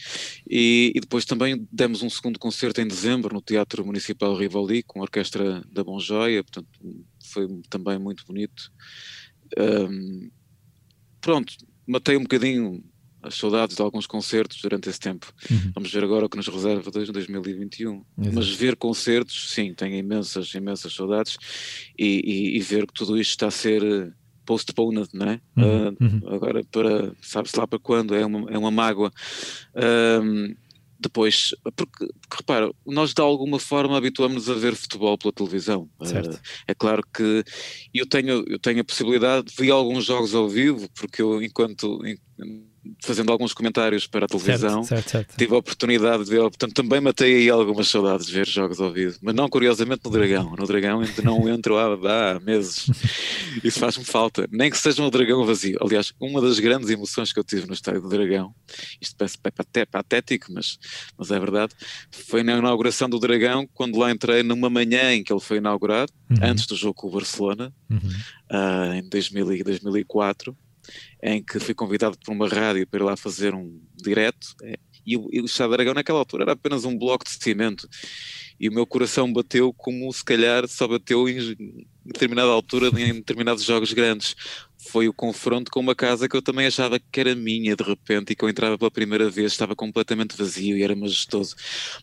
E, 0.45 0.91
e, 0.93 0.99
depois 0.99 1.23
também 1.23 1.65
demos 1.71 2.01
um 2.01 2.09
segundo 2.09 2.37
concerto 2.37 2.81
em 2.81 2.87
dezembro 2.87 3.33
no 3.33 3.41
Teatro 3.41 3.85
Municipal 3.85 4.35
Rivoli 4.35 4.83
com 4.83 4.99
a 4.99 5.03
orquestra 5.03 5.63
da 5.71 5.85
Bom 5.85 6.01
Joia, 6.01 6.43
portanto 6.43 6.67
foi 7.31 7.47
também 7.69 7.97
muito 7.97 8.25
bonito. 8.25 8.69
Um, 9.57 10.29
pronto, 11.21 11.53
matei 11.87 12.17
um 12.17 12.23
bocadinho 12.23 12.83
as 13.23 13.35
saudades 13.35 13.75
de 13.75 13.81
alguns 13.81 14.05
concertos 14.05 14.61
durante 14.61 14.89
esse 14.89 14.99
tempo. 14.99 15.31
Uhum. 15.49 15.71
Vamos 15.75 15.91
ver 15.91 16.03
agora 16.03 16.25
o 16.25 16.29
que 16.29 16.37
nos 16.37 16.47
reserva 16.47 16.91
desde 16.91 17.11
2021. 17.11 18.03
Exato. 18.17 18.35
Mas 18.35 18.49
ver 18.49 18.75
concertos, 18.75 19.51
sim, 19.53 19.73
tenho 19.73 19.95
imensas, 19.95 20.53
imensas 20.53 20.93
saudades 20.93 21.37
e, 21.97 22.21
e, 22.53 22.57
e, 22.57 22.59
ver 22.59 22.85
que 22.85 22.93
tudo 22.93 23.17
isto 23.17 23.31
está 23.31 23.47
a 23.47 23.51
ser 23.51 23.83
eh, 23.83 24.11
postponed, 24.45 25.09
não 25.13 25.29
é? 25.29 25.41
Uhum. 25.55 26.19
Uh. 26.21 26.33
Agora, 26.33 26.63
para, 26.65 27.13
sabe-se 27.21 27.57
lá 27.57 27.65
para 27.65 27.79
quando, 27.79 28.13
é 28.13 28.25
uma, 28.25 28.51
é 28.51 28.57
uma 28.57 28.71
mágoa. 28.71 29.11
Uh, 29.73 30.55
depois, 31.03 31.53
porque, 31.75 32.07
porque 32.21 32.37
repara, 32.37 32.71
nós 32.85 33.13
de 33.13 33.21
alguma 33.21 33.59
forma 33.59 33.97
habituamos-nos 33.97 34.49
a 34.49 34.53
ver 34.53 34.73
futebol 34.73 35.17
pela 35.17 35.33
televisão. 35.33 35.89
Uh, 35.99 36.39
é 36.65 36.73
claro 36.73 37.03
que 37.13 37.43
eu 37.93 38.07
tenho, 38.07 38.43
eu 38.47 38.57
tenho 38.57 38.79
a 38.81 38.83
possibilidade, 38.85 39.53
vi 39.57 39.69
alguns 39.69 40.05
jogos 40.05 40.33
ao 40.33 40.47
vivo, 40.47 40.89
porque 40.95 41.21
eu, 41.21 41.43
enquanto 41.43 42.01
fazendo 43.01 43.31
alguns 43.31 43.53
comentários 43.53 44.05
para 44.07 44.25
a 44.25 44.27
televisão, 44.27 44.83
certo, 44.83 45.09
certo, 45.09 45.27
certo. 45.27 45.37
tive 45.37 45.53
a 45.53 45.57
oportunidade 45.57 46.23
de 46.23 46.29
ver, 46.29 46.41
portanto 46.41 46.73
também 46.73 46.99
matei 46.99 47.35
aí 47.35 47.49
algumas 47.49 47.87
saudades 47.87 48.25
de 48.25 48.33
ver 48.33 48.47
jogos 48.47 48.81
ao 48.81 48.91
vivo, 48.91 49.17
mas 49.21 49.33
não 49.33 49.47
curiosamente 49.47 50.01
no 50.03 50.11
Dragão, 50.11 50.55
no 50.57 50.67
Dragão 50.67 51.01
não 51.23 51.47
entro 51.49 51.77
há, 51.77 52.35
há 52.35 52.39
meses, 52.39 52.89
isso 53.63 53.79
faz-me 53.79 54.03
falta, 54.03 54.47
nem 54.51 54.69
que 54.69 54.77
seja 54.77 55.01
um 55.01 55.09
Dragão 55.09 55.45
vazio, 55.45 55.77
aliás, 55.81 56.13
uma 56.19 56.41
das 56.41 56.59
grandes 56.59 56.89
emoções 56.89 57.31
que 57.31 57.39
eu 57.39 57.43
tive 57.43 57.67
no 57.67 57.73
estádio 57.73 58.01
do 58.01 58.09
Dragão, 58.09 58.53
isto 59.01 59.15
parece 59.17 59.37
patético, 59.89 60.51
mas, 60.51 60.77
mas 61.17 61.31
é 61.31 61.39
verdade, 61.39 61.73
foi 62.11 62.43
na 62.43 62.57
inauguração 62.57 63.09
do 63.09 63.19
Dragão, 63.19 63.67
quando 63.73 63.97
lá 63.97 64.11
entrei 64.11 64.43
numa 64.43 64.69
manhã 64.69 65.13
em 65.13 65.23
que 65.23 65.31
ele 65.31 65.41
foi 65.41 65.57
inaugurado, 65.57 66.11
uhum. 66.29 66.37
antes 66.41 66.65
do 66.65 66.75
jogo 66.75 66.93
com 66.93 67.07
o 67.07 67.11
Barcelona, 67.11 67.73
uhum. 67.89 67.99
uh, 68.51 68.93
em 68.93 69.09
2000, 69.09 69.63
2004, 69.63 70.55
em 71.23 71.41
que 71.41 71.57
fui 71.57 71.73
convidado 71.73 72.17
por 72.19 72.33
uma 72.33 72.49
rádio 72.49 72.85
para 72.85 72.99
ir 72.99 73.03
lá 73.03 73.15
fazer 73.15 73.55
um 73.55 73.81
direto, 73.95 74.47
é, 74.61 74.75
e 75.05 75.15
o, 75.15 75.29
e 75.31 75.39
o 75.39 75.45
Estado 75.45 75.69
de 75.69 75.75
Aragão 75.75 75.93
naquela 75.93 76.19
altura 76.19 76.43
era 76.43 76.51
apenas 76.51 76.83
um 76.83 76.97
bloco 76.97 77.23
de 77.23 77.31
cimento, 77.31 77.87
e 78.59 78.67
o 78.67 78.73
meu 78.73 78.85
coração 78.85 79.31
bateu 79.31 79.73
como 79.73 80.11
se 80.11 80.23
calhar 80.23 80.67
só 80.67 80.85
bateu 80.85 81.27
em 81.29 81.85
determinada 82.05 82.49
altura 82.49 82.87
em 82.99 83.13
determinados 83.13 83.63
jogos 83.63 83.93
grandes. 83.93 84.35
Foi 84.77 85.07
o 85.07 85.13
confronto 85.13 85.71
com 85.71 85.79
uma 85.79 85.95
casa 85.95 86.27
que 86.27 86.35
eu 86.35 86.41
também 86.41 86.67
achava 86.67 86.99
que 86.99 87.19
era 87.19 87.33
minha 87.35 87.75
de 87.75 87.83
repente 87.83 88.31
e 88.31 88.35
que 88.35 88.43
eu 88.43 88.49
entrava 88.49 88.77
pela 88.77 88.91
primeira 88.91 89.29
vez, 89.29 89.53
estava 89.53 89.75
completamente 89.75 90.37
vazio 90.37 90.77
e 90.77 90.83
era 90.83 90.95
majestoso. 90.95 91.55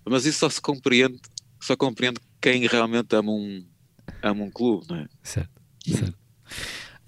Mas 0.05 0.25
isso 0.25 0.41
só 0.41 0.49
se 0.49 0.61
compreende, 0.61 1.21
só 1.61 1.77
compreende 1.77 2.21
quem 2.41 2.67
realmente 2.67 3.15
ama 3.15 3.33
um, 3.33 3.65
ama 4.23 4.45
um 4.45 4.51
clube, 4.51 4.87
não 4.89 4.97
é? 4.97 5.07
Certo, 5.23 5.51
certo. 5.87 6.19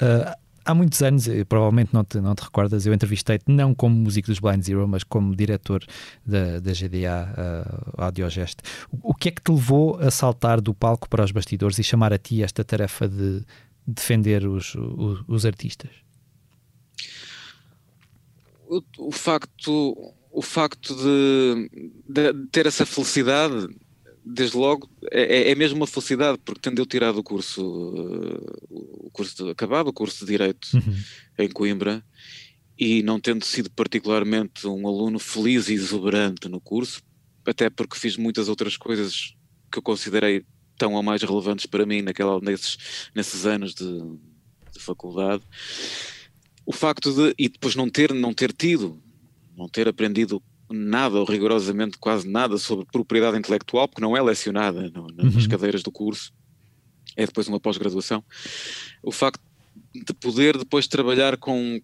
Uh, 0.01 0.41
há 0.64 0.75
muitos 0.75 1.03
anos, 1.03 1.27
provavelmente 1.48 1.92
não 1.92 2.05
te, 2.05 2.20
não 2.20 2.35
te 2.35 2.42
recordas, 2.42 2.87
eu 2.87 2.94
entrevistei-te 2.94 3.44
não 3.48 3.75
como 3.75 3.94
músico 3.94 4.29
dos 4.29 4.38
Blind 4.38 4.62
Zero, 4.62 4.87
mas 4.87 5.05
como 5.05 5.35
diretor 5.35 5.85
da, 6.25 6.61
da 6.61 6.72
GDA 6.72 7.94
uh, 7.96 8.03
Audiogest. 8.03 8.61
O, 8.90 9.11
o 9.11 9.14
que 9.14 9.29
é 9.29 9.33
que 9.33 9.42
te 9.42 9.51
levou 9.51 9.98
a 9.98 10.11
saltar 10.11 10.61
do 10.61 10.75
palco 10.75 11.09
para 11.09 11.25
os 11.25 11.31
bastidores 11.31 11.79
e 11.79 11.85
chamar 11.85 12.12
a 12.12 12.18
ti 12.18 12.42
esta 12.42 12.64
tarefa 12.64 13.09
de 13.09 13.44
defender 13.87 14.46
os, 14.46 14.75
os, 14.75 15.25
os 15.27 15.46
artistas? 15.46 15.90
O, 18.68 18.83
o, 18.98 19.12
facto, 19.12 20.14
o 20.31 20.42
facto 20.42 20.94
de, 20.94 21.70
de 22.09 22.46
ter 22.51 22.66
essa 22.66 22.87
felicidade 22.87 23.68
desde 24.24 24.56
logo, 24.56 24.88
é, 25.11 25.22
é, 25.22 25.50
é 25.50 25.54
mesmo 25.54 25.76
uma 25.76 25.87
felicidade, 25.87 26.38
porque 26.44 26.61
tendo 26.61 26.80
eu 26.80 26.87
tirado 26.87 27.18
o 27.18 27.22
curso, 27.22 27.62
uh, 27.62 29.06
o 29.06 29.11
curso 29.11 29.44
de, 29.44 29.50
acabado 29.50 29.88
o 29.88 29.92
curso 29.92 30.24
de 30.24 30.32
Direito 30.32 30.68
uhum. 30.74 30.96
em 31.38 31.48
Coimbra, 31.48 32.04
e 32.78 33.02
não 33.02 33.20
tendo 33.20 33.44
sido 33.44 33.70
particularmente 33.70 34.66
um 34.66 34.87
aluno 34.87 35.18
feliz 35.18 35.68
e 35.68 35.74
exuberante 35.74 36.48
no 36.48 36.61
curso, 36.61 37.02
até 37.44 37.68
porque 37.68 37.98
fiz 37.98 38.16
muitas 38.16 38.48
outras 38.48 38.76
coisas 38.76 39.35
que 39.70 39.78
eu 39.78 39.82
considerei 39.82 40.44
tão 40.76 40.94
ou 40.94 41.03
mais 41.03 41.22
relevantes 41.22 41.66
para 41.66 41.86
mim 41.86 42.03
naquela, 42.03 42.40
nesses, 42.40 43.11
nesses 43.14 43.47
anos 43.47 43.74
de, 43.74 43.84
de 44.72 44.78
faculdade, 44.78 45.42
o 46.64 46.72
facto 46.72 47.12
de, 47.12 47.34
e 47.38 47.49
depois 47.49 47.74
não 47.74 47.88
ter, 47.88 48.12
não 48.12 48.32
ter 48.32 48.53
tido, 48.53 49.01
não 49.57 49.68
ter 49.68 49.88
aprendido 49.88 50.42
nada 50.73 51.18
ou 51.18 51.25
rigorosamente 51.25 51.99
quase 51.99 52.29
nada 52.29 52.59
sobre 52.59 52.87
propriedade 52.87 53.39
intelectual, 53.39 53.89
porque 53.89 54.03
não 54.03 54.16
é 54.16 54.23
lecionada 54.23 54.91
nas 55.16 55.35
uhum. 55.35 55.49
cadeiras 55.49 55.83
do 55.83 55.91
curso, 55.93 56.33
é 57.16 57.27
depois 57.27 57.49
uma 57.49 57.61
pós-graduação. 57.61 58.25
O 59.03 59.12
facto 59.12 59.41
de 59.95 60.12
poder 60.14 60.57
depois 60.57 60.87
trabalhar 60.87 61.37
com, 61.37 61.81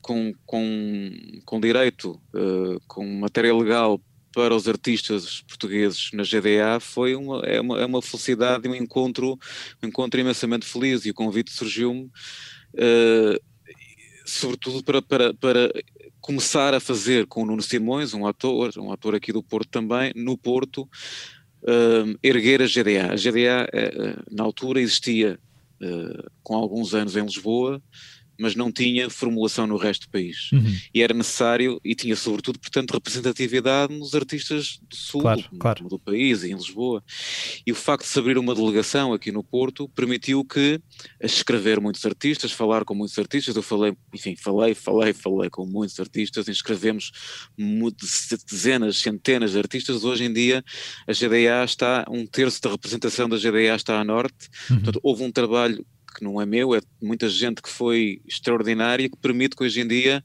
com, 0.00 0.32
com, 0.44 1.10
com 1.44 1.60
direito, 1.60 2.20
uh, 2.34 2.80
com 2.86 3.06
matéria 3.18 3.54
legal 3.54 4.00
para 4.32 4.54
os 4.54 4.68
artistas 4.68 5.42
portugueses 5.48 6.10
na 6.12 6.22
GDA 6.22 6.78
foi 6.78 7.16
uma, 7.16 7.40
é, 7.40 7.58
uma, 7.58 7.80
é 7.80 7.86
uma 7.86 8.02
felicidade 8.02 8.68
e 8.68 8.70
um 8.70 8.74
encontro, 8.74 9.38
um 9.82 9.88
encontro 9.88 10.20
imensamente 10.20 10.66
feliz 10.66 11.06
e 11.06 11.10
o 11.10 11.14
convite 11.14 11.50
surgiu-me 11.50 12.04
uh, 12.74 13.40
sobretudo 14.26 14.82
para, 14.82 15.00
para, 15.00 15.32
para 15.34 15.72
começar 16.26 16.74
a 16.74 16.80
fazer 16.80 17.24
com 17.26 17.44
o 17.44 17.46
Nuno 17.46 17.62
Simões, 17.62 18.12
um 18.12 18.26
ator, 18.26 18.72
um 18.78 18.90
ator 18.90 19.14
aqui 19.14 19.32
do 19.32 19.44
Porto 19.44 19.68
também, 19.68 20.12
no 20.16 20.36
Porto, 20.36 20.82
uh, 21.62 22.18
erguer 22.20 22.60
a 22.60 22.66
GDA. 22.66 23.12
A 23.12 23.14
GDA, 23.14 23.68
uh, 23.72 24.34
na 24.34 24.42
altura, 24.42 24.80
existia 24.80 25.38
uh, 25.80 26.30
com 26.42 26.56
alguns 26.56 26.94
anos 26.94 27.14
em 27.14 27.22
Lisboa, 27.22 27.80
mas 28.38 28.54
não 28.54 28.70
tinha 28.70 29.08
formulação 29.08 29.66
no 29.66 29.76
resto 29.76 30.06
do 30.06 30.10
país. 30.10 30.50
Uhum. 30.52 30.76
E 30.94 31.02
era 31.02 31.14
necessário, 31.14 31.80
e 31.84 31.94
tinha 31.94 32.16
sobretudo, 32.16 32.58
portanto, 32.58 32.92
representatividade 32.92 33.94
nos 33.94 34.14
artistas 34.14 34.78
do 34.88 34.96
sul 34.96 35.22
claro, 35.22 35.42
do, 35.42 35.58
claro. 35.58 35.88
do, 35.88 35.98
país 35.98 36.42
e 36.42 36.50
em 36.50 36.54
Lisboa. 36.54 37.02
E 37.66 37.72
o 37.72 37.74
facto 37.74 38.04
de 38.04 38.10
se 38.10 38.18
abrir 38.18 38.38
uma 38.38 38.54
delegação 38.54 39.12
aqui 39.12 39.32
no 39.32 39.42
Porto 39.42 39.88
permitiu 39.88 40.44
que 40.44 40.80
escrever 41.20 41.80
muitos 41.80 42.04
artistas, 42.04 42.52
falar 42.52 42.84
com 42.84 42.94
muitos 42.94 43.18
artistas, 43.18 43.56
eu 43.56 43.62
falei, 43.62 43.96
enfim, 44.14 44.36
falei, 44.36 44.74
falei, 44.74 45.12
falei 45.12 45.50
com 45.50 45.66
muitos 45.66 45.98
artistas, 46.00 46.48
inscrevemos 46.48 47.12
dezenas, 48.48 48.98
centenas 48.98 49.52
de 49.52 49.58
artistas, 49.58 50.04
hoje 50.04 50.24
em 50.24 50.32
dia 50.32 50.64
a 51.06 51.12
GDA 51.12 51.64
está, 51.64 52.04
um 52.10 52.26
terço 52.26 52.60
da 52.62 52.70
representação 52.70 53.28
da 53.28 53.36
GDA 53.36 53.74
está 53.74 54.00
a 54.00 54.04
norte, 54.04 54.48
uhum. 54.70 54.76
portanto 54.76 55.00
houve 55.02 55.22
um 55.22 55.32
trabalho 55.32 55.84
que 56.16 56.24
não 56.24 56.40
é 56.40 56.46
meu, 56.46 56.74
é 56.74 56.80
muita 57.00 57.28
gente 57.28 57.60
que 57.60 57.68
foi 57.68 58.20
extraordinária, 58.26 59.08
que 59.08 59.16
permite 59.16 59.54
que 59.54 59.62
hoje 59.62 59.80
em 59.80 59.86
dia 59.86 60.24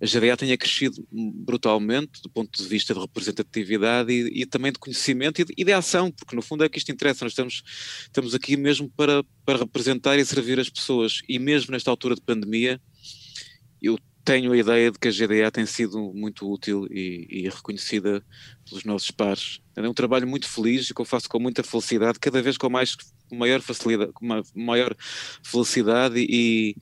a 0.00 0.04
GDA 0.04 0.36
tenha 0.36 0.58
crescido 0.58 1.06
brutalmente 1.10 2.20
do 2.22 2.28
ponto 2.28 2.60
de 2.60 2.68
vista 2.68 2.92
de 2.92 3.00
representatividade 3.00 4.12
e, 4.12 4.42
e 4.42 4.46
também 4.46 4.72
de 4.72 4.78
conhecimento 4.78 5.40
e 5.40 5.44
de, 5.44 5.54
e 5.56 5.64
de, 5.64 5.72
ação, 5.72 6.10
porque 6.10 6.34
no 6.34 6.42
fundo 6.42 6.64
é 6.64 6.68
que 6.68 6.76
isto 6.76 6.90
interessa, 6.90 7.24
nós 7.24 7.32
estamos, 7.32 7.62
estamos 8.02 8.34
aqui 8.34 8.56
mesmo 8.56 8.90
para, 8.90 9.24
para 9.44 9.60
representar 9.60 10.18
e 10.18 10.24
servir 10.24 10.58
as 10.58 10.68
pessoas 10.68 11.20
e 11.28 11.38
mesmo 11.38 11.72
nesta 11.72 11.90
altura 11.90 12.16
de 12.16 12.20
pandemia 12.20 12.80
eu 13.80 13.96
tenho 14.24 14.52
a 14.52 14.56
ideia 14.56 14.90
de 14.90 14.98
que 14.98 15.08
a 15.08 15.10
GDA 15.10 15.50
tem 15.50 15.66
sido 15.66 16.12
muito 16.14 16.50
útil 16.50 16.86
e, 16.90 17.26
e, 17.28 17.48
reconhecida 17.48 18.24
pelos 18.68 18.84
nossos 18.84 19.10
pares. 19.10 19.60
É 19.74 19.88
um 19.88 19.94
trabalho 19.94 20.28
muito 20.28 20.48
feliz 20.48 20.88
e 20.88 20.94
que 20.94 21.00
eu 21.00 21.04
faço 21.04 21.28
com 21.28 21.40
muita 21.40 21.62
felicidade, 21.62 22.20
cada 22.20 22.40
vez 22.40 22.56
com 22.56 22.70
mais 22.70 22.96
com 23.32 23.36
maior 23.36 23.62
facilidade, 23.62 24.12
com 24.12 24.26
uma 24.26 24.42
maior 24.54 24.94
felicidade 25.42 26.18
e, 26.18 26.76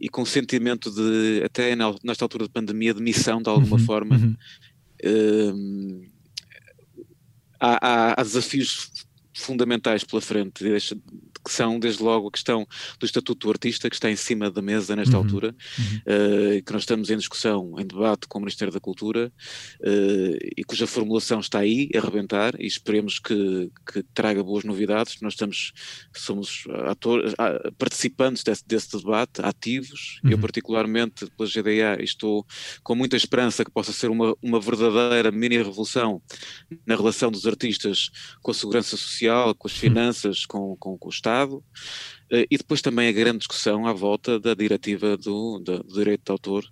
e 0.00 0.08
com 0.08 0.24
sentimento 0.24 0.88
de 0.88 1.42
até 1.44 1.74
nesta 2.04 2.24
altura 2.24 2.44
de 2.44 2.50
pandemia 2.50 2.94
de 2.94 3.02
missão 3.02 3.42
de 3.42 3.50
alguma 3.50 3.76
uhum, 3.76 3.84
forma. 3.84 4.16
Uhum. 4.16 4.36
Um, 5.04 6.02
há, 7.58 7.78
há, 7.86 8.20
há 8.20 8.22
desafios 8.22 8.92
fundamentais 9.34 10.04
pela 10.04 10.22
frente, 10.22 10.64
que 11.46 11.52
são, 11.52 11.78
desde 11.78 12.02
logo, 12.02 12.26
a 12.26 12.30
questão 12.32 12.66
do 12.98 13.06
Estatuto 13.06 13.46
do 13.46 13.52
Artista, 13.52 13.88
que 13.88 13.94
está 13.94 14.10
em 14.10 14.16
cima 14.16 14.50
da 14.50 14.60
mesa 14.60 14.96
nesta 14.96 15.16
uhum, 15.16 15.22
altura, 15.22 15.54
uhum. 15.78 15.96
Uh, 16.06 16.62
que 16.64 16.72
nós 16.72 16.82
estamos 16.82 17.08
em 17.08 17.16
discussão, 17.16 17.74
em 17.78 17.86
debate 17.86 18.26
com 18.26 18.38
o 18.38 18.40
Ministério 18.40 18.74
da 18.74 18.80
Cultura, 18.80 19.32
uh, 19.80 20.38
e 20.56 20.64
cuja 20.64 20.88
formulação 20.88 21.38
está 21.38 21.60
aí, 21.60 21.88
a 21.94 21.98
arrebentar, 21.98 22.60
e 22.60 22.66
esperemos 22.66 23.20
que, 23.20 23.70
que 23.92 24.02
traga 24.12 24.42
boas 24.42 24.64
novidades. 24.64 25.20
Nós 25.20 25.34
estamos, 25.34 25.72
somos 26.12 26.64
atores, 26.86 27.32
participantes 27.78 28.42
desse, 28.42 28.66
desse 28.66 28.96
debate, 28.96 29.40
ativos, 29.42 30.20
uhum. 30.24 30.32
eu 30.32 30.38
particularmente, 30.38 31.26
pela 31.36 31.48
GDA, 31.48 32.02
estou 32.02 32.44
com 32.82 32.96
muita 32.96 33.16
esperança 33.16 33.64
que 33.64 33.70
possa 33.70 33.92
ser 33.92 34.10
uma, 34.10 34.34
uma 34.42 34.58
verdadeira 34.58 35.30
mini-revolução 35.30 36.20
na 36.84 36.96
relação 36.96 37.30
dos 37.30 37.46
artistas 37.46 38.10
com 38.42 38.50
a 38.50 38.54
segurança 38.54 38.96
social, 38.96 39.54
com 39.54 39.68
as 39.68 39.74
uhum. 39.74 39.80
finanças, 39.80 40.44
com, 40.44 40.76
com, 40.76 40.98
com 40.98 41.06
o 41.08 41.12
Estado, 41.12 41.35
Estado, 41.36 41.56
uh, 41.56 42.46
e 42.50 42.56
depois 42.56 42.80
também 42.80 43.08
a 43.08 43.12
grande 43.12 43.38
discussão 43.38 43.86
à 43.86 43.92
volta 43.92 44.40
da 44.40 44.54
diretiva 44.54 45.16
do, 45.16 45.58
do, 45.58 45.84
direito 45.92 46.22
de 46.24 46.32
autor 46.32 46.64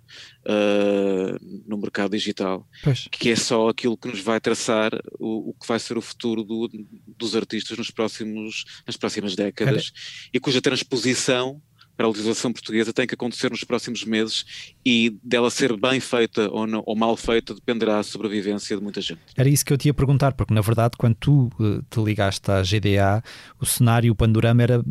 uh, 0.45 1.63
no 1.67 1.77
mercado 1.77 2.11
digital, 2.11 2.67
pois. 2.83 3.07
que 3.11 3.29
é 3.29 3.35
só 3.35 3.69
aquilo 3.69 3.97
que 3.97 4.07
nos 4.07 4.21
vai 4.21 4.39
traçar 4.39 4.91
o, 5.19 5.49
o 5.49 5.53
que 5.53 5.67
vai 5.67 5.79
ser 5.79 5.97
o 5.97 6.01
futuro 6.01 6.43
do, 6.43 6.69
dos 7.17 7.35
artistas 7.35 7.77
nos 7.77 7.91
próximos, 7.91 8.65
nas 8.87 8.97
próximas 8.97 9.35
décadas, 9.35 9.91
e 10.33 10.39
cuja 10.39 10.61
transposição 10.61 11.61
para 11.95 12.05
a 12.05 12.09
legislação 12.09 12.51
portuguesa 12.51 12.93
tem 12.93 13.07
que 13.07 13.13
acontecer 13.13 13.49
nos 13.49 13.63
próximos 13.63 14.03
meses 14.03 14.45
e 14.85 15.17
dela 15.23 15.49
ser 15.49 15.75
bem 15.77 15.99
feita 15.99 16.49
ou, 16.51 16.67
não, 16.67 16.83
ou, 16.85 16.95
mal 16.95 17.15
feita 17.15 17.53
dependerá 17.53 17.97
da 17.97 18.03
sobrevivência 18.03 18.75
de 18.75 18.83
muita 18.83 19.01
gente. 19.01 19.19
Era 19.35 19.49
isso 19.49 19.65
que 19.65 19.71
eu 19.71 19.77
te 19.77 19.87
ia 19.87 19.93
perguntar, 19.93 20.33
porque 20.33 20.53
na 20.53 20.61
verdade 20.61 20.95
quando 20.97 21.15
tu 21.15 21.49
uh, 21.59 21.81
te 21.89 21.99
ligaste 22.01 22.49
à 22.51 22.61
GDA, 22.61 23.23
o 23.59 23.65
cenário, 23.65 24.11
o 24.11 24.15
panorama 24.15 24.61
era 24.63 24.83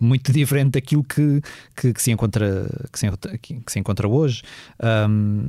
muito 0.00 0.32
diferente 0.32 0.72
daquilo 0.72 1.04
que, 1.04 1.40
que, 1.76 1.92
que, 1.92 2.02
se, 2.02 2.10
encontra, 2.10 2.68
que, 2.92 2.98
se, 2.98 3.06
encontra, 3.06 3.38
que 3.38 3.62
se 3.66 3.78
encontra 3.78 4.08
hoje. 4.08 4.42
Um, 4.82 5.48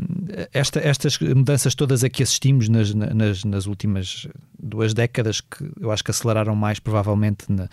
esta, 0.53 0.80
estas 0.80 1.17
mudanças 1.20 1.76
todas 1.76 2.03
a 2.03 2.09
que 2.09 2.24
assistimos 2.24 2.67
nas, 2.70 2.93
nas, 2.93 3.43
nas, 3.43 3.65
últimas 3.65 4.28
duas 4.57 4.93
décadas, 4.93 5.41
que 5.41 5.70
eu 5.80 5.91
acho 5.91 6.03
que 6.03 6.11
aceleraram 6.11 6.55
mais 6.55 6.80
provavelmente 6.80 7.45
na, 7.49 7.70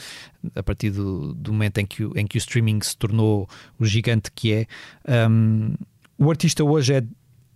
a 0.54 0.62
partir 0.62 0.90
do, 0.90 1.34
do, 1.34 1.52
momento 1.52 1.78
em 1.78 1.86
que, 1.86 2.04
o, 2.04 2.16
em 2.16 2.26
que 2.26 2.36
o 2.36 2.38
streaming 2.38 2.80
se 2.80 2.96
tornou 2.96 3.48
o 3.78 3.84
gigante 3.84 4.30
que 4.32 4.52
é, 4.52 5.28
um, 5.28 5.74
o 6.18 6.30
artista 6.30 6.64
hoje 6.64 6.94
é, 6.94 7.04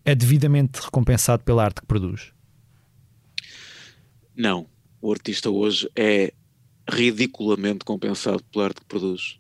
é 0.04 0.14
devidamente 0.14 0.80
recompensado 0.80 1.42
pela 1.42 1.64
arte 1.64 1.80
que 1.80 1.86
produz? 1.86 2.32
Não. 4.36 4.66
O 5.02 5.12
artista 5.12 5.48
hoje 5.50 5.90
é 5.96 6.32
ridiculamente 6.90 7.84
compensado 7.84 8.42
pela 8.52 8.66
arte 8.66 8.80
que 8.80 8.86
produz. 8.86 9.38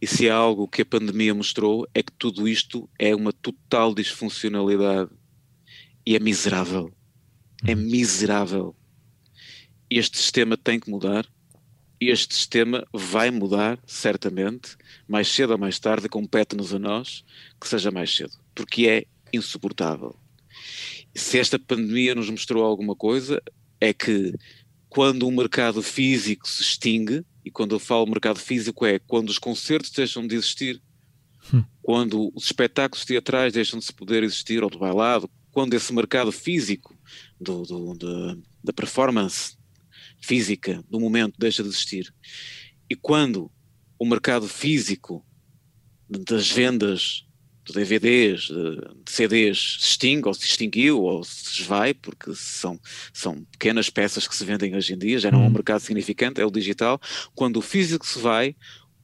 E 0.00 0.06
se 0.06 0.28
há 0.28 0.34
algo 0.34 0.68
que 0.68 0.82
a 0.82 0.86
pandemia 0.86 1.34
mostrou 1.34 1.86
é 1.94 2.02
que 2.02 2.12
tudo 2.12 2.48
isto 2.48 2.88
é 2.98 3.14
uma 3.14 3.32
total 3.32 3.94
disfuncionalidade 3.94 5.10
e 6.04 6.16
é 6.16 6.18
miserável. 6.18 6.92
É 7.66 7.74
uhum. 7.74 7.82
miserável. 7.82 8.76
Este 9.88 10.18
sistema 10.18 10.56
tem 10.56 10.80
que 10.80 10.90
mudar. 10.90 11.26
Este 12.00 12.34
sistema 12.34 12.86
vai 12.92 13.30
mudar, 13.30 13.78
certamente, 13.86 14.76
mais 15.06 15.28
cedo 15.28 15.52
ou 15.52 15.58
mais 15.58 15.78
tarde, 15.78 16.08
compete-nos 16.08 16.72
a 16.72 16.78
nós 16.78 17.24
que 17.60 17.68
seja 17.68 17.90
mais 17.90 18.14
cedo, 18.14 18.32
porque 18.54 18.88
é 18.88 19.04
insuportável. 19.32 20.16
Se 21.14 21.38
esta 21.38 21.58
pandemia 21.58 22.14
nos 22.14 22.30
mostrou 22.30 22.64
alguma 22.64 22.96
coisa, 22.96 23.42
é 23.80 23.92
que 23.92 24.34
quando 24.90 25.26
o 25.26 25.30
mercado 25.30 25.80
físico 25.82 26.48
se 26.48 26.62
extingue, 26.62 27.24
e 27.44 27.50
quando 27.50 27.76
eu 27.76 27.78
falo 27.78 28.06
mercado 28.06 28.40
físico 28.40 28.84
é 28.84 28.98
quando 28.98 29.30
os 29.30 29.38
concertos 29.38 29.90
deixam 29.90 30.26
de 30.26 30.34
existir, 30.34 30.82
hum. 31.54 31.64
quando 31.80 32.32
os 32.34 32.44
espetáculos 32.46 33.04
teatrais 33.04 33.52
deixam 33.52 33.78
de 33.78 33.84
se 33.84 33.92
poder 33.92 34.24
existir, 34.24 34.64
ou 34.64 34.68
do 34.68 34.80
bailado, 34.80 35.30
quando 35.52 35.74
esse 35.74 35.92
mercado 35.92 36.32
físico 36.32 36.98
do, 37.40 37.62
do, 37.62 37.94
do, 37.94 38.42
da 38.64 38.72
performance 38.72 39.56
física 40.20 40.84
do 40.90 40.98
momento 40.98 41.38
deixa 41.38 41.62
de 41.62 41.68
existir, 41.68 42.12
e 42.90 42.96
quando 42.96 43.50
o 43.96 44.04
mercado 44.04 44.48
físico 44.48 45.24
das 46.08 46.50
vendas 46.50 47.24
de 47.70 47.78
DVDs, 47.78 48.42
de, 48.42 49.10
CDs 49.10 49.76
se 49.80 49.88
extingue 49.88 50.28
ou 50.28 50.34
se 50.34 50.46
extinguiu 50.46 51.02
ou 51.02 51.24
se 51.24 51.62
vai, 51.62 51.94
porque 51.94 52.34
são, 52.34 52.78
são 53.12 53.44
pequenas 53.52 53.88
peças 53.90 54.26
que 54.26 54.34
se 54.34 54.44
vendem 54.44 54.74
hoje 54.74 54.94
em 54.94 54.98
dia, 54.98 55.18
já 55.18 55.30
não 55.30 55.40
é 55.40 55.42
um 55.42 55.46
uhum. 55.46 55.52
mercado 55.52 55.80
significante, 55.80 56.40
é 56.40 56.44
o 56.44 56.50
digital. 56.50 57.00
Quando 57.34 57.56
o 57.56 57.62
físico 57.62 58.06
se 58.06 58.18
vai, 58.18 58.54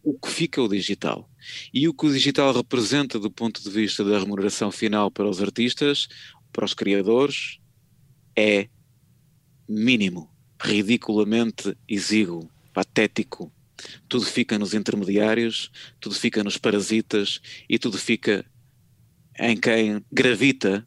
o 0.02 0.18
que 0.18 0.30
fica 0.30 0.60
é 0.60 0.64
o 0.64 0.68
digital. 0.68 1.28
E 1.72 1.88
o 1.88 1.94
que 1.94 2.06
o 2.06 2.12
digital 2.12 2.52
representa 2.52 3.18
do 3.18 3.30
ponto 3.30 3.62
de 3.62 3.70
vista 3.70 4.04
da 4.04 4.18
remuneração 4.18 4.70
final 4.70 5.10
para 5.10 5.28
os 5.28 5.40
artistas, 5.42 6.08
para 6.52 6.64
os 6.64 6.74
criadores, 6.74 7.58
é 8.36 8.68
mínimo, 9.68 10.30
ridiculamente 10.60 11.76
exíguo, 11.88 12.50
patético, 12.72 13.52
tudo 14.08 14.24
fica 14.24 14.58
nos 14.58 14.74
intermediários, 14.74 15.70
tudo 16.00 16.14
fica 16.14 16.42
nos 16.42 16.56
parasitas 16.56 17.40
e 17.68 17.78
tudo 17.78 17.98
fica 17.98 18.44
em 19.38 19.56
quem 19.56 20.02
gravita 20.12 20.86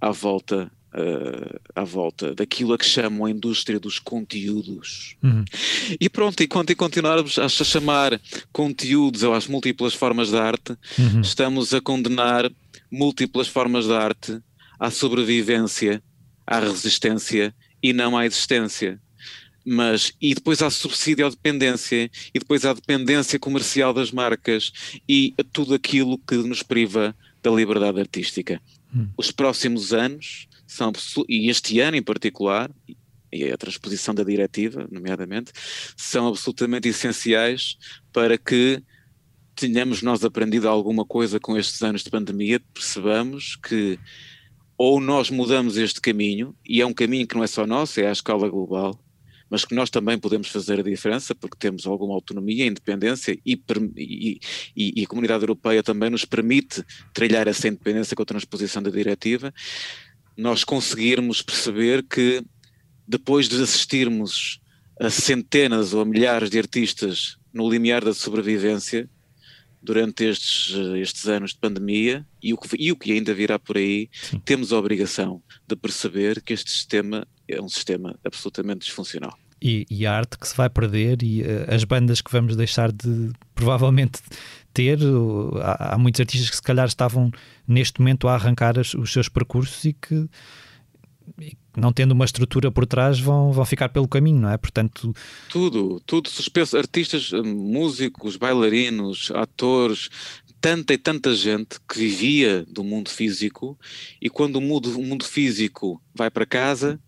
à 0.00 0.10
volta 0.10 0.70
Uh, 0.98 1.60
à 1.74 1.84
volta 1.84 2.34
daquilo 2.34 2.72
a 2.72 2.78
que 2.78 2.86
chamam 2.86 3.26
a 3.26 3.30
indústria 3.30 3.78
dos 3.78 3.98
conteúdos. 3.98 5.14
Uhum. 5.22 5.44
E 6.00 6.08
pronto, 6.08 6.42
e 6.42 6.46
quando 6.46 6.74
continuarmos 6.74 7.38
a 7.38 7.50
chamar 7.50 8.18
conteúdos 8.50 9.22
ou 9.22 9.34
às 9.34 9.46
múltiplas 9.46 9.92
formas 9.92 10.30
de 10.30 10.38
arte, 10.38 10.74
uhum. 10.98 11.20
estamos 11.20 11.74
a 11.74 11.82
condenar 11.82 12.50
múltiplas 12.90 13.46
formas 13.46 13.84
de 13.84 13.92
arte 13.92 14.40
à 14.80 14.90
sobrevivência, 14.90 16.02
à 16.46 16.60
resistência 16.60 17.54
e 17.82 17.92
não 17.92 18.16
à 18.16 18.24
existência 18.24 18.98
mas 19.66 20.12
e 20.22 20.32
depois 20.32 20.62
há 20.62 20.70
subsídio 20.70 21.26
à 21.26 21.28
dependência 21.28 22.08
e 22.32 22.38
depois 22.38 22.64
há 22.64 22.72
dependência 22.72 23.36
comercial 23.36 23.92
das 23.92 24.12
marcas 24.12 24.72
e 25.08 25.34
tudo 25.52 25.74
aquilo 25.74 26.18
que 26.18 26.36
nos 26.36 26.62
priva 26.62 27.16
da 27.46 27.50
liberdade 27.54 28.00
artística. 28.00 28.60
Hum. 28.94 29.08
Os 29.16 29.30
próximos 29.30 29.92
anos 29.92 30.48
são 30.66 30.92
e 31.28 31.48
este 31.48 31.78
ano 31.78 31.96
em 31.96 32.02
particular 32.02 32.70
e 33.32 33.50
a 33.50 33.56
transposição 33.56 34.14
da 34.14 34.24
diretiva, 34.24 34.88
nomeadamente, 34.90 35.52
são 35.96 36.26
absolutamente 36.26 36.88
essenciais 36.88 37.76
para 38.12 38.36
que 38.36 38.82
tenhamos 39.54 40.02
nós 40.02 40.24
aprendido 40.24 40.68
alguma 40.68 41.04
coisa 41.04 41.38
com 41.38 41.56
estes 41.56 41.82
anos 41.82 42.02
de 42.02 42.10
pandemia, 42.10 42.60
percebamos 42.74 43.56
que 43.56 43.98
ou 44.78 45.00
nós 45.00 45.30
mudamos 45.30 45.76
este 45.76 46.00
caminho, 46.00 46.54
e 46.66 46.82
é 46.82 46.86
um 46.86 46.92
caminho 46.92 47.26
que 47.26 47.34
não 47.34 47.42
é 47.42 47.46
só 47.46 47.66
nosso, 47.66 47.98
é 47.98 48.08
à 48.08 48.12
escala 48.12 48.48
global, 48.48 48.98
mas 49.48 49.64
que 49.64 49.74
nós 49.74 49.90
também 49.90 50.18
podemos 50.18 50.48
fazer 50.48 50.80
a 50.80 50.82
diferença 50.82 51.34
porque 51.34 51.56
temos 51.58 51.86
alguma 51.86 52.14
autonomia, 52.14 52.66
independência 52.66 53.38
e, 53.44 53.60
e, 53.96 54.40
e, 54.76 55.04
a 55.04 55.06
comunidade 55.06 55.42
europeia 55.42 55.82
também 55.82 56.10
nos 56.10 56.24
permite 56.24 56.84
trilhar 57.14 57.46
essa 57.46 57.68
independência 57.68 58.16
com 58.16 58.22
a 58.22 58.26
transposição 58.26 58.82
da 58.82 58.90
diretiva, 58.90 59.52
nós 60.36 60.64
conseguirmos 60.64 61.42
perceber 61.42 62.02
que 62.02 62.42
depois 63.06 63.48
de 63.48 63.62
assistirmos 63.62 64.60
a 65.00 65.10
centenas 65.10 65.94
ou 65.94 66.00
a 66.00 66.04
milhares 66.04 66.50
de 66.50 66.58
artistas 66.58 67.36
no 67.52 67.70
limiar 67.70 68.04
da 68.04 68.12
sobrevivência 68.12 69.08
durante 69.82 70.24
estes, 70.24 70.74
estes 70.96 71.26
anos 71.28 71.52
de 71.52 71.58
pandemia 71.58 72.26
e 72.42 72.52
o, 72.52 72.56
que, 72.56 72.76
e 72.78 72.92
o 72.92 72.96
que 72.96 73.12
ainda 73.12 73.32
virá 73.34 73.58
por 73.58 73.76
aí, 73.76 74.08
Sim. 74.12 74.40
temos 74.44 74.72
a 74.72 74.78
obrigação 74.78 75.42
de 75.66 75.76
perceber 75.76 76.42
que 76.42 76.52
este 76.52 76.70
sistema 76.70 77.26
é 77.48 77.60
um 77.60 77.68
sistema 77.68 78.18
absolutamente 78.24 78.80
disfuncional. 78.80 79.36
E, 79.62 79.86
e, 79.88 80.04
a 80.04 80.12
arte 80.12 80.38
que 80.38 80.46
se 80.46 80.54
vai 80.54 80.68
perder 80.68 81.22
e 81.22 81.42
uh, 81.42 81.74
as 81.74 81.82
bandas 81.84 82.20
que 82.20 82.30
vamos 82.30 82.56
deixar 82.56 82.92
de 82.92 83.32
provavelmente 83.54 84.20
ter. 84.74 85.02
Uh, 85.02 85.56
há, 85.58 85.94
há, 85.94 85.98
muitos 85.98 86.20
artistas 86.20 86.50
que 86.50 86.56
se 86.56 86.62
calhar 86.62 86.86
estavam 86.86 87.30
neste 87.66 87.98
momento 88.00 88.28
a 88.28 88.34
arrancar 88.34 88.78
as, 88.78 88.92
os 88.92 89.10
seus 89.10 89.30
percursos 89.30 89.82
e 89.86 89.94
que, 89.94 90.28
e 91.40 91.56
não 91.76 91.92
tendo 91.92 92.12
uma 92.12 92.24
estrutura 92.24 92.70
por 92.70 92.86
trás 92.86 93.20
vão, 93.20 93.52
vão 93.52 93.64
ficar 93.64 93.88
pelo 93.88 94.08
caminho, 94.08 94.40
não 94.40 94.50
é? 94.50 94.56
Portanto, 94.56 95.14
tudo, 95.48 96.00
tudo 96.06 96.28
suspenso. 96.28 96.76
Artistas, 96.76 97.30
músicos, 97.32 98.36
bailarinos, 98.36 99.30
atores, 99.34 100.08
tanta 100.60 100.94
e 100.94 100.98
tanta 100.98 101.34
gente 101.34 101.78
que 101.88 101.98
vivia 101.98 102.64
do 102.68 102.82
mundo 102.82 103.10
físico 103.10 103.78
e 104.20 104.30
quando 104.30 104.56
o 104.56 104.60
mundo, 104.60 104.98
o 104.98 105.02
mundo 105.02 105.24
físico 105.24 106.00
vai 106.14 106.30
para 106.30 106.46
casa 106.46 106.98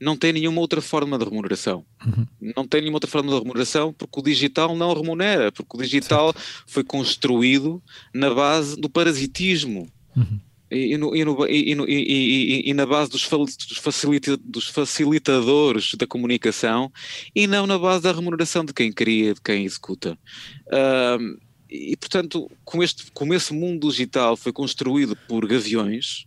não 0.00 0.16
tem 0.16 0.32
nenhuma 0.32 0.60
outra 0.60 0.80
forma 0.80 1.18
de 1.18 1.24
remuneração. 1.24 1.84
Uhum. 2.04 2.26
Não 2.56 2.66
tem 2.66 2.80
nenhuma 2.80 2.96
outra 2.96 3.10
forma 3.10 3.30
de 3.30 3.38
remuneração 3.38 3.92
porque 3.92 4.18
o 4.18 4.22
digital 4.22 4.74
não 4.74 4.94
remunera, 4.94 5.52
porque 5.52 5.76
o 5.76 5.82
digital 5.82 6.32
certo. 6.32 6.64
foi 6.66 6.82
construído 6.82 7.82
na 8.14 8.32
base 8.32 8.80
do 8.80 8.88
parasitismo. 8.88 9.86
Uhum. 10.16 10.40
E, 10.70 10.96
no, 10.96 11.16
e, 11.16 11.24
no, 11.24 11.46
e, 11.48 11.74
no, 11.74 11.84
e, 11.88 12.74
na 12.74 12.86
base 12.86 13.10
dos, 13.10 13.24
facilita, 13.24 14.36
dos, 14.36 14.68
facilitadores 14.68 15.94
da 15.96 16.06
comunicação 16.06 16.92
e 17.34 17.48
não 17.48 17.66
na 17.66 17.76
base 17.76 18.04
da 18.04 18.12
remuneração 18.12 18.64
de 18.64 18.72
quem 18.72 18.92
cria, 18.92 19.34
de 19.34 19.40
quem 19.40 19.64
executa. 19.64 20.16
Uh, 20.66 21.40
e 21.68 21.96
portanto, 21.96 22.48
como, 22.64 22.84
este, 22.84 23.10
como 23.12 23.34
esse 23.34 23.52
mundo 23.52 23.90
digital 23.90 24.36
foi 24.36 24.52
construído 24.52 25.16
por 25.28 25.46
gaviões, 25.46 26.26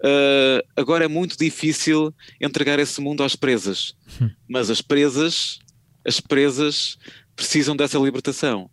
Uh, 0.00 0.64
agora 0.74 1.04
é 1.04 1.08
muito 1.08 1.36
difícil 1.36 2.14
entregar 2.40 2.78
esse 2.78 3.02
mundo 3.02 3.22
às 3.22 3.36
presas, 3.36 3.94
hum. 4.18 4.30
mas 4.48 4.70
as 4.70 4.80
presas, 4.80 5.58
as 6.06 6.20
presas 6.20 6.96
precisam 7.36 7.76
dessa 7.76 7.98
libertação. 7.98 8.70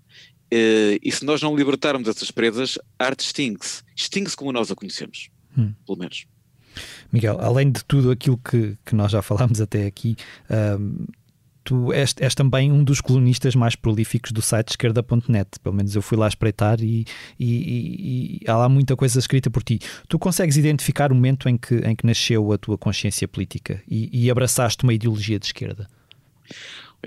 Uh, 0.54 0.98
e 1.04 1.12
se 1.12 1.26
nós 1.26 1.42
não 1.42 1.56
libertarmos 1.56 2.08
essas 2.08 2.32
presas, 2.32 2.78
a 2.98 3.06
arte 3.06 3.22
extingue-se. 3.22 3.84
Extingue-se 3.96 4.36
como 4.36 4.52
nós 4.52 4.72
a 4.72 4.76
conhecemos, 4.76 5.30
hum. 5.58 5.74
pelo 5.86 6.00
menos. 6.00 6.26
Miguel, 7.12 7.40
além 7.42 7.72
de 7.72 7.84
tudo 7.84 8.12
aquilo 8.12 8.38
que, 8.38 8.78
que 8.86 8.96
nós 8.96 9.12
já 9.12 9.22
falámos 9.22 9.60
até 9.60 9.86
aqui, 9.86 10.16
tu 11.68 11.92
és, 11.92 12.16
és, 12.20 12.34
também 12.34 12.72
um 12.72 12.82
dos 12.82 13.02
colunistas 13.02 13.54
mais 13.54 13.76
prolíficos 13.76 14.32
do 14.32 14.42
site 14.42 14.70
esquerda.net. 14.70 15.60
Pelo 15.62 15.76
menos 15.76 15.94
eu 15.96 16.02
fui 16.02 16.18
lá 16.18 16.26
espreitar 16.26 16.80
e, 16.82 17.06
e, 17.38 17.46
e, 17.46 18.40
e, 18.42 18.50
há 18.50 18.56
lá 18.56 18.70
muita 18.70 18.96
coisa 18.96 19.20
escrita 19.20 19.50
por 19.50 19.62
ti. 19.62 19.80
Tu 20.08 20.18
consegues 20.18 20.56
identificar 20.56 21.12
o 21.12 21.16
momento 21.16 21.50
em 21.50 21.58
que, 21.58 21.76
em 21.76 21.94
que 21.94 22.06
nasceu 22.06 22.54
a 22.54 22.58
tua 22.58 22.78
consciência 22.78 23.28
política 23.28 23.82
e, 23.86 24.32
abraçaste 24.32 24.84
uma 24.84 24.94
ideologia 24.94 25.38
de 25.38 25.48
esquerda? 25.48 25.90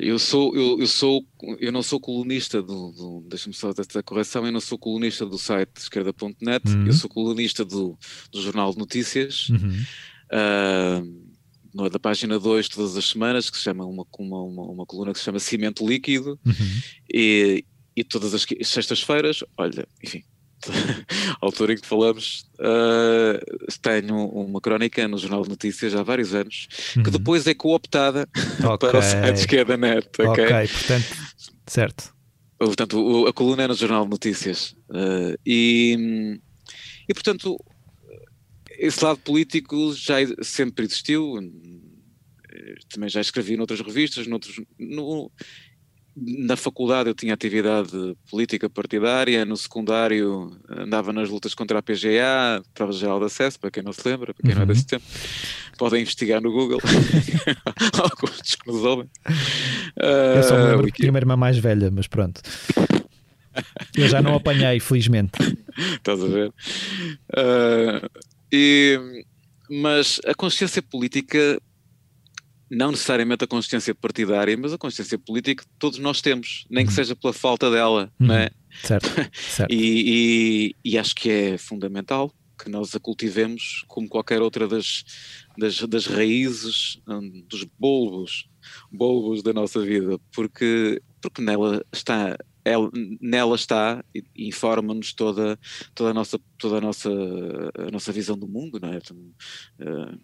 Eu 0.03 0.19
sou, 0.19 0.57
eu, 0.57 0.81
eu 0.81 0.87
sou, 0.87 1.25
eu 1.59 1.71
não 1.71 1.83
sou 1.83 2.01
colunista 2.01 2.63
do, 2.63 2.91
do 2.93 3.25
deixa-me 3.29 3.55
só 3.55 3.71
esta 3.71 4.03
correção, 4.03 4.47
eu 4.47 4.53
não 4.53 4.61
sou 4.61 4.79
colunista 4.79 5.27
do 5.27 5.37
site 5.37 5.77
esquerda.net, 5.77 6.69
uhum. 6.69 6.87
eu 6.87 6.93
sou 6.93 7.11
colunista 7.11 7.65
do, 7.65 7.99
do 8.33 8.41
Jornal 8.41 8.73
de 8.73 8.79
Notícias. 8.79 9.51
Uhum. 9.51 9.85
Uh, 10.33 11.31
da 11.91 11.99
página 12.01 12.39
2 12.39 12.69
todas 12.69 12.97
as 12.97 13.05
semanas, 13.05 13.49
que 13.49 13.57
se 13.57 13.63
chama 13.63 13.85
uma, 13.85 14.05
uma, 14.19 14.43
uma, 14.43 14.63
uma 14.63 14.87
coluna 14.87 15.13
que 15.13 15.19
se 15.19 15.25
chama 15.25 15.39
Cimento 15.39 15.87
Líquido, 15.87 16.39
uhum. 16.45 16.81
e, 17.13 17.65
e 17.95 18.03
todas 18.03 18.35
as 18.35 18.47
sextas-feiras, 18.63 19.45
olha, 19.57 19.87
enfim, 20.03 20.25
a 20.69 21.37
altura 21.47 21.73
em 21.73 21.77
que 21.77 21.87
falamos, 21.87 22.45
uh, 22.59 23.79
tenho 23.81 24.27
uma 24.29 24.61
crónica 24.61 25.07
no 25.09 25.19
Jornal 25.19 25.43
de 25.43 25.51
Notícias 25.51 25.95
há 25.95 26.03
vários 26.03 26.35
anos, 26.35 26.69
uhum. 26.97 27.03
que 27.03 27.11
depois 27.11 27.47
é 27.47 27.55
cooptada 27.55 28.29
okay. 28.59 28.77
para 28.91 28.99
o 28.99 29.03
site 29.03 29.41
Esquerda 29.41 29.77
Net. 29.77 30.09
Ok, 30.19 30.45
okay 30.45 30.69
portanto, 30.69 31.07
certo. 31.67 32.15
Portanto, 32.59 33.27
a 33.27 33.33
coluna 33.33 33.63
é 33.63 33.69
no 33.69 33.75
Jornal 33.75 34.05
de 34.05 34.11
Notícias. 34.11 34.77
Uh, 34.91 35.35
e, 35.47 36.39
e, 37.09 37.15
portanto, 37.15 37.57
esse 38.69 39.03
lado 39.03 39.19
político 39.21 39.95
já 39.95 40.17
sempre 40.43 40.85
existiu. 40.85 41.37
Também 42.91 43.09
já 43.09 43.21
escrevi 43.23 43.57
noutras 43.57 43.81
revistas, 43.81 44.27
noutros, 44.27 44.61
no, 44.79 45.31
na 46.21 46.57
faculdade 46.57 47.09
eu 47.09 47.15
tinha 47.15 47.33
atividade 47.33 47.91
política 48.31 48.69
partidária, 48.69 49.45
no 49.45 49.57
secundário 49.57 50.51
andava 50.69 51.13
nas 51.13 51.31
lutas 51.31 51.55
contra 51.55 51.79
a 51.79 51.83
PGA, 51.83 52.63
Prova 52.75 52.93
Geral 52.93 53.19
de 53.19 53.27
Acesso, 53.27 53.59
para 53.59 53.71
quem 53.71 53.83
não 53.83 53.93
se 53.93 54.07
lembra, 54.07 54.35
para 54.35 54.43
quem 54.43 54.51
uhum. 54.51 54.57
não 54.59 54.63
é 54.65 54.67
desse 54.67 54.87
tempo, 54.87 55.05
podem 55.79 56.03
investigar 56.03 56.43
no 56.43 56.53
Google, 56.53 56.81
alguns 57.99 58.55
que 58.55 58.71
nos 58.71 58.85
ouvem. 58.85 59.09
Eu 59.97 60.43
só 60.43 60.57
me 60.57 60.65
lembro 60.65 60.87
ah, 60.87 60.91
que 60.91 60.99
tinha 60.99 61.11
uma 61.11 61.19
irmã 61.19 61.37
mais 61.37 61.57
velha, 61.57 61.91
mas 61.91 62.07
pronto. 62.07 62.43
Eu 63.97 64.09
já 64.09 64.21
não 64.21 64.35
apanhei, 64.35 64.79
felizmente. 64.79 65.33
Estás 65.97 66.23
a 66.23 66.27
ver? 66.27 66.49
Uh, 67.31 68.11
e, 68.53 69.25
mas 69.69 70.21
a 70.27 70.35
consciência 70.35 70.83
política, 70.83 71.61
não 72.71 72.93
necessariamente 72.93 73.45
a 73.45 73.49
consciência 73.49 73.95
partidária, 73.95 74.57
mas 74.57 74.73
a 74.73 74.79
consciência 74.79 75.19
política 75.19 75.65
todos 75.79 75.99
nós 75.99 76.21
temos, 76.21 76.65
nem 76.71 76.85
que 76.85 76.91
uhum. 76.91 76.97
seja 76.97 77.17
pela 77.17 77.33
falta 77.33 77.71
dela, 77.71 78.13
uhum. 78.21 78.29
não 78.29 78.35
é? 78.37 78.51
Certo, 78.83 79.09
certo. 79.35 79.73
E, 79.73 80.75
e, 80.85 80.93
e, 80.93 80.99
acho 80.99 81.15
que 81.15 81.29
é 81.29 81.59
fundamental 81.59 82.33
que 82.57 82.71
nós 82.71 82.95
a 82.95 83.01
cultivemos 83.01 83.85
como 83.89 84.09
qualquer 84.09 84.41
outra 84.41 84.69
das, 84.69 85.03
das, 85.59 85.81
das 85.81 86.07
raízes, 86.07 87.01
hum, 87.09 87.45
dos 87.49 87.65
bulbos, 87.79 88.49
bulbos 88.93 89.43
da 89.43 89.53
nossa 89.53 89.81
vida, 89.81 90.21
porque, 90.31 91.03
porque 91.21 91.43
nela 91.43 91.85
está 91.93 92.37
ela, 92.65 92.91
nela 93.21 93.57
está 93.57 94.05
e 94.15 94.23
informa-nos 94.49 95.13
toda, 95.13 95.59
toda, 95.95 96.11
a 96.11 96.15
nossa, 96.15 96.39
toda 96.59 96.79
a, 96.79 96.81
nossa, 96.81 97.11
a 97.11 97.91
nossa 97.91 98.13
visão 98.13 98.39
do 98.39 98.47
mundo, 98.47 98.79
não 98.81 98.93
é? 98.93 98.99
Uh, 98.99 100.21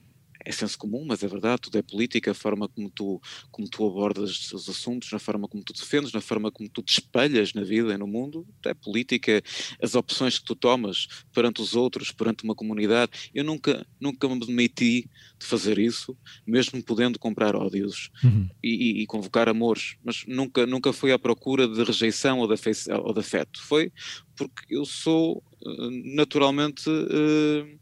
é 0.47 0.53
senso 0.53 0.78
comum, 0.78 1.05
mas 1.05 1.24
é 1.24 1.26
verdade, 1.26 1.62
tudo 1.62 1.76
é 1.76 1.82
política, 1.82 2.30
a 2.30 2.34
forma 2.34 2.68
como 2.68 2.88
tu, 2.88 3.20
como 3.51 3.68
tu 3.68 3.84
abordas 3.84 4.53
os 4.53 4.68
assuntos, 4.68 5.11
na 5.11 5.18
forma 5.18 5.49
como 5.49 5.64
tu 5.64 5.72
defendes, 5.72 6.12
na 6.12 6.20
forma 6.20 6.53
como 6.53 6.68
tu 6.68 6.82
te 6.82 6.92
espelhas 6.92 7.53
na 7.53 7.64
vida 7.64 7.92
e 7.92 7.99
no 7.99 8.07
mundo, 8.07 8.47
é 8.64 8.72
política, 8.72 9.42
as 9.82 9.97
opções 9.97 10.38
que 10.38 10.44
tu 10.44 10.55
tomas 10.55 11.09
perante 11.32 11.61
os 11.61 11.74
outros, 11.74 12.12
perante 12.12 12.44
uma 12.44 12.55
comunidade. 12.55 13.11
Eu 13.34 13.42
nunca, 13.42 13.84
nunca 14.01 14.28
me 14.28 14.38
demiti 14.38 15.11
de 15.36 15.44
fazer 15.44 15.78
isso, 15.80 16.16
mesmo 16.47 16.80
podendo 16.80 17.18
comprar 17.18 17.57
ódios 17.57 18.11
uhum. 18.22 18.49
e, 18.62 19.03
e, 19.03 19.07
convocar 19.07 19.49
amores, 19.49 19.97
mas 20.05 20.24
nunca, 20.28 20.64
nunca 20.64 20.92
foi 20.92 21.11
à 21.11 21.18
procura 21.18 21.66
de 21.66 21.82
rejeição 21.82 22.38
ou 22.38 22.47
de, 22.47 22.55
afeição, 22.55 23.03
ou 23.03 23.12
de 23.12 23.18
afeto. 23.18 23.61
Foi 23.62 23.92
porque 24.36 24.76
eu 24.76 24.84
sou 24.84 25.42
eh, 25.66 26.14
naturalmente 26.14 26.88
uh, 26.88 27.78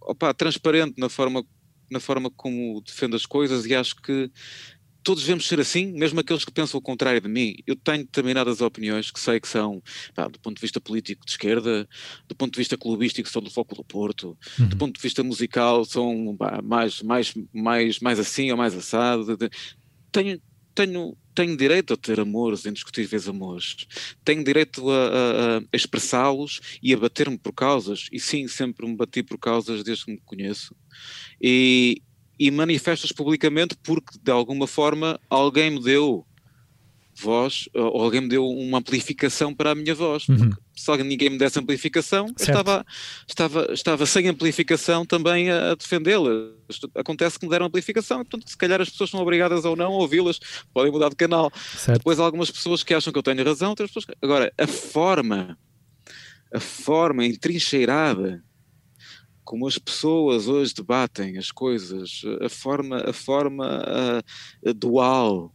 opa, 0.00 0.34
transparente 0.34 0.94
na 0.98 1.08
forma 1.08 1.44
na 1.92 2.00
forma 2.00 2.30
como 2.30 2.80
defendo 2.80 3.14
as 3.14 3.26
coisas 3.26 3.66
e 3.66 3.74
acho 3.74 3.96
que 3.96 4.30
todos 5.02 5.22
devemos 5.22 5.46
ser 5.46 5.60
assim, 5.60 5.92
mesmo 5.92 6.20
aqueles 6.20 6.44
que 6.44 6.52
pensam 6.52 6.78
o 6.78 6.82
contrário 6.82 7.20
de 7.20 7.28
mim. 7.28 7.56
Eu 7.66 7.74
tenho 7.76 8.04
determinadas 8.04 8.60
opiniões 8.60 9.10
que 9.10 9.18
sei 9.18 9.40
que 9.40 9.48
são, 9.48 9.82
pá, 10.14 10.28
do 10.28 10.38
ponto 10.38 10.56
de 10.56 10.60
vista 10.60 10.80
político, 10.80 11.24
de 11.24 11.32
esquerda, 11.32 11.88
do 12.28 12.34
ponto 12.34 12.52
de 12.52 12.58
vista 12.58 12.78
clubístico, 12.78 13.28
são 13.28 13.42
do 13.42 13.50
Foco 13.50 13.74
do 13.74 13.84
Porto, 13.84 14.38
uhum. 14.58 14.68
do 14.68 14.76
ponto 14.76 14.94
de 14.94 15.02
vista 15.02 15.22
musical, 15.22 15.84
são 15.84 16.36
pá, 16.36 16.60
mais, 16.62 17.02
mais, 17.02 17.34
mais, 17.52 17.98
mais 18.00 18.18
assim 18.18 18.50
ou 18.50 18.56
mais 18.56 18.74
assado. 18.74 19.36
Tenho, 20.12 20.40
tenho, 20.74 21.16
tenho 21.34 21.56
direito 21.56 21.94
a 21.94 21.96
ter 21.96 22.20
amores, 22.20 22.66
indiscutíveis 22.66 23.28
amores. 23.28 23.76
Tenho 24.24 24.44
direito 24.44 24.90
a, 24.90 24.94
a, 24.94 25.58
a 25.58 25.62
expressá-los 25.72 26.60
e 26.82 26.92
a 26.92 26.96
bater-me 26.96 27.38
por 27.38 27.52
causas. 27.52 28.08
E 28.12 28.20
sim, 28.20 28.46
sempre 28.48 28.86
me 28.86 28.96
bati 28.96 29.22
por 29.22 29.38
causas 29.38 29.82
desde 29.82 30.04
que 30.04 30.12
me 30.12 30.20
conheço. 30.24 30.74
E, 31.40 32.02
e 32.38 32.50
manifestas 32.50 33.12
publicamente 33.12 33.76
porque, 33.82 34.18
de 34.22 34.30
alguma 34.30 34.66
forma, 34.66 35.20
alguém 35.28 35.70
me 35.70 35.82
deu 35.82 36.26
voz, 37.14 37.68
ou 37.74 38.02
alguém 38.02 38.22
me 38.22 38.28
deu 38.28 38.46
uma 38.46 38.78
amplificação 38.78 39.54
para 39.54 39.72
a 39.72 39.74
minha 39.74 39.94
voz. 39.94 40.28
Uhum. 40.28 40.50
Se 40.74 40.90
alguém, 40.90 41.06
ninguém 41.06 41.30
me 41.30 41.38
desse 41.38 41.58
amplificação, 41.58 42.26
estava, 42.38 42.84
estava, 43.28 43.72
estava 43.72 44.06
sem 44.06 44.28
amplificação 44.28 45.04
também 45.04 45.50
a, 45.50 45.72
a 45.72 45.74
defendê-la. 45.74 46.30
Acontece 46.94 47.38
que 47.38 47.44
me 47.44 47.50
deram 47.50 47.66
amplificação, 47.66 48.18
portanto, 48.18 48.48
se 48.48 48.56
calhar 48.56 48.80
as 48.80 48.88
pessoas 48.88 49.10
são 49.10 49.20
obrigadas 49.20 49.64
ou 49.64 49.76
não 49.76 49.92
a 49.92 49.98
ouvi-las, 49.98 50.40
podem 50.72 50.90
mudar 50.90 51.10
de 51.10 51.16
canal. 51.16 51.52
Certo. 51.76 51.98
Depois 51.98 52.18
há 52.18 52.24
algumas 52.24 52.50
pessoas 52.50 52.82
que 52.82 52.94
acham 52.94 53.12
que 53.12 53.18
eu 53.18 53.22
tenho 53.22 53.44
razão, 53.44 53.70
outras 53.70 53.90
pessoas 53.90 54.06
que... 54.06 54.14
Agora, 54.22 54.52
a 54.56 54.66
forma, 54.66 55.58
a 56.52 56.60
forma 56.60 57.26
entrincheirada 57.26 58.42
como 59.44 59.66
as 59.66 59.76
pessoas 59.76 60.48
hoje 60.48 60.72
debatem 60.72 61.36
as 61.36 61.50
coisas, 61.50 62.22
a 62.40 62.48
forma, 62.48 63.04
a 63.08 63.12
forma 63.12 63.82
ah, 63.84 64.22
ah, 64.66 64.72
dual 64.72 65.52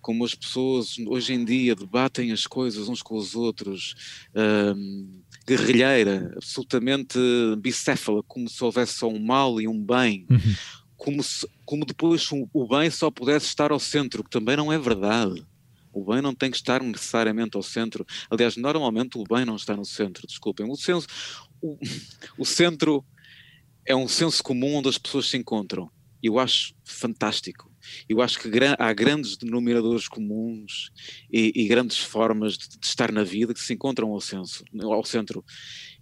como 0.00 0.24
as 0.24 0.34
pessoas 0.34 0.94
hoje 1.06 1.34
em 1.34 1.44
dia 1.44 1.74
debatem 1.74 2.32
as 2.32 2.46
coisas 2.46 2.88
uns 2.88 3.02
com 3.02 3.16
os 3.16 3.34
outros, 3.34 3.94
ahm, 4.34 5.20
guerrilheira, 5.46 6.32
absolutamente 6.36 7.18
bicéfala, 7.58 8.22
como 8.26 8.48
se 8.48 8.62
houvesse 8.64 8.94
só 8.94 9.08
um 9.08 9.18
mal 9.24 9.60
e 9.60 9.68
um 9.68 9.82
bem, 9.84 10.26
Uhum. 10.30 10.54
como, 10.96 11.22
se, 11.22 11.46
como 11.64 11.84
depois 11.84 12.26
o- 12.32 12.66
bem 12.68 12.90
só 12.90 13.10
pudesse 13.10 13.46
estar 13.46 13.70
ao 13.72 13.80
centro, 13.80 14.22
que 14.24 14.30
também 14.30 14.56
não 14.56 14.72
é 14.72 14.78
verdade. 14.78 15.42
O 15.92 16.04
bem 16.04 16.22
não 16.22 16.34
tem 16.34 16.50
que 16.50 16.56
estar 16.56 16.82
necessariamente 16.82 17.56
ao 17.56 17.62
centro. 17.62 18.06
Aliás, 18.30 18.56
normalmente 18.56 19.18
o 19.18 19.24
bem 19.24 19.44
não 19.44 19.56
está 19.56 19.74
no 19.76 19.84
centro, 19.84 20.26
desculpem. 20.26 20.70
O, 20.70 20.76
senso, 20.76 21.06
o, 21.60 21.76
o 22.38 22.44
centro 22.46 23.04
é 23.84 23.96
um 23.96 24.06
senso 24.06 24.40
comum 24.42 24.76
onde 24.76 24.88
as 24.88 24.98
pessoas 24.98 25.26
se 25.28 25.36
encontram. 25.36 25.90
E 26.22 26.28
Eu 26.28 26.38
acho 26.38 26.74
fantástico. 26.84 27.69
Eu 28.08 28.20
acho 28.22 28.38
que 28.38 28.48
gra- 28.48 28.76
há 28.78 28.92
grandes 28.92 29.36
denominadores 29.36 30.08
comuns 30.08 30.90
e, 31.32 31.52
e 31.54 31.66
grandes 31.68 31.98
formas 31.98 32.56
de, 32.56 32.68
de 32.78 32.86
estar 32.86 33.10
na 33.12 33.22
vida 33.24 33.54
que 33.54 33.60
se 33.60 33.72
encontram 33.72 34.10
ao, 34.10 34.20
senso, 34.20 34.64
ao 34.82 35.04
centro. 35.04 35.44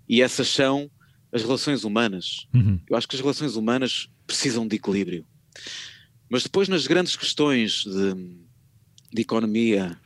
E 0.08 0.22
essas 0.22 0.48
são 0.48 0.90
as 1.32 1.42
relações 1.42 1.84
humanas. 1.84 2.46
Uhum. 2.54 2.80
Eu 2.88 2.96
acho 2.96 3.06
que 3.06 3.14
as 3.16 3.20
relações 3.20 3.56
humanas 3.56 4.08
precisam 4.26 4.66
de 4.66 4.76
equilíbrio. 4.76 5.26
Mas 6.28 6.42
depois, 6.42 6.68
nas 6.68 6.86
grandes 6.86 7.16
questões 7.16 7.84
de, 7.84 8.14
de 9.12 9.22
economia, 9.22 9.98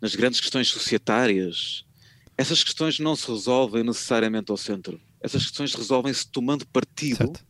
nas 0.00 0.14
grandes 0.14 0.40
questões 0.40 0.68
societárias, 0.68 1.84
essas 2.36 2.62
questões 2.62 2.98
não 2.98 3.16
se 3.16 3.28
resolvem 3.28 3.82
necessariamente 3.82 4.50
ao 4.50 4.56
centro. 4.56 5.00
Essas 5.20 5.42
questões 5.44 5.74
resolvem-se 5.74 6.28
tomando 6.30 6.64
partido 6.66 7.16
Certo. 7.16 7.44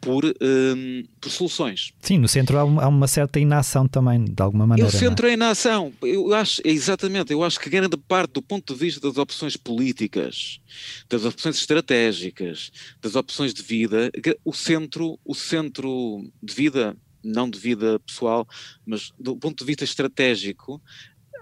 Por, 0.00 0.24
hum, 0.24 1.04
por 1.20 1.30
soluções. 1.30 1.92
Sim, 2.00 2.18
no 2.18 2.28
centro 2.28 2.58
há 2.58 2.64
uma, 2.64 3.08
certa 3.08 3.38
inação 3.38 3.86
também, 3.86 4.24
de 4.24 4.42
alguma 4.42 4.66
maneira. 4.66 4.88
o 4.88 4.92
centro 4.92 5.26
é 5.26 5.36
na 5.36 5.50
ação. 5.50 5.92
Eu 6.02 6.32
acho, 6.34 6.60
exatamente, 6.64 7.32
eu 7.32 7.42
acho 7.42 7.58
que 7.58 7.68
grande 7.68 7.96
parte 7.96 8.32
do 8.34 8.42
ponto 8.42 8.72
de 8.72 8.78
vista 8.78 9.00
das 9.00 9.16
opções 9.16 9.56
políticas, 9.56 10.60
das 11.08 11.24
opções 11.24 11.56
estratégicas, 11.56 12.70
das 13.00 13.14
opções 13.16 13.52
de 13.52 13.62
vida, 13.62 14.10
o 14.44 14.52
centro, 14.52 15.18
o 15.24 15.34
centro 15.34 16.24
de 16.42 16.54
vida, 16.54 16.96
não 17.22 17.50
de 17.50 17.58
vida 17.58 17.98
pessoal, 18.00 18.46
mas 18.86 19.12
do 19.18 19.36
ponto 19.36 19.58
de 19.58 19.64
vista 19.64 19.84
estratégico, 19.84 20.80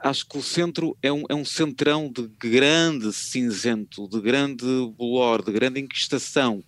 acho 0.03 0.27
que 0.27 0.39
o 0.39 0.43
centro 0.43 0.97
é 1.03 1.13
um, 1.13 1.25
é 1.29 1.35
um 1.35 1.45
centrão 1.45 2.11
de 2.11 2.29
grande 2.39 3.13
cinzento, 3.13 4.09
de 4.09 4.21
grande 4.21 4.65
bolor, 4.97 5.43
de 5.45 5.53
grande 5.53 5.81
inquistação. 5.81 6.63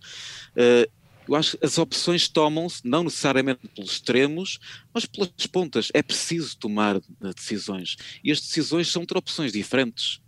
Eh, 0.55 0.89
eu 1.29 1.35
acho 1.35 1.57
que 1.57 1.63
as 1.65 1.77
opções 1.77 2.27
tomam-se 2.27 2.81
não 2.83 3.03
necessariamente 3.03 3.67
pelos 3.67 3.91
extremos, 3.91 4.57
mas 4.91 5.05
pelas 5.05 5.29
pontas. 5.51 5.89
É 5.93 6.01
preciso 6.01 6.57
tomar 6.57 6.95
eh, 6.95 7.01
decisões. 7.35 7.97
E 8.23 8.31
as 8.31 8.41
decisões 8.41 8.87
são 8.87 9.05
ter 9.05 9.15
opções 9.15 9.51
diferentes. 9.51 10.19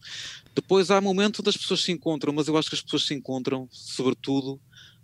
Depois 0.53 0.91
há 0.91 1.01
momento 1.01 1.39
onde 1.39 1.49
as 1.49 1.57
pessoas 1.57 1.81
se 1.81 1.91
encontram, 1.91 2.31
mas 2.31 2.47
eu 2.47 2.55
acho 2.55 2.69
que 2.69 2.75
as 2.75 2.83
pessoas 2.83 3.07
se 3.07 3.15
encontram, 3.15 3.67
sobretudo, 3.71 4.61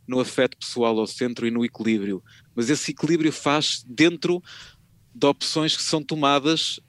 no 0.08 0.20
afeto 0.20 0.56
pessoal 0.56 1.00
ao 1.00 1.08
centro 1.08 1.48
e 1.48 1.52
no 1.52 1.66
equilíbrio. 1.66 2.24
Mas 2.56 2.70
esse 2.70 2.92
equilíbrio 2.92 3.34
faz 3.34 3.84
dentro 3.88 4.44
de 5.16 5.26
opções 5.26 5.76
que 5.76 5.82
são 5.82 6.04
tomadas 6.04 6.80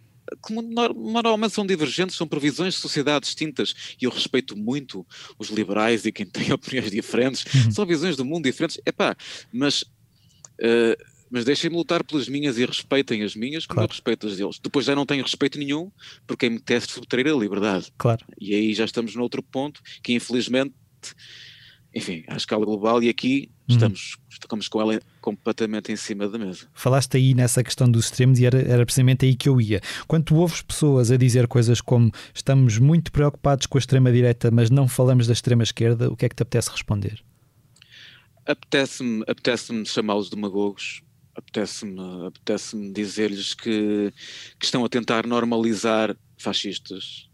nor- 0.50 0.94
normalmente 0.94 1.54
são 1.54 1.66
divergentes, 1.66 2.16
são 2.16 2.26
previsões 2.26 2.74
de 2.74 2.80
sociedade 2.80 3.24
distintas, 3.26 3.74
e 4.00 4.04
eu 4.04 4.10
respeito 4.10 4.56
muito 4.56 5.06
os 5.38 5.48
liberais 5.50 6.04
e 6.04 6.12
quem 6.12 6.26
tem 6.50 6.52
opiniões 6.52 6.90
diferentes, 6.90 7.44
Uhum. 7.54 7.70
são 7.72 7.86
visões 7.86 8.16
do 8.16 8.24
mundo 8.24 8.44
diferentes, 8.44 8.80
epá, 8.86 9.16
mas, 9.52 9.84
eh, 10.60 10.96
mas 11.30 11.44
deixem-me 11.44 11.76
lutar 11.76 12.02
pelas 12.04 12.26
minhas 12.28 12.56
e 12.58 12.64
respeitem 12.64 13.22
as 13.22 13.34
minhas 13.34 13.66
como 13.66 13.76
Claro. 13.80 13.90
eu 13.90 13.94
respeito 13.94 14.26
as 14.26 14.36
deles. 14.36 14.58
Depois 14.62 14.86
já 14.86 14.94
não 14.94 15.04
tenho 15.04 15.22
respeito 15.22 15.58
nenhum 15.58 15.90
por 16.26 16.36
quem 16.36 16.50
me 16.50 16.58
teste 16.60 16.92
subtrair 16.92 17.26
a 17.28 17.36
liberdade. 17.36 17.92
Claro. 17.98 18.24
E 18.40 18.54
aí 18.54 18.72
já 18.74 18.84
estamos 18.86 19.14
noutro 19.14 19.42
ponto 19.42 19.80
que 20.02 20.14
infelizmente, 20.14 20.74
enfim, 21.94 22.24
à 22.28 22.36
escala 22.36 22.64
global 22.64 23.02
e 23.02 23.08
aqui 23.08 23.50
Uhum. 23.68 23.74
estamos, 23.74 24.16
estamos 24.30 24.68
com 24.68 24.80
ela 24.80 24.98
completamente 25.20 25.92
em 25.92 25.96
cima 25.96 26.26
da 26.26 26.38
mesa. 26.38 26.66
Falaste 26.72 27.18
aí 27.18 27.34
nessa 27.34 27.62
questão 27.62 27.90
dos 27.90 28.06
extremos 28.06 28.38
e 28.38 28.46
era, 28.46 28.58
era 28.60 28.84
precisamente 28.84 29.26
aí 29.26 29.36
que 29.36 29.48
eu 29.48 29.60
ia. 29.60 29.80
Quando 30.06 30.24
tu 30.24 30.36
ouves 30.36 30.62
pessoas 30.62 31.10
a 31.10 31.18
dizer 31.18 31.46
coisas 31.46 31.80
como 31.82 32.10
estamos 32.34 32.78
muito 32.78 33.12
preocupados 33.12 33.66
com 33.66 33.76
a 33.76 33.80
extrema-direita, 33.80 34.50
mas 34.50 34.70
não 34.70 34.88
falamos 34.88 35.26
da 35.26 35.34
extrema-esquerda, 35.34 36.10
o 36.10 36.16
que 36.16 36.24
é 36.24 36.28
que 36.30 36.34
te 36.34 36.42
apetece 36.42 36.70
responder? 36.70 37.22
Apetece-me 38.46 39.22
apetece 39.28 39.84
chamá-los 39.84 40.30
demagogos, 40.30 41.02
apetece-me 41.34 42.26
apetece 42.26 42.90
dizer-lhes 42.92 43.52
que, 43.52 44.10
que 44.58 44.64
estão 44.64 44.82
a 44.82 44.88
tentar 44.88 45.26
normalizar 45.26 46.16
fascistas 46.38 47.27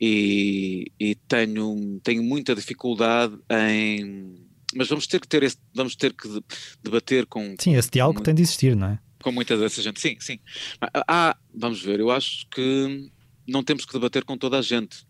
e, 0.00 0.90
e 0.98 1.14
tenho, 1.14 2.00
tenho 2.02 2.22
muita 2.22 2.54
dificuldade 2.54 3.36
em. 3.50 4.34
Mas 4.74 4.88
vamos 4.88 5.06
ter 5.06 5.20
que 5.20 5.26
ter 5.28 5.42
esse, 5.42 5.56
vamos 5.74 5.96
ter 5.96 6.12
que 6.14 6.28
de- 6.28 6.42
debater 6.82 7.26
com, 7.26 7.56
Sim, 7.58 7.74
esse 7.74 7.90
diálogo 7.90 8.18
muito- 8.18 8.24
tem 8.26 8.34
de 8.34 8.42
existir, 8.42 8.76
não 8.76 8.86
é? 8.88 8.98
com 9.22 9.32
muita 9.32 9.56
dessa 9.58 9.82
gente. 9.82 10.00
Sim, 10.00 10.16
sim. 10.20 10.38
Há- 10.80 11.04
Há, 11.06 11.36
vamos 11.54 11.82
ver, 11.82 12.00
eu 12.00 12.10
acho 12.10 12.46
que 12.48 13.10
não 13.46 13.62
temos 13.62 13.84
que 13.84 13.92
debater 13.92 14.24
com 14.24 14.38
toda 14.38 14.58
a 14.58 14.62
gente. 14.62 15.04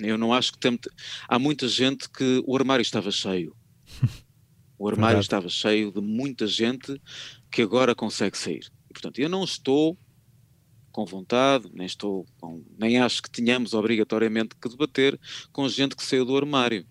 Eu 0.00 0.18
não 0.18 0.34
acho 0.34 0.52
que 0.52 0.58
temos. 0.58 0.80
Há 1.26 1.38
muita 1.38 1.66
gente 1.66 2.10
que 2.10 2.42
o 2.46 2.54
armário 2.56 2.82
estava 2.82 3.10
cheio. 3.10 3.56
O 4.80 4.88
armário 4.88 5.18
estava 5.18 5.48
cheio 5.48 5.90
de 5.90 6.00
muita 6.00 6.46
gente 6.46 7.00
que 7.50 7.62
agora 7.62 7.96
consegue 7.96 8.38
sair. 8.38 8.70
E, 8.88 8.92
portanto, 8.92 9.18
eu 9.18 9.28
não 9.28 9.42
estou 9.42 9.98
com 10.98 11.04
vontade, 11.04 11.70
nem 11.72 11.86
estou 11.86 12.26
com, 12.40 12.64
nem 12.76 12.98
acho 12.98 13.22
que 13.22 13.30
tenhamos 13.30 13.72
obrigatoriamente 13.72 14.56
que 14.60 14.68
debater 14.68 15.16
com 15.52 15.68
gente 15.68 15.94
que 15.94 16.04
saiu 16.04 16.24
do 16.24 16.36
armário. 16.36 16.84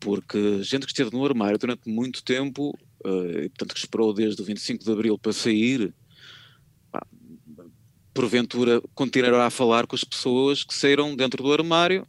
Porque 0.00 0.62
gente 0.62 0.86
que 0.86 0.92
esteve 0.92 1.10
no 1.14 1.22
armário 1.22 1.58
durante 1.58 1.90
muito 1.90 2.24
tempo, 2.24 2.74
e, 3.04 3.50
portanto 3.50 3.74
que 3.74 3.80
esperou 3.80 4.14
desde 4.14 4.40
o 4.40 4.44
25 4.46 4.82
de 4.82 4.90
Abril 4.90 5.18
para 5.18 5.30
sair, 5.34 5.94
pá, 6.90 7.06
porventura 8.14 8.80
continuará 8.94 9.44
a 9.44 9.50
falar 9.50 9.86
com 9.86 9.94
as 9.94 10.04
pessoas 10.04 10.64
que 10.64 10.72
saíram 10.72 11.14
dentro 11.14 11.42
do 11.42 11.52
armário 11.52 12.06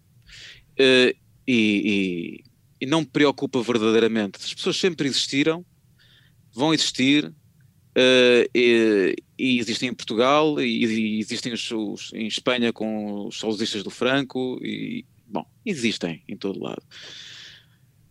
eh, 0.79 1.13
e, 1.45 2.39
e- 2.39 2.43
e 2.79 2.85
não 2.85 3.01
me 3.01 3.07
preocupa 3.07 3.61
verdadeiramente. 3.61 4.37
As 4.41 4.53
pessoas 4.53 4.77
sempre 4.77 5.05
existiram, 5.09 5.65
vão 6.53 6.73
existir, 6.73 7.29
eh, 7.93 8.49
e, 8.55 9.15
e 9.43 9.59
existem 9.59 9.89
em 9.89 9.93
Portugal, 9.93 10.59
e, 10.61 10.85
e 10.85 11.19
existem 11.19 11.51
os, 11.53 11.69
os- 11.71 12.11
em 12.13 12.27
Espanha 12.27 12.71
com 12.71 13.27
os 13.27 13.39
saudosistas 13.39 13.83
do 13.83 13.89
Franco, 13.89 14.59
e, 14.63 15.05
bom, 15.27 15.45
existem 15.65 16.23
em 16.27 16.37
todo 16.37 16.61
lado. 16.61 16.81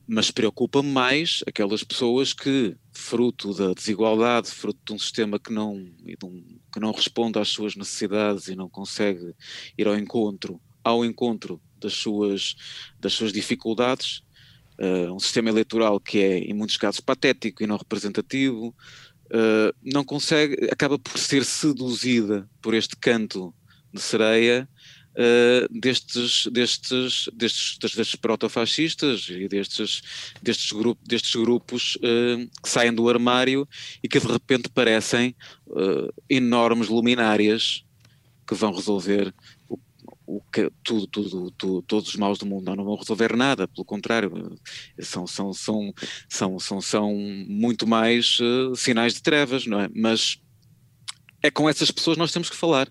Mas 0.07 0.30
preocupa-me 0.30 0.91
mais 0.91 1.43
aquelas 1.47 1.85
pessoas 1.85 2.33
que, 2.35 2.76
fruto 2.93 3.55
da 3.55 3.72
desigualdade, 3.72 4.51
fruto 4.51 4.80
de 4.85 4.93
um 4.93 4.99
sistema 4.99 5.39
que 5.39 5.53
não, 5.53 5.76
que 6.72 6.80
não 6.80 6.91
responde 6.93 7.39
às 7.39 7.49
suas 7.49 7.76
necessidades 7.76 8.49
e 8.49 8.57
não 8.57 8.68
consegue 8.68 9.33
ir 9.78 9.87
ao 9.87 9.97
encontro, 9.97 10.61
ao 10.83 11.05
encontro 11.05 11.62
das 11.80 11.95
suas, 11.95 12.57
das 13.01 13.12
suas 13.12 13.33
dificuldades, 13.33 14.22
eh, 14.78 15.11
um 15.11 15.18
sistema 15.20 15.49
eleitoral 15.49 16.01
que 16.01 16.18
é, 16.18 16.39
em 16.39 16.53
muitos 16.53 16.76
casos, 16.76 17.01
patético 17.01 17.62
e 17.62 17.66
não 17.66 17.76
representativo, 17.76 18.74
eh, 19.33 19.74
não 19.83 20.05
consegue, 20.05 20.68
acaba 20.70 20.99
por 20.99 21.18
ser 21.18 21.45
seduzida 21.45 22.49
por 22.61 22.74
este 22.74 22.97
canto 22.97 23.55
de 23.93 24.01
sereia 24.01 24.68
eh, 25.14 25.66
destes, 25.70 26.47
destes, 26.47 27.28
destes, 27.35 27.78
destes 27.78 28.14
protofascistas 28.16 29.28
e 29.28 29.47
destes, 29.47 30.03
destes, 30.43 30.72
grupo, 30.72 31.01
destes 31.07 31.35
grupos 31.35 31.99
eh, 32.03 32.49
que 32.62 32.68
saem 32.68 32.95
do 32.95 33.09
armário 33.09 33.68
e 34.03 34.09
que 34.09 34.18
de 34.18 34.26
repente 34.26 34.70
parecem 34.70 35.35
eh, 35.76 36.09
enormes 36.30 36.89
luminárias 36.89 37.85
que 38.47 38.55
vão 38.55 38.72
resolver 38.72 39.35
o, 40.26 40.40
que, 40.52 40.70
tudo, 40.82 41.06
tudo, 41.06 41.50
tudo, 41.52 41.82
todos 41.82 42.08
os 42.08 42.16
maus 42.16 42.38
do 42.38 42.46
mundo. 42.46 42.64
Não, 42.64 42.76
não 42.76 42.84
vão 42.84 42.96
resolver 42.96 43.36
nada, 43.36 43.68
pelo 43.68 43.84
contrário, 43.84 44.58
eh, 44.98 45.02
são, 45.02 45.26
são, 45.26 45.52
são, 45.52 45.94
são, 46.28 46.58
são, 46.58 46.80
são 46.80 47.14
muito 47.14 47.86
mais 47.86 48.38
eh, 48.40 48.74
sinais 48.76 49.14
de 49.14 49.22
trevas, 49.22 49.66
não 49.66 49.80
é? 49.80 49.88
Mas 49.94 50.38
é 51.42 51.50
com 51.50 51.68
essas 51.68 51.90
pessoas 51.90 52.16
que 52.16 52.20
nós 52.20 52.32
temos 52.32 52.48
que 52.48 52.56
falar. 52.56 52.88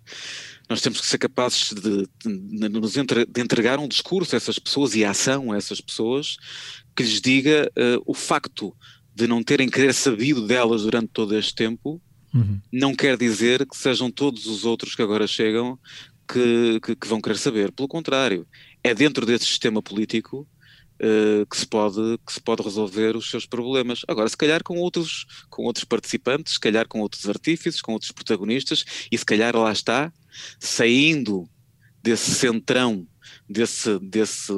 nós 0.69 0.81
temos 0.81 0.99
que 0.99 1.07
ser 1.07 1.17
capazes 1.17 1.73
de, 1.73 2.07
de, 2.23 2.69
de, 2.69 2.99
entre, 2.99 3.25
de 3.25 3.41
entregar 3.41 3.79
um 3.79 3.87
discurso 3.87 4.35
a 4.35 4.37
essas 4.37 4.59
pessoas 4.59 4.93
e 4.93 5.05
ação 5.05 5.51
a 5.51 5.57
essas 5.57 5.79
pessoas 5.79 6.37
que 6.95 7.03
lhes 7.03 7.21
diga 7.21 7.71
uh, 7.77 8.03
o 8.05 8.13
facto 8.13 8.75
de 9.13 9.27
não 9.27 9.43
terem 9.43 9.69
querer 9.69 9.93
sabido 9.93 10.45
delas 10.45 10.83
durante 10.83 11.09
todo 11.09 11.37
este 11.37 11.53
tempo, 11.53 12.01
uhum. 12.33 12.59
não 12.71 12.95
quer 12.95 13.17
dizer 13.17 13.65
que 13.65 13.75
sejam 13.75 14.09
todos 14.09 14.45
os 14.47 14.65
outros 14.65 14.95
que 14.95 15.01
agora 15.01 15.27
chegam 15.27 15.77
que, 16.31 16.79
que, 16.79 16.95
que 16.95 17.07
vão 17.07 17.21
querer 17.21 17.37
saber. 17.37 17.71
Pelo 17.71 17.87
contrário, 17.87 18.47
é 18.83 18.93
dentro 18.93 19.25
desse 19.25 19.45
sistema 19.45 19.81
político 19.81 20.47
uh, 21.01 21.45
que, 21.45 21.57
se 21.57 21.67
pode, 21.67 22.17
que 22.25 22.33
se 22.33 22.41
pode 22.41 22.63
resolver 22.63 23.15
os 23.15 23.29
seus 23.29 23.45
problemas. 23.45 24.01
Agora, 24.07 24.29
se 24.29 24.37
calhar 24.37 24.63
com 24.63 24.77
outros, 24.77 25.25
com 25.49 25.63
outros 25.63 25.83
participantes, 25.85 26.53
se 26.53 26.59
calhar 26.59 26.87
com 26.87 27.01
outros 27.01 27.27
artífices, 27.27 27.81
com 27.81 27.93
outros 27.93 28.11
protagonistas, 28.11 28.85
e 29.11 29.17
se 29.17 29.25
calhar 29.25 29.55
lá 29.55 29.71
está, 29.71 30.11
saindo 30.59 31.49
desse 32.01 32.31
centrão, 32.31 33.07
desse, 33.49 33.99
desse, 33.99 34.53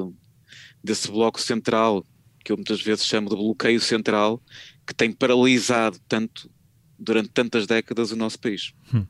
desse 0.83 1.09
bloco 1.09 1.41
central, 1.41 2.05
que 2.43 2.51
eu 2.51 2.57
muitas 2.57 2.81
vezes 2.81 3.05
chamo 3.05 3.29
de 3.29 3.35
bloqueio 3.35 3.79
central, 3.79 4.41
que 4.85 4.93
tem 4.93 5.11
paralisado 5.11 5.97
tanto 6.07 6.51
durante 6.99 7.29
tantas 7.29 7.65
décadas 7.65 8.11
o 8.11 8.15
nosso 8.15 8.39
país. 8.39 8.73
Hum. 8.93 9.05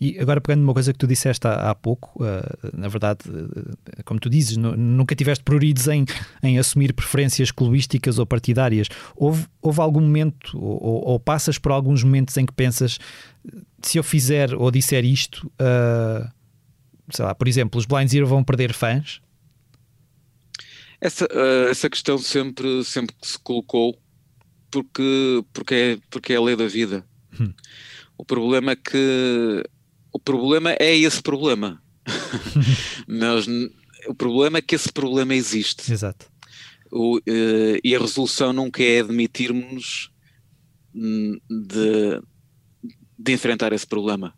E 0.00 0.18
agora 0.18 0.40
pegando 0.40 0.60
numa 0.60 0.74
coisa 0.74 0.92
que 0.92 0.98
tu 0.98 1.06
disseste 1.06 1.46
há, 1.46 1.70
há 1.70 1.74
pouco, 1.74 2.22
uh, 2.22 2.76
na 2.76 2.88
verdade, 2.88 3.20
uh, 3.28 4.04
como 4.04 4.20
tu 4.20 4.28
dizes, 4.28 4.56
nunca 4.56 5.14
tiveste 5.14 5.42
pruridos 5.42 5.88
em, 5.88 6.04
em 6.42 6.58
assumir 6.58 6.92
preferências 6.92 7.50
clubísticas 7.50 8.18
ou 8.18 8.26
partidárias. 8.26 8.88
Houve, 9.16 9.46
houve 9.60 9.80
algum 9.80 10.00
momento, 10.00 10.58
ou, 10.58 11.08
ou, 11.08 11.20
passas 11.20 11.58
por 11.58 11.72
alguns 11.72 12.02
momentos 12.02 12.36
em 12.36 12.46
que 12.46 12.52
pensas, 12.52 12.98
se 13.82 13.98
eu 13.98 14.02
fizer 14.02 14.54
ou 14.54 14.70
disser 14.70 15.04
isto, 15.04 15.46
uh, 15.60 16.30
sei 17.10 17.24
lá, 17.24 17.34
por 17.34 17.48
exemplo, 17.48 17.78
os 17.78 17.86
Blind 17.86 18.08
Zero 18.08 18.26
vão 18.26 18.42
perder 18.44 18.72
fãs? 18.72 19.20
Essa, 21.00 21.28
essa 21.70 21.90
questão 21.90 22.16
sempre, 22.16 22.82
sempre 22.82 23.14
se 23.22 23.38
colocou 23.38 23.98
porque, 24.70 25.44
porque, 25.52 25.74
é, 25.74 25.98
porque 26.10 26.32
é 26.32 26.36
a 26.36 26.40
lei 26.40 26.56
da 26.56 26.66
vida. 26.66 27.04
Hum. 27.40 27.52
O 28.18 28.24
problema 28.24 28.72
é 28.72 28.76
que 28.76 29.62
o 30.12 30.18
problema 30.18 30.72
é 30.78 30.96
esse 30.96 31.22
problema. 31.22 31.82
Mas 33.06 33.46
o 34.08 34.14
problema 34.14 34.58
é 34.58 34.62
que 34.62 34.74
esse 34.74 34.92
problema 34.92 35.34
existe. 35.34 35.92
Exato. 35.92 36.26
O, 36.90 37.18
uh, 37.18 37.22
e 37.82 37.94
a 37.94 37.98
resolução 37.98 38.52
nunca 38.52 38.82
é 38.82 39.00
admitirmos 39.00 40.10
hum, 40.94 41.38
de, 41.50 42.22
de 43.18 43.32
enfrentar 43.32 43.72
esse 43.72 43.86
problema. 43.86 44.34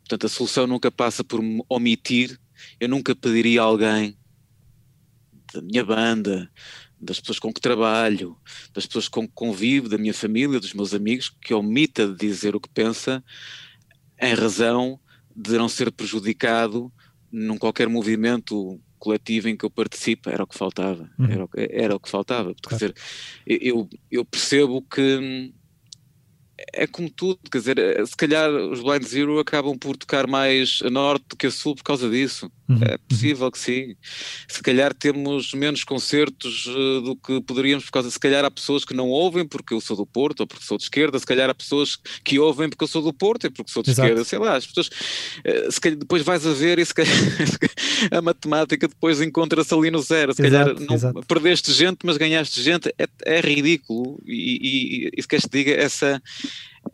Portanto, 0.00 0.26
a 0.26 0.28
solução 0.28 0.66
nunca 0.66 0.90
passa 0.90 1.24
por 1.24 1.40
omitir. 1.68 2.38
Eu 2.78 2.88
nunca 2.88 3.14
pediria 3.14 3.62
a 3.62 3.64
alguém 3.64 4.18
da 5.54 5.62
minha 5.62 5.84
banda, 5.84 6.50
das 7.04 7.20
pessoas 7.20 7.38
com 7.38 7.52
que 7.52 7.60
trabalho, 7.60 8.36
das 8.72 8.86
pessoas 8.86 9.08
com 9.08 9.26
que 9.26 9.34
convivo, 9.34 9.88
da 9.88 9.98
minha 9.98 10.14
família, 10.14 10.58
dos 10.58 10.74
meus 10.74 10.94
amigos, 10.94 11.28
que 11.40 11.54
omita 11.54 12.06
de 12.06 12.16
dizer 12.16 12.56
o 12.56 12.60
que 12.60 12.68
pensa 12.68 13.22
em 14.20 14.34
razão 14.34 14.98
de 15.34 15.58
não 15.58 15.68
ser 15.68 15.90
prejudicado 15.92 16.92
num 17.30 17.58
qualquer 17.58 17.88
movimento 17.88 18.80
coletivo 18.98 19.48
em 19.48 19.56
que 19.56 19.64
eu 19.64 19.70
participo, 19.70 20.30
era 20.30 20.44
o 20.44 20.46
que 20.46 20.56
faltava, 20.56 21.10
uhum. 21.18 21.26
era, 21.26 21.44
o, 21.44 21.48
era 21.54 21.96
o 21.96 22.00
que 22.00 22.08
faltava. 22.08 22.54
Claro. 22.54 22.68
Quer 22.68 22.74
dizer, 22.74 22.94
eu, 23.46 23.88
eu 24.10 24.24
percebo 24.24 24.80
que 24.80 25.52
é 26.72 26.86
como 26.86 27.10
tudo, 27.10 27.38
quer 27.50 27.58
dizer, 27.58 28.06
se 28.06 28.16
calhar 28.16 28.50
os 28.50 28.80
Blind 28.80 29.02
Zero 29.04 29.38
acabam 29.38 29.76
por 29.76 29.96
tocar 29.96 30.26
mais 30.26 30.80
a 30.84 30.90
norte 30.90 31.26
do 31.28 31.36
que 31.36 31.46
a 31.46 31.50
sul 31.50 31.74
por 31.74 31.82
causa 31.82 32.08
disso. 32.08 32.50
Uhum. 32.68 32.78
É 32.82 32.96
possível 32.96 33.50
que 33.50 33.58
sim. 33.58 33.94
Se 34.48 34.62
calhar 34.62 34.94
temos 34.94 35.52
menos 35.52 35.84
concertos 35.84 36.66
uh, 36.66 37.00
do 37.02 37.16
que 37.16 37.40
poderíamos 37.42 37.84
por 37.84 37.92
causa, 37.92 38.10
se 38.10 38.18
calhar 38.18 38.44
há 38.44 38.50
pessoas 38.50 38.84
que 38.84 38.94
não 38.94 39.08
ouvem 39.10 39.46
porque 39.46 39.74
eu 39.74 39.80
sou 39.80 39.96
do 39.96 40.06
Porto 40.06 40.40
ou 40.40 40.46
porque 40.46 40.64
sou 40.64 40.78
de 40.78 40.84
esquerda, 40.84 41.18
se 41.18 41.26
calhar 41.26 41.50
há 41.50 41.54
pessoas 41.54 41.98
que 42.24 42.38
ouvem 42.38 42.70
porque 42.70 42.84
eu 42.84 42.88
sou 42.88 43.02
do 43.02 43.12
Porto 43.12 43.46
e 43.46 43.50
porque 43.50 43.70
sou 43.70 43.82
de 43.82 43.90
Exato. 43.90 44.08
esquerda, 44.08 44.24
sei 44.24 44.38
lá, 44.38 44.56
as 44.56 44.66
pessoas, 44.66 44.88
uh, 44.88 45.70
se 45.70 45.80
calhar 45.80 45.98
depois 45.98 46.22
vais 46.22 46.46
a 46.46 46.52
ver 46.52 46.78
e 46.78 46.84
se 46.86 46.94
calhar 46.94 47.14
a 48.10 48.22
matemática 48.22 48.88
depois 48.88 49.20
encontra-se 49.20 49.74
ali 49.74 49.90
no 49.90 50.00
zero, 50.00 50.32
se 50.32 50.44
Exato, 50.44 50.74
calhar 50.74 50.88
não, 50.88 50.94
Exato. 50.94 51.20
perdeste 51.26 51.72
gente 51.72 51.98
mas 52.04 52.16
ganhaste 52.16 52.62
gente, 52.62 52.88
é, 52.98 53.06
é 53.26 53.40
ridículo 53.40 54.18
e, 54.24 55.06
e, 55.06 55.10
e 55.14 55.22
se 55.22 55.28
queres 55.28 55.44
te 55.44 55.50
diga 55.50 55.72
essa 55.72 56.22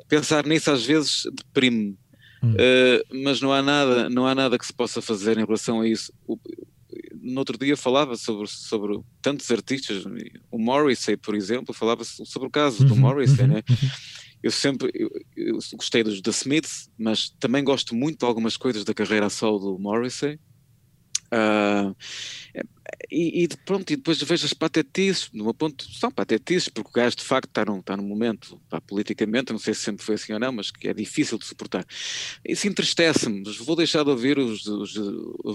pensar 0.08 0.44
nisso 0.46 0.70
às 0.70 0.84
vezes 0.84 1.22
deprime. 1.32 1.96
Hum. 2.42 2.54
Uh, 2.54 3.22
mas 3.22 3.40
não 3.40 3.52
há 3.52 3.62
nada, 3.62 4.08
não 4.08 4.26
há 4.26 4.34
nada 4.34 4.58
que 4.58 4.66
se 4.66 4.72
possa 4.72 5.02
fazer 5.02 5.36
em 5.38 5.44
relação 5.44 5.80
a 5.80 5.88
isso. 5.88 6.12
O, 6.26 6.38
no 7.20 7.38
outro 7.38 7.58
dia 7.58 7.76
falava 7.76 8.16
sobre, 8.16 8.46
sobre 8.48 8.98
tantos 9.20 9.50
artistas, 9.50 10.04
o 10.50 10.58
Morrissey, 10.58 11.16
por 11.16 11.34
exemplo, 11.34 11.74
falava 11.74 12.02
sobre 12.04 12.48
o 12.48 12.50
caso 12.50 12.84
do 12.84 12.94
uhum, 12.94 13.00
Morrissey, 13.00 13.44
uhum, 13.44 13.54
né? 13.54 13.62
Uhum. 13.68 13.76
Eu 14.42 14.50
sempre 14.50 14.90
eu, 14.94 15.10
eu 15.36 15.58
gostei 15.74 16.02
dos 16.02 16.20
The 16.22 16.30
Smiths, 16.30 16.90
mas 16.98 17.28
também 17.38 17.62
gosto 17.62 17.94
muito 17.94 18.20
de 18.20 18.24
algumas 18.24 18.56
coisas 18.56 18.84
da 18.84 18.94
carreira 18.94 19.28
solo 19.28 19.58
do 19.58 19.78
Morrissey. 19.78 20.40
Uh, 21.32 21.94
e, 23.10 23.44
e, 23.44 23.48
pronto, 23.64 23.92
e 23.92 23.96
depois 23.96 24.20
vejo 24.22 24.46
as 24.46 24.52
patetices, 24.52 25.30
meu 25.32 25.54
ponto, 25.54 25.84
são 25.92 26.10
patetices, 26.10 26.68
porque 26.68 26.90
o 26.90 26.92
gajo 26.92 27.16
de 27.16 27.22
facto 27.22 27.48
está 27.48 27.64
num, 27.64 27.78
está 27.78 27.96
num 27.96 28.02
momento, 28.02 28.60
pá, 28.68 28.80
politicamente, 28.80 29.52
não 29.52 29.58
sei 29.58 29.74
se 29.74 29.80
sempre 29.80 30.04
foi 30.04 30.16
assim 30.16 30.32
ou 30.32 30.38
não, 30.38 30.52
mas 30.52 30.70
que 30.70 30.88
é 30.88 30.94
difícil 30.94 31.38
de 31.38 31.46
suportar. 31.46 31.84
Isso 32.44 32.66
entristece-me, 32.66 33.42
vou 33.60 33.76
deixar 33.76 34.02
de 34.02 34.10
ouvir 34.10 34.38
os, 34.38 34.66
os, 34.66 34.96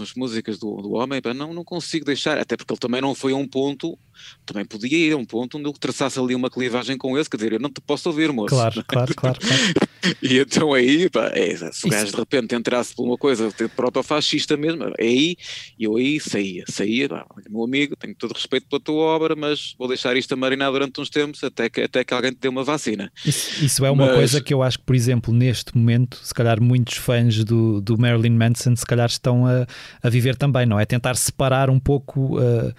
as 0.01 0.13
músicas 0.13 0.57
do, 0.57 0.81
do 0.81 0.93
homem, 0.93 1.21
pá, 1.21 1.33
não, 1.33 1.53
não 1.53 1.63
consigo 1.63 2.05
deixar, 2.05 2.37
até 2.37 2.55
porque 2.55 2.73
ele 2.73 2.79
também 2.79 3.01
não 3.01 3.13
foi 3.13 3.33
a 3.33 3.35
um 3.35 3.47
ponto, 3.47 3.97
também 4.45 4.65
podia 4.65 4.97
ir 4.97 5.13
a 5.13 5.17
um 5.17 5.25
ponto 5.25 5.57
onde 5.57 5.67
eu 5.67 5.73
traçasse 5.73 6.19
ali 6.19 6.33
uma 6.35 6.49
clivagem 6.49 6.97
com 6.97 7.17
esse, 7.17 7.29
quer 7.29 7.37
dizer, 7.37 7.53
eu 7.53 7.59
não 7.59 7.69
te 7.69 7.81
posso 7.81 8.09
ouvir, 8.09 8.31
moço. 8.31 8.55
Claro, 8.55 8.83
claro, 8.87 9.13
claro. 9.15 9.39
claro. 9.39 9.89
e 10.21 10.37
então 10.39 10.73
aí, 10.73 11.09
pá, 11.09 11.31
é, 11.33 11.55
se 11.71 11.87
o 11.87 11.89
gajo 11.89 12.11
de 12.11 12.17
repente 12.17 12.55
entrasse 12.55 12.95
por 12.95 13.03
uma 13.03 13.17
coisa 13.17 13.51
proto-fascista 13.75 14.55
mesmo, 14.55 14.91
aí, 14.99 15.35
eu 15.79 15.97
aí 15.97 16.19
saía, 16.19 16.63
saía, 16.67 17.09
pá, 17.09 17.25
meu 17.49 17.63
amigo, 17.63 17.95
tenho 17.95 18.15
todo 18.15 18.33
respeito 18.33 18.67
pela 18.67 18.79
tua 18.79 19.03
obra, 19.03 19.35
mas 19.35 19.75
vou 19.77 19.87
deixar 19.87 20.15
isto 20.15 20.33
a 20.33 20.37
marinar 20.37 20.71
durante 20.71 20.99
uns 20.99 21.09
tempos 21.09 21.43
até 21.43 21.69
que, 21.69 21.81
até 21.81 22.03
que 22.03 22.13
alguém 22.13 22.31
te 22.31 22.39
dê 22.39 22.47
uma 22.47 22.63
vacina. 22.63 23.11
Isso, 23.25 23.63
isso 23.63 23.85
é 23.85 23.91
uma 23.91 24.05
mas... 24.05 24.15
coisa 24.15 24.41
que 24.41 24.53
eu 24.53 24.63
acho 24.63 24.79
que, 24.79 24.85
por 24.85 24.95
exemplo, 24.95 25.33
neste 25.33 25.75
momento, 25.77 26.19
se 26.23 26.33
calhar 26.33 26.61
muitos 26.61 26.97
fãs 26.97 27.43
do, 27.43 27.81
do 27.81 27.97
Marilyn 27.97 28.35
Manson 28.35 28.75
se 28.75 28.85
calhar 28.85 29.07
estão 29.07 29.45
a, 29.45 29.65
a 30.01 30.09
viver 30.09 30.35
também, 30.35 30.65
não 30.65 30.79
é? 30.79 30.85
Tentar 30.85 31.15
separar 31.15 31.69
um 31.69 31.79
pouco. 31.79 32.39
Uh, 32.39 32.73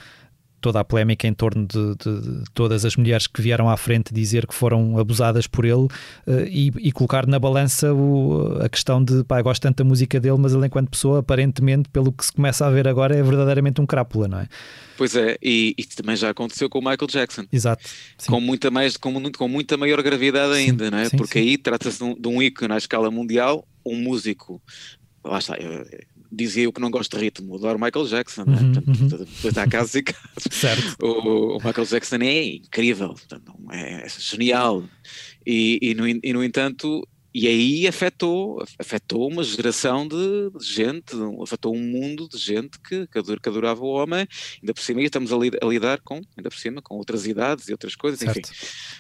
toda 0.60 0.80
a 0.80 0.84
polémica 0.84 1.26
em 1.26 1.34
torno 1.34 1.66
de, 1.66 1.94
de, 1.96 2.20
de, 2.20 2.44
todas 2.54 2.84
as 2.84 2.96
mulheres 2.96 3.26
que 3.26 3.40
vieram 3.40 3.68
à 3.68 3.76
frente 3.76 4.12
dizer 4.12 4.46
que 4.46 4.54
foram 4.54 4.98
abusadas 4.98 5.46
por 5.46 5.64
ele 5.64 5.84
uh, 5.84 6.46
e, 6.48 6.72
e, 6.78 6.92
colocar 6.92 7.26
na 7.26 7.38
balança 7.38 7.92
o, 7.92 8.58
a 8.60 8.68
questão 8.68 9.02
de 9.02 9.22
pá, 9.24 9.40
gosto 9.42 9.62
tanto 9.62 9.78
da 9.78 9.84
música 9.84 10.18
dele, 10.18 10.36
mas 10.38 10.54
ele, 10.54 10.66
enquanto 10.66 10.90
pessoa, 10.90 11.20
aparentemente, 11.20 11.88
pelo 11.88 12.12
que 12.12 12.24
se 12.24 12.32
começa 12.32 12.66
a 12.66 12.70
ver 12.70 12.88
agora, 12.88 13.14
é 13.14 13.22
verdadeiramente 13.22 13.80
um 13.80 13.86
crápula, 13.86 14.28
não 14.28 14.40
é? 14.40 14.48
Pois 14.96 15.14
é, 15.14 15.36
e, 15.42 15.74
e 15.76 15.84
também 15.84 16.16
já 16.16 16.30
aconteceu 16.30 16.70
com 16.70 16.78
o 16.78 16.82
Michael 16.82 17.08
Jackson. 17.08 17.44
Exato. 17.52 17.86
Sim. 18.16 18.32
Com 18.32 18.40
muita, 18.40 18.70
mais, 18.70 18.96
com, 18.96 19.30
com 19.32 19.48
muita 19.48 19.76
maior 19.76 20.02
gravidade 20.02 20.54
ainda, 20.54 20.86
sim, 20.86 20.90
não 20.90 20.98
é? 20.98 21.08
Sim, 21.08 21.16
Porque 21.16 21.38
aí 21.38 21.58
trata-se 21.58 21.98
de, 21.98 22.04
um, 22.04 22.14
de 22.14 22.28
um 22.28 22.42
ícone 22.42 22.72
à 22.72 22.78
escala 22.78 23.10
mundial, 23.10 23.66
um 23.84 23.96
músico 23.96 24.60
lá 25.26 25.38
está, 25.38 25.56
eu, 25.56 25.84
dizia 26.30 26.64
eu 26.64 26.72
que 26.72 26.80
não 26.80 26.90
gosto 26.90 27.16
de 27.16 27.24
ritmo, 27.24 27.54
adoro 27.54 27.78
Michael 27.78 28.06
Jackson, 28.06 28.44
né? 28.44 28.58
uhum, 28.58 28.72
portanto, 28.72 29.00
uhum. 29.00 29.24
depois 29.24 29.58
há 29.58 29.66
casos 29.66 29.94
e 29.96 30.02
casos. 30.02 30.48
Certo. 30.50 30.96
O, 31.04 31.56
o, 31.56 31.64
Michael 31.64 31.86
Jackson 31.86 32.16
é 32.16 32.44
incrível, 32.44 33.08
portanto, 33.08 33.52
é, 33.72 34.06
é 34.06 34.08
genial. 34.08 34.84
E, 35.46 35.78
e, 35.80 35.94
no, 35.94 36.08
e, 36.08 36.32
no, 36.32 36.42
entanto, 36.42 37.06
e 37.34 37.46
aí 37.46 37.86
afetou, 37.86 38.64
afetou 38.78 39.28
uma 39.30 39.44
geração 39.44 40.06
de, 40.08 40.50
gente, 40.60 41.14
afetou 41.42 41.74
um 41.74 41.82
mundo 41.82 42.28
de 42.28 42.38
gente 42.38 42.78
que, 42.80 43.06
que 43.06 43.48
adorava 43.48 43.82
o 43.82 43.88
homem, 43.88 44.26
ainda 44.60 44.74
por 44.74 44.82
cima, 44.82 45.00
e 45.00 45.04
estamos 45.04 45.32
a, 45.32 45.36
a, 45.36 45.66
lidar 45.66 46.00
com, 46.00 46.20
ainda 46.36 46.50
por 46.50 46.58
cima, 46.58 46.82
com 46.82 46.96
outras 46.96 47.26
idades 47.26 47.68
e 47.68 47.72
outras 47.72 47.94
coisas, 47.94 48.20
certo. 48.20 48.38
enfim. 48.38 48.52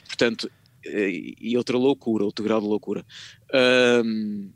Portanto, 0.06 0.50
e, 0.84 1.36
e 1.40 1.56
outra 1.56 1.76
loucura, 1.76 2.24
outro 2.24 2.44
grau 2.44 2.60
de 2.60 2.66
loucura. 2.66 3.04
Um, 4.04 4.50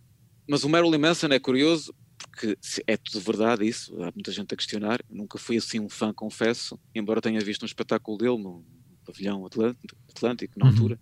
mas 0.46 0.64
o 0.64 0.68
Marilyn 0.68 0.98
Manson 0.98 1.28
é 1.28 1.38
curioso 1.38 1.94
porque 2.30 2.56
é 2.86 2.96
tudo 2.96 3.20
verdade 3.20 3.66
isso, 3.66 3.94
há 4.02 4.12
muita 4.14 4.30
gente 4.32 4.54
a 4.54 4.56
questionar. 4.56 5.00
Nunca 5.10 5.38
fui 5.38 5.56
assim 5.56 5.80
um 5.80 5.88
fã, 5.88 6.12
confesso, 6.12 6.78
embora 6.94 7.20
tenha 7.20 7.40
visto 7.40 7.62
um 7.62 7.66
espetáculo 7.66 8.16
dele 8.16 8.38
no 8.38 8.64
pavilhão 9.04 9.44
Atlântico, 9.44 10.58
na 10.58 10.66
uhum. 10.66 10.72
altura, 10.72 11.00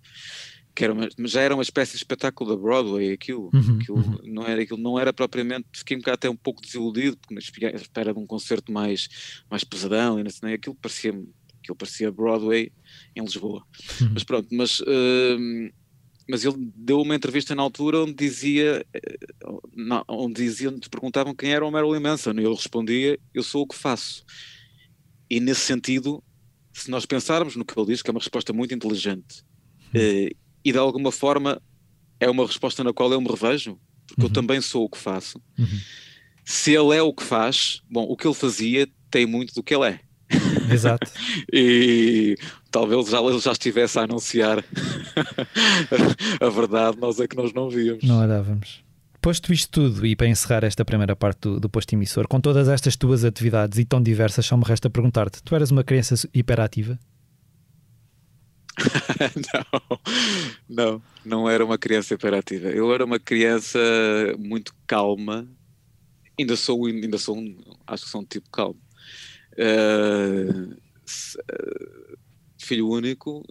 que 0.75 0.85
era 0.85 0.93
uma, 0.93 1.09
já 1.27 1.41
era 1.43 1.55
uma 1.55 1.63
espécie 1.63 1.93
de 1.93 1.99
espetáculo 1.99 2.51
da 2.51 2.57
Broadway, 2.57 3.13
aquilo, 3.13 3.51
uhum. 3.53 3.79
aquilo, 3.81 3.99
uhum. 3.99 4.19
Não 4.25 4.43
era, 4.45 4.63
aquilo 4.63 4.79
não 4.79 4.99
era 4.99 5.13
propriamente, 5.13 5.67
fiquei 5.73 5.97
um 5.97 6.01
bocado 6.01 6.15
até 6.15 6.31
um 6.31 6.37
pouco 6.37 6.63
desiludido, 6.63 7.17
porque 7.19 7.35
na 7.35 7.41
espera 7.41 8.13
de 8.13 8.19
um 8.19 8.27
concerto 8.27 8.73
mais, 8.73 9.09
mais 9.51 9.65
pesadão, 9.65 10.19
e 10.19 10.25
não 10.25 10.53
aquilo 10.53 10.75
parecia 10.77 11.13
aquilo 11.61 11.77
parecia 11.77 12.11
Broadway 12.11 12.73
em 13.15 13.23
Lisboa. 13.23 13.63
Uhum. 14.01 14.11
Mas 14.15 14.25
pronto, 14.25 14.49
mas 14.53 14.81
uh, 14.81 15.73
mas 16.29 16.45
ele 16.45 16.71
deu 16.77 17.01
uma 17.01 17.15
entrevista 17.15 17.55
na 17.55 17.63
altura 17.63 18.03
onde 18.03 18.13
dizia, 18.13 18.85
eh, 18.93 19.19
onde 20.07 20.43
dizia, 20.43 20.69
onde 20.69 20.89
perguntavam 20.89 21.35
quem 21.35 21.53
era 21.53 21.65
o 21.65 21.71
Marilyn 21.71 22.01
Manson, 22.01 22.33
e 22.33 22.45
ele 22.45 22.55
respondia: 22.55 23.19
Eu 23.33 23.43
sou 23.43 23.63
o 23.63 23.67
que 23.67 23.75
faço. 23.75 24.25
E 25.31 25.41
nesse 25.41 25.63
sentido, 25.63 26.23
se 26.73 26.91
nós 26.91 27.07
pensarmos 27.07 27.57
no 27.57 27.65
que 27.65 27.79
ele 27.79 27.87
diz, 27.87 28.03
que 28.03 28.11
é 28.11 28.13
uma 28.13 28.21
resposta 28.21 28.53
muito 28.53 28.75
inteligente, 28.75 29.43
uh, 29.95 30.37
e 30.65 30.73
de 30.73 30.79
alguma 30.79 31.11
forma 31.11 31.63
é 32.21 32.29
uma 32.29 32.47
resposta 32.47 32.85
na 32.85 32.93
qual 32.93 33.11
eu 33.11 33.21
me 33.21 33.29
revejo, 33.29 33.79
porque 34.07 34.23
uhum. 34.23 34.29
eu 34.29 34.33
também 34.33 34.61
sou 34.61 34.85
o 34.85 34.89
que 34.89 34.99
faço. 34.99 35.41
Uhum. 35.59 35.81
Se 36.45 36.73
ele 36.73 36.97
é 36.97 37.03
o 37.03 37.13
que 37.13 37.23
faz, 37.23 37.83
bom, 37.91 38.05
o 38.05 38.17
que 38.17 38.27
ele 38.27 38.35
fazia 38.35 38.89
tem 39.11 39.27
muito 39.27 39.55
do 39.55 39.63
que 39.63 39.75
ele 39.75 39.87
é. 39.87 40.01
Exato. 40.73 41.11
e 41.53 42.37
talvez 42.71 43.09
já, 43.09 43.21
ele 43.21 43.39
já 43.39 43.53
estivesse 43.53 43.99
a 43.99 44.03
anunciar 44.03 44.65
a 46.41 46.49
verdade, 46.49 46.99
nós 46.99 47.19
é 47.21 47.27
que 47.27 47.37
nós 47.37 47.53
não 47.53 47.69
víamos. 47.69 48.05
Não 48.05 48.21
olhávamos. 48.21 48.83
Posto 49.21 49.53
isto 49.53 49.71
tudo, 49.71 50.07
e 50.07 50.15
para 50.15 50.29
encerrar 50.29 50.65
esta 50.65 50.85
primeira 50.85 51.17
parte 51.17 51.41
do, 51.41 51.61
do 51.61 51.69
posto 51.69 51.93
emissor, 51.93 52.29
com 52.29 52.41
todas 52.41 52.69
estas 52.69 52.95
tuas 52.97 53.25
atividades 53.25 53.79
e 53.79 53.85
tão 53.85 54.01
diversas, 54.01 54.47
só 54.47 54.57
me 54.57 54.65
resta 54.65 54.89
perguntar-te: 54.89 55.43
tu 55.43 55.55
eras 55.55 55.71
uma 55.71 55.83
criança 55.83 56.15
hiperativa? 56.33 56.99
não, 59.53 59.99
não, 60.69 61.03
não 61.25 61.51
era 61.51 61.65
uma 61.65 61.77
criança 61.77 62.15
hiperativa. 62.15 62.69
Eu 62.69 62.95
era 62.95 63.05
uma 63.05 63.19
criança 63.19 63.79
muito 64.39 64.73
calma. 64.87 65.49
Ainda 66.39 66.55
sou, 66.57 66.87
ainda 66.87 67.19
sou 67.19 67.37
um, 67.37 67.59
acho 67.85 68.05
que 68.05 68.11
sou 68.11 68.21
um 68.21 68.25
tipo 68.25 68.49
calmo. 68.51 68.79
Uh, 69.55 70.77
filho 72.69 72.89
único 72.89 73.43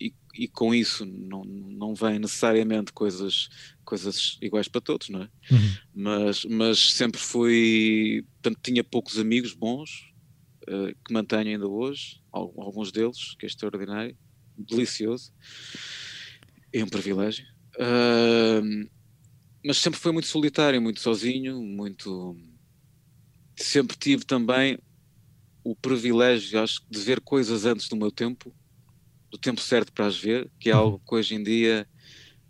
e, 0.00 0.14
e, 0.34 0.48
com 0.48 0.74
isso 0.74 1.04
não, 1.04 1.44
não 1.44 1.94
vem 1.94 2.18
necessariamente 2.18 2.92
coisas, 2.92 3.48
coisas 3.84 4.38
iguais 4.40 4.68
para 4.68 4.80
todos, 4.80 5.08
não 5.08 5.22
é? 5.22 5.28
Uhum. 5.50 5.76
Mas, 5.94 6.44
mas 6.44 6.92
sempre 6.92 7.20
fui, 7.20 8.24
portanto, 8.34 8.60
tinha 8.62 8.82
poucos 8.82 9.18
amigos 9.18 9.52
bons 9.52 10.12
uh, 10.68 10.94
que 11.04 11.12
mantenho 11.12 11.48
ainda 11.48 11.68
hoje, 11.68 12.20
alguns 12.32 12.90
deles, 12.90 13.34
que 13.38 13.46
é 13.46 13.48
extraordinário, 13.48 14.16
delicioso, 14.56 15.32
é 16.72 16.82
um 16.82 16.88
privilégio. 16.88 17.44
Uh, 17.76 18.88
mas 19.64 19.78
sempre 19.78 20.00
foi 20.00 20.12
muito 20.12 20.26
solitário, 20.26 20.80
muito 20.82 21.00
sozinho, 21.00 21.62
muito. 21.62 22.36
Sempre 23.54 23.96
tive 23.96 24.24
também 24.24 24.78
o 25.64 25.76
privilégio, 25.76 26.60
acho, 26.62 26.82
de 26.90 27.00
ver 27.00 27.20
coisas 27.20 27.64
antes 27.64 27.88
do 27.88 27.96
meu 27.96 28.10
tempo, 28.10 28.54
do 29.30 29.38
tempo 29.38 29.60
certo 29.60 29.92
para 29.92 30.06
as 30.06 30.16
ver, 30.16 30.50
que 30.58 30.70
é 30.70 30.72
algo 30.72 31.00
que 31.06 31.14
hoje 31.14 31.34
em 31.34 31.42
dia 31.42 31.86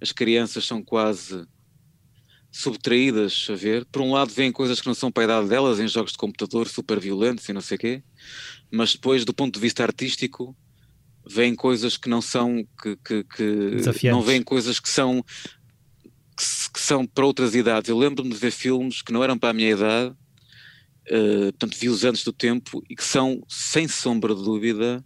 as 0.01 0.13
crianças 0.13 0.65
são 0.65 0.83
quase 0.83 1.47
subtraídas 2.51 3.47
a 3.49 3.55
ver. 3.55 3.85
Por 3.87 4.03
um 4.03 4.13
lado, 4.13 4.33
veem 4.33 4.53
coisas 4.53 4.81
que 4.81 4.87
não 4.87 4.95
são 4.95 5.11
para 5.11 5.23
a 5.23 5.25
idade 5.25 5.49
delas, 5.49 5.81
em 5.81 5.89
jogos 5.89 6.13
de 6.13 6.19
computador 6.19 6.69
super 6.69 6.99
violentos 6.99 7.49
e 7.49 7.53
não 7.53 7.61
sei 7.61 7.77
o 7.77 7.81
quê, 7.81 8.03
mas 8.71 8.93
depois, 8.93 9.25
do 9.25 9.33
ponto 9.33 9.55
de 9.55 9.61
vista 9.61 9.83
artístico, 9.83 10.57
veem 11.27 11.55
coisas 11.55 11.97
que 11.97 12.09
não 12.09 12.21
são 12.21 12.67
que, 12.83 12.97
que, 12.97 13.25
que 13.25 14.05
não 14.11 14.23
veem 14.23 14.43
coisas 14.43 14.81
que 14.81 14.89
são 14.89 15.23
que, 15.23 16.45
que, 16.75 16.81
são 16.81 17.07
para 17.07 17.25
outras 17.25 17.55
idades. 17.55 17.89
Eu 17.89 17.97
lembro-me 17.99 18.31
de 18.31 18.37
ver 18.37 18.51
filmes 18.51 19.03
que 19.03 19.13
não 19.13 19.23
eram 19.23 19.39
para 19.39 19.51
a 19.51 19.53
minha 19.53 19.71
idade 19.71 20.15
uh, 21.11 21.53
portanto, 21.53 21.77
vi-os 21.79 22.05
antes 22.05 22.25
do 22.25 22.33
tempo 22.33 22.83
e 22.89 22.95
que 22.95 23.05
são, 23.05 23.43
sem 23.49 23.89
sombra 23.89 24.35
de 24.35 24.43
dúvida, 24.43 25.05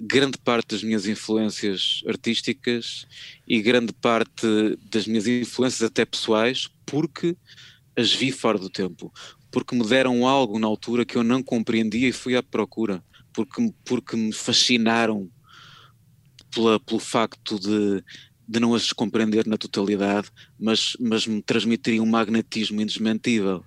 grande 0.00 0.38
parte 0.38 0.68
das 0.68 0.82
minhas 0.82 1.06
influências 1.06 2.02
artísticas 2.06 3.06
e 3.46 3.60
grande 3.60 3.92
parte 3.92 4.46
das 4.90 5.06
minhas 5.06 5.26
influências 5.26 5.82
até 5.82 6.04
pessoais, 6.04 6.68
porque 6.86 7.36
as 7.96 8.12
vi 8.12 8.30
fora 8.30 8.58
do 8.58 8.70
tempo, 8.70 9.12
porque 9.50 9.74
me 9.74 9.84
deram 9.84 10.26
algo 10.26 10.58
na 10.58 10.66
altura 10.66 11.04
que 11.04 11.16
eu 11.16 11.24
não 11.24 11.42
compreendia 11.42 12.08
e 12.08 12.12
fui 12.12 12.36
à 12.36 12.42
procura, 12.42 13.02
porque, 13.32 13.72
porque 13.84 14.16
me 14.16 14.32
fascinaram 14.32 15.28
pela, 16.50 16.78
pelo 16.78 17.00
facto 17.00 17.58
de, 17.58 18.04
de 18.46 18.60
não 18.60 18.74
as 18.74 18.92
compreender 18.92 19.46
na 19.46 19.58
totalidade, 19.58 20.30
mas, 20.58 20.96
mas 21.00 21.26
me 21.26 21.42
transmitirem 21.42 22.00
um 22.00 22.06
magnetismo 22.06 22.80
indesmentível 22.80 23.64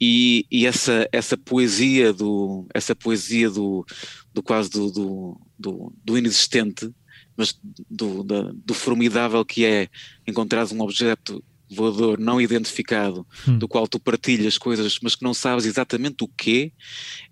e, 0.00 0.46
e, 0.50 0.66
essa, 0.66 1.08
essa 1.12 1.36
poesia 1.36 2.12
do 2.12 2.66
essa 2.72 2.96
poesia 2.96 3.50
do, 3.50 3.84
do 4.32 4.42
quase 4.42 4.70
do, 4.70 4.90
do, 4.90 5.40
do, 5.58 5.92
do 6.02 6.18
inexistente 6.18 6.90
mas 7.36 7.58
do, 7.88 8.22
da, 8.22 8.50
do 8.52 8.74
formidável 8.74 9.44
que 9.44 9.64
é 9.64 9.88
encontrar 10.26 10.66
um 10.72 10.80
objeto 10.80 11.42
voador 11.70 12.18
não 12.18 12.40
identificado 12.40 13.26
hum. 13.46 13.58
do 13.58 13.68
qual 13.68 13.86
tu 13.86 14.00
partilhas 14.00 14.56
coisas 14.56 14.98
mas 15.02 15.14
que 15.14 15.22
não 15.22 15.34
sabes 15.34 15.66
exatamente 15.66 16.24
o 16.24 16.28
que 16.28 16.72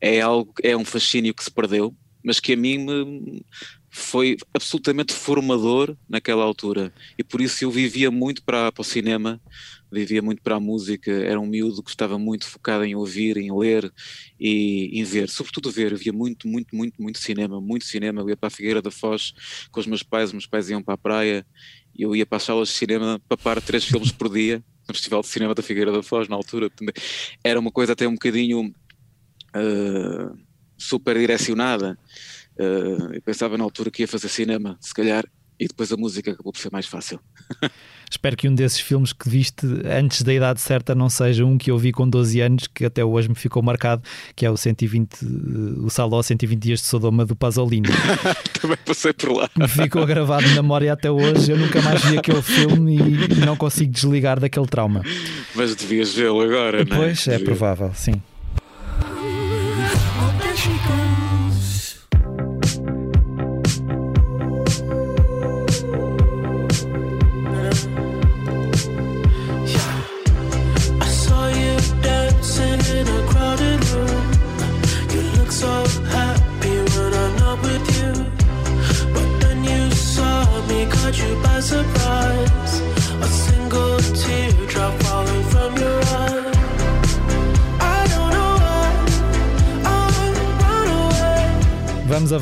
é 0.00 0.20
algo 0.20 0.52
é 0.62 0.76
um 0.76 0.84
fascínio 0.84 1.34
que 1.34 1.42
se 1.42 1.50
perdeu 1.50 1.96
mas 2.22 2.38
que 2.38 2.52
a 2.52 2.56
mim 2.56 2.78
me 2.78 3.44
foi 3.90 4.36
absolutamente 4.52 5.14
formador 5.14 5.96
naquela 6.08 6.44
altura 6.44 6.92
e 7.16 7.24
por 7.24 7.40
isso 7.40 7.64
eu 7.64 7.70
vivia 7.70 8.10
muito 8.10 8.42
para, 8.42 8.70
para 8.70 8.82
o 8.82 8.84
cinema 8.84 9.40
vivia 9.90 10.20
muito 10.20 10.42
para 10.42 10.56
a 10.56 10.60
música, 10.60 11.10
era 11.10 11.40
um 11.40 11.46
miúdo 11.46 11.82
que 11.82 11.90
estava 11.90 12.18
muito 12.18 12.46
focado 12.46 12.84
em 12.84 12.94
ouvir, 12.94 13.36
em 13.36 13.56
ler 13.56 13.92
e 14.38 14.90
em 15.00 15.04
ver, 15.04 15.28
sobretudo 15.28 15.70
ver, 15.70 15.92
eu 15.92 15.98
via 15.98 16.12
muito, 16.12 16.46
muito, 16.46 16.74
muito, 16.74 17.00
muito 17.00 17.18
cinema, 17.18 17.60
muito 17.60 17.84
cinema, 17.84 18.20
eu 18.20 18.28
ia 18.28 18.36
para 18.36 18.48
a 18.48 18.50
Figueira 18.50 18.82
da 18.82 18.90
Foz 18.90 19.32
com 19.70 19.80
os 19.80 19.86
meus 19.86 20.02
pais, 20.02 20.28
os 20.28 20.34
meus 20.34 20.46
pais 20.46 20.68
iam 20.68 20.82
para 20.82 20.94
a 20.94 20.98
praia, 20.98 21.46
eu 21.96 22.14
ia 22.14 22.26
para 22.26 22.36
as 22.36 22.42
salas 22.42 22.68
de 22.68 22.74
cinema 22.74 23.20
papar 23.28 23.60
três 23.62 23.84
filmes 23.84 24.12
por 24.12 24.32
dia, 24.32 24.62
no 24.86 24.94
Festival 24.94 25.20
de 25.22 25.28
Cinema 25.28 25.54
da 25.54 25.62
Figueira 25.62 25.92
da 25.92 26.02
Foz, 26.02 26.28
na 26.28 26.36
altura, 26.36 26.70
era 27.42 27.58
uma 27.58 27.70
coisa 27.70 27.92
até 27.92 28.06
um 28.06 28.12
bocadinho 28.12 28.68
uh, 29.54 30.38
super 30.76 31.18
direcionada, 31.18 31.98
uh, 32.58 33.12
eu 33.12 33.22
pensava 33.22 33.56
na 33.56 33.64
altura 33.64 33.90
que 33.90 34.02
ia 34.02 34.08
fazer 34.08 34.28
cinema, 34.28 34.76
se 34.80 34.92
calhar, 34.92 35.24
e 35.58 35.66
depois 35.66 35.92
a 35.92 35.96
música 35.96 36.30
acabou 36.30 36.52
por 36.52 36.60
ser 36.60 36.70
mais 36.70 36.86
fácil. 36.86 37.20
Espero 38.10 38.36
que 38.36 38.48
um 38.48 38.54
desses 38.54 38.80
filmes 38.80 39.12
que 39.12 39.28
viste 39.28 39.66
antes 39.84 40.22
da 40.22 40.32
idade 40.32 40.60
certa 40.62 40.94
não 40.94 41.10
seja 41.10 41.44
um 41.44 41.58
que 41.58 41.70
eu 41.70 41.76
vi 41.76 41.92
com 41.92 42.08
12 42.08 42.40
anos, 42.40 42.66
que 42.66 42.86
até 42.86 43.04
hoje 43.04 43.28
me 43.28 43.34
ficou 43.34 43.62
marcado, 43.62 44.02
que 44.34 44.46
é 44.46 44.50
o 44.50 44.56
120, 44.56 45.14
eh, 45.14 45.26
o 45.84 45.90
Saló 45.90 46.22
120 46.22 46.58
Dias 46.58 46.80
de 46.80 46.86
Sodoma 46.86 47.26
do 47.26 47.36
Pasolini. 47.36 47.88
Também 48.60 48.78
passei 48.84 49.12
por 49.12 49.32
lá. 49.32 49.50
Me 49.54 49.68
ficou 49.68 50.06
gravado 50.06 50.48
na 50.48 50.62
memória 50.62 50.92
até 50.92 51.10
hoje. 51.10 51.52
Eu 51.52 51.58
nunca 51.58 51.82
mais 51.82 52.02
vi 52.02 52.16
aquele 52.16 52.40
filme 52.42 52.96
e 52.96 53.44
não 53.44 53.56
consigo 53.56 53.92
desligar 53.92 54.40
daquele 54.40 54.66
trauma. 54.66 55.02
Mas 55.54 55.74
devias 55.74 56.14
vê-lo 56.14 56.40
agora, 56.40 56.84
não 56.84 56.96
é? 56.96 56.98
Pois, 57.00 57.28
é 57.28 57.38
provável, 57.38 57.92
sim. 57.94 58.22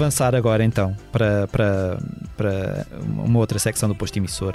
Avançar 0.06 0.34
agora 0.34 0.64
então 0.64 0.96
para, 1.10 1.48
para, 1.48 1.98
para 2.36 2.86
uma 3.02 3.38
outra 3.38 3.58
secção 3.58 3.88
do 3.88 3.94
posto 3.94 4.16
emissor. 4.16 4.54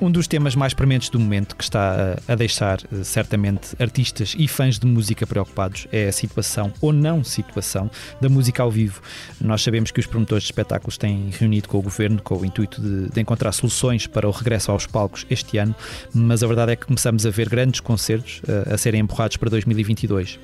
Um 0.00 0.10
dos 0.10 0.26
temas 0.26 0.54
mais 0.54 0.72
prementes 0.72 1.10
do 1.10 1.20
momento 1.20 1.54
que 1.54 1.62
está 1.62 2.16
a 2.26 2.34
deixar 2.34 2.78
eh, 2.90 3.04
certamente 3.04 3.76
artistas 3.78 4.34
e 4.38 4.48
fãs 4.48 4.78
de 4.78 4.86
música 4.86 5.26
preocupados 5.26 5.86
é 5.92 6.08
a 6.08 6.12
situação 6.12 6.72
ou 6.80 6.90
não 6.90 7.22
situação 7.22 7.90
da 8.18 8.26
música 8.26 8.62
ao 8.62 8.70
vivo. 8.70 9.02
Nós 9.38 9.60
sabemos 9.60 9.90
que 9.90 10.00
os 10.00 10.06
promotores 10.06 10.44
de 10.44 10.46
espetáculos 10.46 10.96
têm 10.96 11.28
reunido 11.38 11.68
com 11.68 11.76
o 11.76 11.82
governo 11.82 12.22
com 12.22 12.34
o 12.34 12.46
intuito 12.46 12.80
de, 12.80 13.10
de 13.10 13.20
encontrar 13.20 13.52
soluções 13.52 14.06
para 14.06 14.26
o 14.26 14.30
regresso 14.30 14.72
aos 14.72 14.86
palcos 14.86 15.26
este 15.28 15.58
ano, 15.58 15.74
mas 16.14 16.42
a 16.42 16.46
verdade 16.46 16.72
é 16.72 16.76
que 16.76 16.86
começamos 16.86 17.26
a 17.26 17.30
ver 17.30 17.50
grandes 17.50 17.80
concertos 17.80 18.40
a, 18.48 18.70
eh, 18.70 18.74
a 18.74 18.78
serem 18.78 19.02
empurrados 19.02 19.36
para 19.36 19.50
2022. 19.50 20.38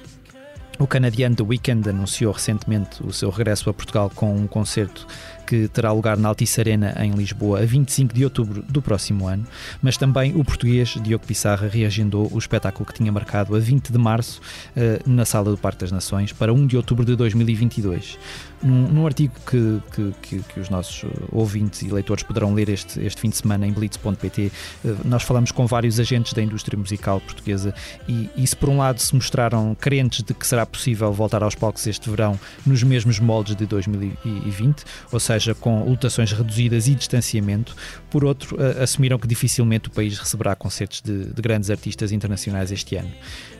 O 0.79 0.87
canadiano 0.87 1.35
The 1.35 1.43
Weeknd 1.43 1.89
anunciou 1.89 2.33
recentemente 2.35 3.03
o 3.03 3.11
seu 3.11 3.31
regresso 3.31 3.71
a 3.71 3.75
Portugal 3.75 4.13
com 4.15 4.37
um 4.37 4.47
concerto 4.47 5.07
que 5.47 5.69
terá 5.69 5.91
lugar 5.91 6.19
na 6.19 6.29
Altice 6.29 6.61
Arena 6.61 6.95
em 7.01 7.13
Lisboa 7.13 7.61
a 7.61 7.65
25 7.65 8.13
de 8.13 8.25
outubro 8.25 8.63
do 8.63 8.83
próximo 8.83 9.27
ano, 9.27 9.47
mas 9.81 9.97
também 9.97 10.35
o 10.37 10.45
português 10.45 10.99
Diogo 11.01 11.27
Pissarra 11.27 11.67
reagendou 11.67 12.29
o 12.31 12.39
espetáculo 12.39 12.85
que 12.85 12.93
tinha 12.93 13.11
marcado 13.11 13.57
a 13.57 13.59
20 13.59 13.91
de 13.91 13.99
março 13.99 14.41
eh, 14.77 15.01
na 15.07 15.25
Sala 15.25 15.51
do 15.51 15.57
Parque 15.57 15.81
das 15.81 15.93
Nações 15.93 16.33
para 16.33 16.53
1 16.53 16.67
de 16.67 16.77
outubro 16.77 17.07
de 17.07 17.17
2022. 17.17 18.19
Num, 18.63 18.89
num 18.89 19.07
artigo 19.07 19.35
que, 19.47 19.81
que, 19.95 20.15
que, 20.23 20.43
que, 20.43 20.61
os 20.61 20.71
nossos 20.71 21.05
ouvintes 21.31 21.83
e 21.83 21.89
leitores 21.89 22.23
poderão 22.23 22.55
ler 22.55 22.69
este, 22.69 23.01
este 23.05 23.21
fim 23.21 23.29
de 23.29 23.37
semana 23.37 23.67
em 23.67 23.73
blitz.pt, 23.73 24.53
eh, 24.85 24.95
nós 25.05 25.23
falamos 25.23 25.53
com 25.53 25.67
vários 25.67 26.01
agentes 26.01 26.33
da 26.33 26.43
indústria 26.43 26.79
musical 26.79 27.21
portuguesa 27.21 27.75
e, 28.09 28.31
e 28.37 28.47
se 28.47 28.57
por 28.57 28.69
um 28.69 28.79
lado 28.79 29.01
se 29.01 29.15
mostraram 29.15 29.77
crentes 29.79 30.23
de 30.23 30.33
que 30.33 30.47
será 30.47 30.65
possível 30.65 31.13
voltar 31.13 31.43
aos 31.43 31.55
palcos 31.55 31.87
este 31.87 32.09
verão 32.09 32.39
nos 32.65 32.83
mesmos 32.83 33.21
moldes 33.21 33.55
de 33.55 33.67
2020, 33.67 34.85
ou 35.13 35.21
seja, 35.21 35.55
com 35.55 35.85
lotações 35.85 36.33
reduzidas 36.33 36.89
e 36.89 36.95
distanciamento. 36.95 37.77
Por 38.11 38.25
outro, 38.25 38.57
assumiram 38.83 39.19
que 39.19 39.27
dificilmente 39.27 39.89
o 39.89 39.91
país 39.91 40.19
receberá 40.19 40.57
concertos 40.57 41.01
de, 41.01 41.27
de 41.27 41.43
grandes 41.43 41.71
artistas 41.71 42.13
internacionais 42.13 42.73
este 42.73 42.97
ano. 42.97 43.13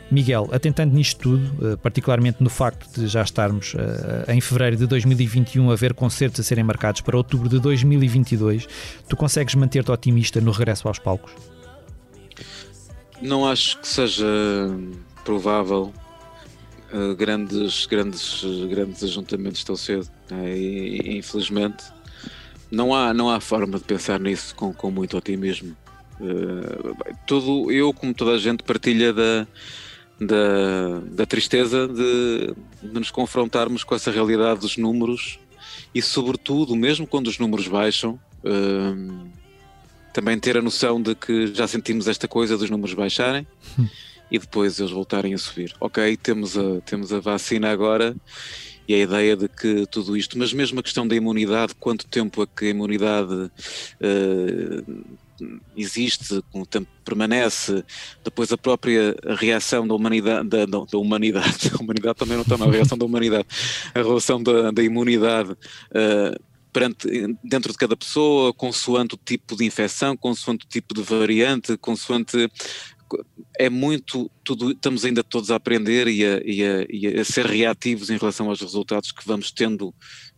Miguel, 0.09 0.49
atentando 0.51 0.95
nisto 0.95 1.19
tudo, 1.19 1.73
eh, 1.73 1.75
particularmente 1.75 2.41
no 2.41 2.49
facto 2.49 2.89
de 2.99 3.07
já 3.07 3.21
estarmos 3.21 3.75
eh, 3.75 4.33
em 4.33 4.39
fevereiro 4.39 4.77
de 4.77 4.87
2021 4.87 5.69
a 5.69 5.75
ver 5.75 5.93
concertos 5.93 6.39
a 6.39 6.43
serem 6.43 6.63
marcados 6.63 7.01
para 7.01 7.17
outubro 7.17 7.49
de 7.49 7.59
2022, 7.59 8.67
tu 9.09 9.17
consegues 9.17 9.53
manter-te 9.55 9.91
otimista 9.91 10.39
no 10.39 10.51
regresso 10.51 10.87
aos 10.87 10.97
palcos? 10.97 11.31
Não 13.21 13.45
acho 13.45 13.79
que 13.79 13.87
seja 13.87 14.25
provável 15.25 15.91
uh, 16.93 17.15
grandes, 17.15 17.85
grandes, 17.85 18.43
grandes 18.69 19.03
ajuntamentos 19.03 19.63
tão 19.63 19.75
cedo. 19.75 20.07
Né? 20.29 20.57
Infelizmente, 21.17 21.83
não 22.71 22.93
há, 22.93 23.13
não 23.13 23.29
há 23.29 23.39
forma 23.39 23.77
de 23.77 23.83
pensar 23.83 24.19
nisso 24.19 24.55
com, 24.55 24.71
com 24.71 24.91
muito 24.91 25.17
otimismo. 25.17 25.75
Uh, 26.19 26.95
tudo, 27.25 27.71
eu, 27.71 27.93
como 27.93 28.13
toda 28.13 28.31
a 28.31 28.37
gente, 28.37 28.63
partilha 28.63 29.11
da, 29.11 29.47
da, 30.19 30.99
da 31.11 31.25
tristeza 31.25 31.87
de, 31.87 32.53
de, 32.81 32.93
nos 32.99 33.11
confrontarmos 33.11 33.83
com 33.83 33.95
essa 33.95 34.11
realidade 34.11 34.59
dos 34.59 34.77
números 34.77 35.39
e, 35.93 36.01
sobretudo, 36.01 36.75
mesmo 36.75 37.05
quando 37.05 37.27
os 37.27 37.37
números 37.37 37.67
baixam, 37.67 38.19
uh, 38.43 39.27
também 40.13 40.39
ter 40.39 40.57
a 40.57 40.61
noção 40.61 41.01
de 41.01 41.13
que 41.15 41.53
já 41.53 41.67
sentimos 41.67 42.07
esta 42.07 42.27
coisa 42.27 42.57
dos 42.57 42.69
números 42.69 42.93
baixarem. 42.93 43.45
Hum 43.77 43.87
e 44.29 44.37
depois 44.37 44.79
eles 44.79 44.91
voltarem 44.91 45.33
a 45.33 45.37
subir. 45.37 45.73
Ok, 45.79 46.17
temos 46.17 46.57
a, 46.57 46.81
temos 46.85 47.13
a 47.13 47.19
vacina 47.19 47.71
agora 47.71 48.15
e 48.87 48.93
a 48.93 48.97
ideia 48.97 49.35
de 49.35 49.47
que 49.47 49.85
tudo 49.87 50.15
isto, 50.15 50.37
mas 50.37 50.53
mesmo 50.53 50.79
a 50.79 50.83
questão 50.83 51.07
da 51.07 51.15
imunidade, 51.15 51.75
quanto 51.75 52.07
tempo 52.07 52.43
é 52.43 52.47
que 52.47 52.65
a 52.65 52.69
imunidade 52.69 53.33
uh, 53.33 55.05
existe, 55.75 56.41
quanto 56.51 56.67
tempo 56.67 56.87
permanece, 57.03 57.83
depois 58.23 58.51
a 58.51 58.57
própria 58.57 59.15
reação 59.39 59.87
da 59.87 59.93
humanidade, 59.93 60.47
da, 60.47 60.65
da 60.65 60.97
humanidade, 60.97 61.71
a 61.77 61.81
humanidade 61.81 62.17
também 62.17 62.35
não 62.35 62.43
está 62.43 62.57
mal, 62.57 62.69
a 62.69 62.71
reação 62.71 62.97
da 62.97 63.05
humanidade, 63.05 63.47
a 63.93 63.99
relação 63.99 64.41
da, 64.41 64.71
da 64.71 64.83
imunidade. 64.83 65.51
Uh, 65.51 66.47
perante, 66.71 67.07
dentro 67.43 67.71
de 67.71 67.77
cada 67.77 67.97
pessoa, 67.97 68.53
consoante 68.53 69.15
o 69.15 69.17
tipo 69.17 69.55
de 69.55 69.65
infecção, 69.65 70.15
consoante 70.15 70.65
o 70.65 70.69
tipo 70.69 70.93
de 70.93 71.01
variante, 71.01 71.75
consoante 71.77 72.49
é 73.57 73.69
muito, 73.69 74.29
tudo, 74.43 74.71
estamos 74.71 75.05
ainda 75.05 75.23
todos 75.23 75.49
a 75.49 75.55
aprender 75.55 76.07
e 76.07 76.25
a, 76.25 76.41
e, 76.43 76.63
a, 76.63 76.85
e 76.89 77.19
a, 77.19 77.25
ser 77.25 77.45
reativos 77.45 78.09
em 78.09 78.17
relação 78.17 78.49
aos 78.49 78.61
resultados 78.61 79.11
que 79.11 79.25
vamos 79.25 79.51
tendo 79.51 79.93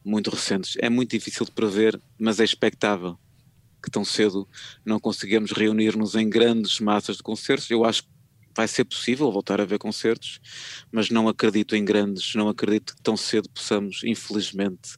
muito 0.06 0.30
recentes. 0.30 0.78
É 0.80 0.90
muito 0.90 1.12
difícil 1.12 1.46
de 1.46 1.52
prever, 1.52 2.00
mas 2.18 2.40
é 2.40 2.44
expectável 2.44 3.18
que 3.82 3.92
tão 3.92 4.04
cedo 4.04 4.48
não 4.86 5.00
conseguimos 5.00 5.52
reunir-nos 5.52 6.16
em 6.16 6.30
grandes 6.30 6.80
massas 6.80 7.18
de 7.18 7.24
concertos. 7.24 7.70
Eu 7.70 7.84
acho 7.86 8.04
que 8.04 8.10
vai 8.56 8.68
ser 8.68 8.86
possível 8.86 9.32
voltar 9.32 9.62
a 9.62 9.66
ver 9.66 9.80
concertos, 9.80 10.40
mas 10.92 11.10
não 11.10 11.28
acredito 11.28 11.76
em 11.76 11.86
grandes, 11.86 12.34
não 12.36 12.50
acredito 12.50 12.96
que 12.96 13.02
tão 13.02 13.16
cedo 13.16 13.50
possamos, 13.50 14.02
infelizmente, 14.04 14.98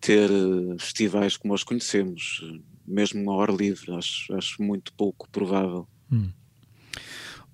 ter 0.00 0.30
eh, 0.30 0.76
festivais 0.78 1.36
como 1.36 1.54
os 1.54 1.64
conhecemos, 1.64 2.40
mesmo 2.86 3.30
ao 3.30 3.40
ar 3.40 3.50
livre. 3.50 3.92
Acho, 3.94 4.34
acho 4.34 4.62
muito 4.62 4.92
pouco 4.94 5.28
provável. 5.30 5.88
Hum. 6.10 6.30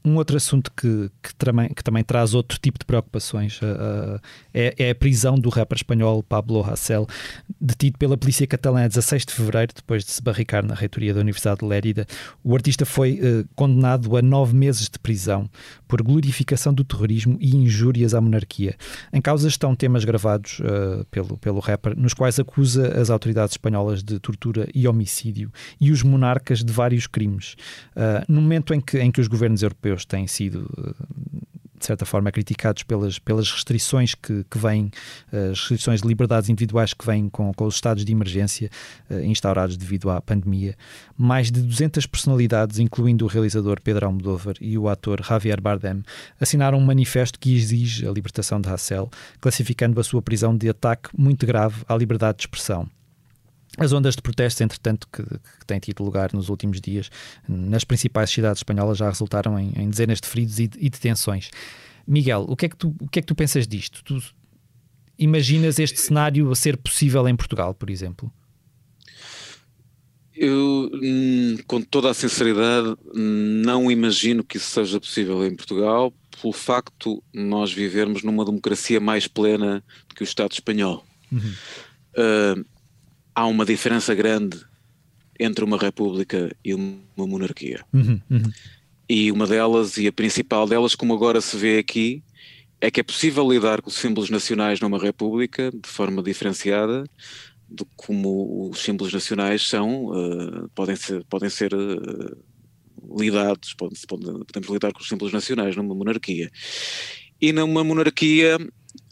Um 0.06 0.14
outro 0.18 0.36
assunto 0.36 0.70
que, 0.70 1.10
que, 1.20 1.34
também, 1.34 1.68
que 1.68 1.82
também 1.82 2.04
traz 2.04 2.32
outro 2.32 2.60
tipo 2.60 2.78
de 2.78 2.84
preocupações 2.84 3.60
uh, 3.60 4.20
é, 4.54 4.72
é, 4.78 4.90
a 4.90 4.94
prisão 4.94 5.34
do 5.36 5.48
rapper 5.48 5.74
espanhol 5.74 6.22
Pablo 6.22 6.62
Hasél, 6.62 7.08
detido 7.60 7.98
pela 7.98 8.16
polícia 8.16 8.46
catalã 8.46 8.84
a 8.84 8.88
16 8.88 9.26
de 9.26 9.32
fevereiro, 9.32 9.72
depois 9.74 10.04
de 10.04 10.12
se 10.12 10.22
barricar 10.22 10.64
na 10.64 10.76
reitoria 10.76 11.12
da 11.12 11.18
Universidade 11.18 11.58
de 11.58 11.66
Lérida. 11.66 12.06
O 12.44 12.54
artista 12.54 12.86
foi 12.86 13.14
uh, 13.14 13.48
condenado 13.56 14.16
a 14.16 14.22
nove 14.22 14.54
meses 14.54 14.88
de 14.88 14.96
prisão 14.96 15.50
por 15.88 16.00
glorificação 16.02 16.72
do 16.72 16.84
terrorismo 16.84 17.36
e 17.40 17.56
injúrias 17.56 18.14
à 18.14 18.20
monarquia. 18.20 18.76
Em 19.12 19.20
causa 19.20 19.48
estão 19.48 19.74
temas 19.74 20.04
gravados 20.04 20.60
uh, 20.60 21.04
pelo, 21.10 21.36
pelo 21.36 21.58
rapper, 21.58 21.98
nos 21.98 22.14
quais 22.14 22.38
acusa 22.38 22.96
as 22.96 23.10
autoridades 23.10 23.54
espanholas 23.54 24.04
de 24.04 24.20
tortura 24.20 24.68
e 24.72 24.86
homicídio 24.86 25.50
e 25.80 25.90
os 25.90 26.04
monarcas 26.04 26.62
de 26.62 26.72
vários 26.72 27.08
crimes. 27.08 27.56
no 28.28 28.40
momento 28.40 28.72
em 28.72 28.80
que, 28.80 28.98
em 29.00 29.10
que 29.10 29.20
os 29.20 29.26
governos 29.26 29.62
europeus 29.62 29.95
europeus 29.96 30.04
têm 30.04 30.26
sido 30.26 30.68
de 31.78 31.84
certa 31.84 32.06
forma 32.06 32.32
criticados 32.32 32.82
pelas, 32.82 33.18
pelas 33.18 33.52
restrições 33.52 34.14
que, 34.14 34.44
que 34.50 34.56
vêm, 34.56 34.90
as 35.30 35.60
restrições 35.60 36.00
de 36.00 36.08
liberdades 36.08 36.48
individuais 36.48 36.94
que 36.94 37.04
vêm 37.04 37.28
com, 37.28 37.52
com 37.52 37.66
os 37.66 37.74
estados 37.74 38.02
de 38.02 38.10
emergência 38.10 38.70
uh, 39.10 39.20
instaurados 39.20 39.76
devido 39.76 40.08
à 40.08 40.18
pandemia. 40.22 40.74
Mais 41.18 41.50
de 41.50 41.60
200 41.60 42.06
personalidades, 42.06 42.78
incluindo 42.78 43.26
o 43.26 43.28
realizador 43.28 43.78
Pedro 43.82 44.06
Almodóvar 44.06 44.54
e 44.58 44.78
o 44.78 44.88
ator 44.88 45.22
Javier 45.22 45.60
Bardem, 45.60 46.02
assinaram 46.40 46.78
um 46.78 46.84
manifesto 46.84 47.38
que 47.38 47.54
exige 47.54 48.08
a 48.08 48.10
libertação 48.10 48.58
de 48.58 48.70
Hassel, 48.70 49.10
classificando 49.38 50.00
a 50.00 50.04
sua 50.04 50.22
prisão 50.22 50.56
de 50.56 50.70
ataque 50.70 51.10
muito 51.16 51.44
grave 51.44 51.84
à 51.86 51.94
liberdade 51.94 52.38
de 52.38 52.44
expressão. 52.44 52.88
As 53.76 53.92
ondas 53.92 54.16
de 54.16 54.22
protestos, 54.22 54.60
entretanto, 54.60 55.06
que, 55.12 55.22
que, 55.22 55.66
têm 55.66 55.78
tido 55.78 56.02
lugar 56.02 56.32
nos 56.32 56.48
últimos 56.48 56.80
dias 56.80 57.10
nas 57.48 57.84
principais 57.84 58.30
cidades 58.30 58.60
espanholas 58.60 58.98
já 58.98 59.08
resultaram 59.08 59.58
em, 59.58 59.72
em 59.76 59.90
dezenas 59.90 60.20
de 60.20 60.28
feridos 60.28 60.58
e, 60.58 60.64
e 60.78 60.88
detenções. 60.88 61.50
Miguel, 62.06 62.46
o 62.48 62.56
que, 62.56 62.66
é 62.66 62.68
que 62.68 62.76
tu, 62.76 62.94
o 63.00 63.08
que 63.08 63.18
é 63.18 63.22
que 63.22 63.26
tu 63.26 63.34
pensas 63.34 63.66
disto? 63.66 64.02
Tu 64.04 64.22
imaginas 65.18 65.78
este 65.78 66.00
cenário 66.00 66.50
a 66.50 66.54
ser 66.54 66.76
possível 66.76 67.28
em 67.28 67.36
Portugal, 67.36 67.74
por 67.74 67.90
exemplo? 67.90 68.32
Eu, 70.34 70.90
hum, 70.92 71.56
com 71.66 71.80
toda 71.80 72.10
a 72.10 72.14
sinceridade, 72.14 72.94
não 73.14 73.90
imagino 73.90 74.44
que 74.44 74.58
isso 74.58 74.70
seja 74.70 75.00
possível 75.00 75.44
em 75.46 75.56
Portugal, 75.56 76.12
pelo 76.40 76.52
facto 76.52 77.22
de 77.32 77.40
nós 77.40 77.72
vivermos 77.72 78.22
numa 78.22 78.44
democracia 78.44 79.00
mais 79.00 79.26
plena 79.26 79.82
do 80.06 80.14
que 80.14 80.22
o 80.22 80.24
Estado 80.24 80.52
espanhol. 80.52 81.04
Uhum. 81.32 81.54
Uh, 82.12 82.64
há 83.36 83.46
uma 83.46 83.66
diferença 83.66 84.14
grande 84.14 84.58
entre 85.38 85.62
uma 85.62 85.76
república 85.76 86.56
e 86.64 86.72
uma 86.72 87.26
monarquia. 87.26 87.84
Uhum, 87.92 88.18
uhum. 88.30 88.52
E 89.06 89.30
uma 89.30 89.46
delas, 89.46 89.98
e 89.98 90.08
a 90.08 90.12
principal 90.12 90.66
delas, 90.66 90.94
como 90.94 91.14
agora 91.14 91.40
se 91.42 91.54
vê 91.56 91.78
aqui, 91.78 92.24
é 92.80 92.90
que 92.90 92.98
é 92.98 93.02
possível 93.02 93.48
lidar 93.48 93.82
com 93.82 93.90
os 93.90 93.96
símbolos 93.96 94.30
nacionais 94.30 94.80
numa 94.80 94.98
república 94.98 95.70
de 95.70 95.88
forma 95.88 96.22
diferenciada 96.22 97.04
de 97.68 97.84
como 97.94 98.70
os 98.70 98.80
símbolos 98.80 99.12
nacionais 99.12 99.68
são, 99.68 100.06
uh, 100.06 100.68
podem 100.74 100.96
ser, 100.96 101.24
podem 101.24 101.50
ser 101.50 101.74
uh, 101.74 102.36
lidados, 103.18 103.74
podemos, 103.74 104.04
podemos 104.06 104.68
lidar 104.70 104.92
com 104.92 105.00
os 105.00 105.08
símbolos 105.08 105.32
nacionais 105.32 105.76
numa 105.76 105.94
monarquia. 105.94 106.50
E 107.40 107.52
numa 107.52 107.84
monarquia 107.84 108.56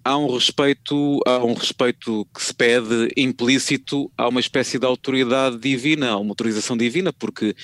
há 0.05 0.19
um 0.19 0.33
respeito, 0.33 1.21
há 1.27 1.43
um 1.43 1.55
respeito 1.55 2.29
que 2.35 2.43
se 2.43 2.55
pede 2.55 3.09
implícito 3.17 4.13
a 4.17 4.29
uma 4.29 4.39
espécie 4.39 4.79
de 4.79 4.85
autoridade 4.85 5.59
divina, 5.59 6.11
a 6.11 6.19
uma 6.19 6.31
autorização 6.31 6.77
divina, 6.77 7.13
porque 7.13 7.57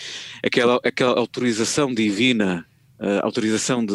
aquela, 0.42 0.80
aquela 0.82 1.18
autorização 1.18 1.92
divina, 1.92 2.66
a 2.98 3.24
autorização 3.24 3.84
de, 3.84 3.94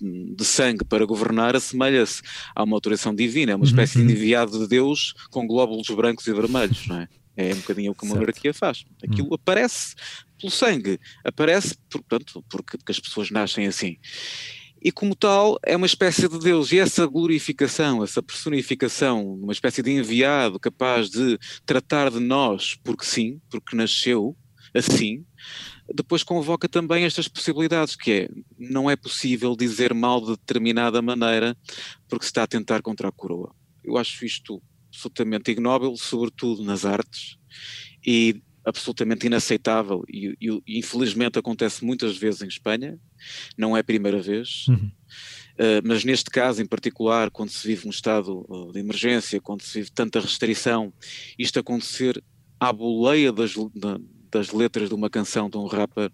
de, 0.00 0.34
de 0.36 0.44
sangue 0.44 0.84
para 0.84 1.04
governar 1.04 1.56
assemelha-se 1.56 2.22
a 2.54 2.62
uma 2.62 2.76
autorização 2.76 3.14
divina, 3.14 3.52
é 3.52 3.56
uma 3.56 3.64
espécie 3.64 3.98
uhum. 3.98 4.06
de 4.06 4.12
enviado 4.12 4.58
de 4.58 4.68
Deus 4.68 5.12
com 5.30 5.46
glóbulos 5.46 5.88
brancos 5.88 6.26
e 6.26 6.32
vermelhos, 6.32 6.86
não 6.86 7.00
é? 7.00 7.08
É 7.34 7.54
um 7.54 7.56
bocadinho 7.56 7.92
o 7.92 7.94
que 7.94 8.04
a 8.04 8.08
monarquia 8.10 8.52
faz. 8.52 8.84
Aquilo 9.02 9.28
uhum. 9.28 9.34
aparece 9.34 9.94
pelo 10.38 10.50
sangue, 10.50 11.00
aparece, 11.24 11.74
portanto, 11.88 12.44
porque, 12.48 12.76
porque 12.76 12.92
as 12.92 13.00
pessoas 13.00 13.30
nascem 13.30 13.66
assim 13.66 13.96
e 14.82 14.90
como 14.90 15.14
tal 15.14 15.58
é 15.64 15.76
uma 15.76 15.86
espécie 15.86 16.28
de 16.28 16.38
Deus. 16.38 16.72
E 16.72 16.78
essa 16.78 17.06
glorificação, 17.06 18.02
essa 18.02 18.22
personificação, 18.22 19.34
uma 19.34 19.52
espécie 19.52 19.82
de 19.82 19.92
enviado 19.92 20.58
capaz 20.58 21.08
de 21.08 21.38
tratar 21.64 22.10
de 22.10 22.18
nós, 22.18 22.76
porque 22.82 23.04
sim, 23.04 23.40
porque 23.48 23.76
nasceu, 23.76 24.36
assim, 24.74 25.24
depois 25.94 26.22
convoca 26.22 26.68
também 26.68 27.04
estas 27.04 27.28
possibilidades, 27.28 27.94
que 27.94 28.12
é, 28.12 28.28
não 28.58 28.90
é 28.90 28.96
possível 28.96 29.54
dizer 29.54 29.94
mal 29.94 30.20
de 30.20 30.32
determinada 30.32 31.00
maneira 31.00 31.56
porque 32.08 32.24
se 32.24 32.30
está 32.30 32.42
a 32.42 32.48
tentar 32.48 32.82
contra 32.82 33.08
a 33.08 33.12
coroa. 33.12 33.54
Eu 33.84 33.96
acho 33.96 34.24
isto 34.24 34.60
absolutamente 34.88 35.50
ignóbil, 35.50 35.96
sobretudo 35.96 36.62
nas 36.64 36.84
artes, 36.84 37.36
e 38.04 38.42
absolutamente 38.64 39.26
inaceitável 39.26 40.04
e, 40.08 40.36
e, 40.40 40.78
infelizmente 40.78 41.38
acontece 41.38 41.84
muitas 41.84 42.16
vezes 42.16 42.42
em 42.42 42.48
Espanha, 42.48 42.98
não 43.56 43.76
é 43.76 43.80
a 43.80 43.84
primeira 43.84 44.20
vez, 44.20 44.66
uhum. 44.68 44.90
uh, 45.58 45.82
mas 45.84 46.04
neste 46.04 46.30
caso 46.30 46.62
em 46.62 46.66
particular, 46.66 47.30
quando 47.30 47.50
se 47.50 47.66
vive 47.66 47.86
um 47.86 47.90
estado 47.90 48.44
uh, 48.48 48.72
de 48.72 48.78
emergência, 48.78 49.40
quando 49.40 49.62
se 49.62 49.78
vive 49.78 49.90
tanta 49.90 50.20
restrição, 50.20 50.92
isto 51.38 51.58
acontecer 51.58 52.22
à 52.60 52.72
boleia 52.72 53.32
das, 53.32 53.54
das 54.30 54.52
letras 54.52 54.88
de 54.88 54.94
uma 54.94 55.10
canção 55.10 55.50
de 55.50 55.56
um 55.56 55.66
rapper, 55.66 56.10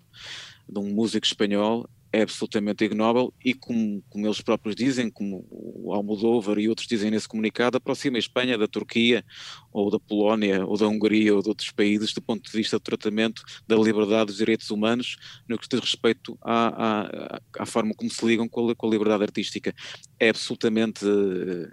de 0.69 0.79
um 0.79 0.91
músico 0.93 1.27
espanhol, 1.27 1.89
é 2.13 2.23
absolutamente 2.23 2.85
ignóbil 2.85 3.33
e 3.45 3.53
como, 3.53 4.03
como, 4.09 4.27
eles 4.27 4.41
próprios 4.41 4.75
dizem, 4.75 5.11
como 5.11 5.47
o 5.51 5.93
Almodóvar 5.93 6.59
e 6.59 6.69
outros 6.69 6.87
dizem 6.87 7.11
nesse 7.11 7.29
comunicado, 7.29 7.77
aproxima 7.77 8.17
a 8.17 8.19
Espanha 8.19 8.57
da 8.57 8.67
Turquia 8.67 9.25
ou 9.73 9.91
da 9.91 10.01
Polónia 10.01 10.65
ou 10.65 10.77
da 10.77 10.89
Hungria 10.89 11.35
ou 11.35 11.43
de 11.43 11.49
outros 11.49 11.71
países 11.71 12.15
do 12.15 12.23
ponto 12.23 12.51
de 12.51 12.57
vista 12.57 12.79
do 12.79 12.83
tratamento 12.83 13.43
da 13.67 13.77
liberdade 13.77 14.27
dos 14.27 14.39
direitos 14.39 14.71
humanos 14.71 15.17
no 15.47 15.59
que 15.59 15.69
diz 15.69 15.81
respeito 15.81 16.39
à, 16.43 17.37
à, 17.37 17.41
à 17.59 17.67
forma 17.67 17.95
como 17.95 18.11
se 18.11 18.25
ligam 18.25 18.49
com 18.49 18.71
a, 18.71 18.75
com 18.75 18.87
a 18.87 18.91
liberdade 18.91 19.25
artística. 19.25 19.75
É 20.19 20.31
absolutamente 20.31 21.05
uh, 21.05 21.71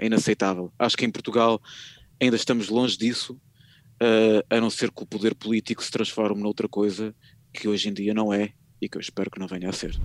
inaceitável. 0.00 0.72
Acho 0.78 0.96
que 0.96 1.06
em 1.06 1.10
Portugal 1.10 1.60
ainda 2.20 2.36
estamos 2.36 2.68
longe 2.68 2.98
disso, 2.98 3.40
uh, 4.02 4.44
a 4.50 4.60
não 4.60 4.68
ser 4.68 4.90
que 4.90 5.02
o 5.02 5.06
poder 5.06 5.34
político 5.34 5.82
se 5.82 5.90
transforme 5.90 6.42
noutra 6.42 6.68
coisa 6.68 7.14
que 7.52 7.66
hoje 7.66 7.88
em 7.88 7.92
dia 7.92 8.12
não 8.12 8.32
é 8.32 8.52
e 8.80 8.88
que 8.88 8.96
eu 8.96 9.00
espero 9.00 9.30
que 9.30 9.38
não 9.38 9.46
venha 9.46 9.70
a 9.70 9.72
ser. 9.72 9.98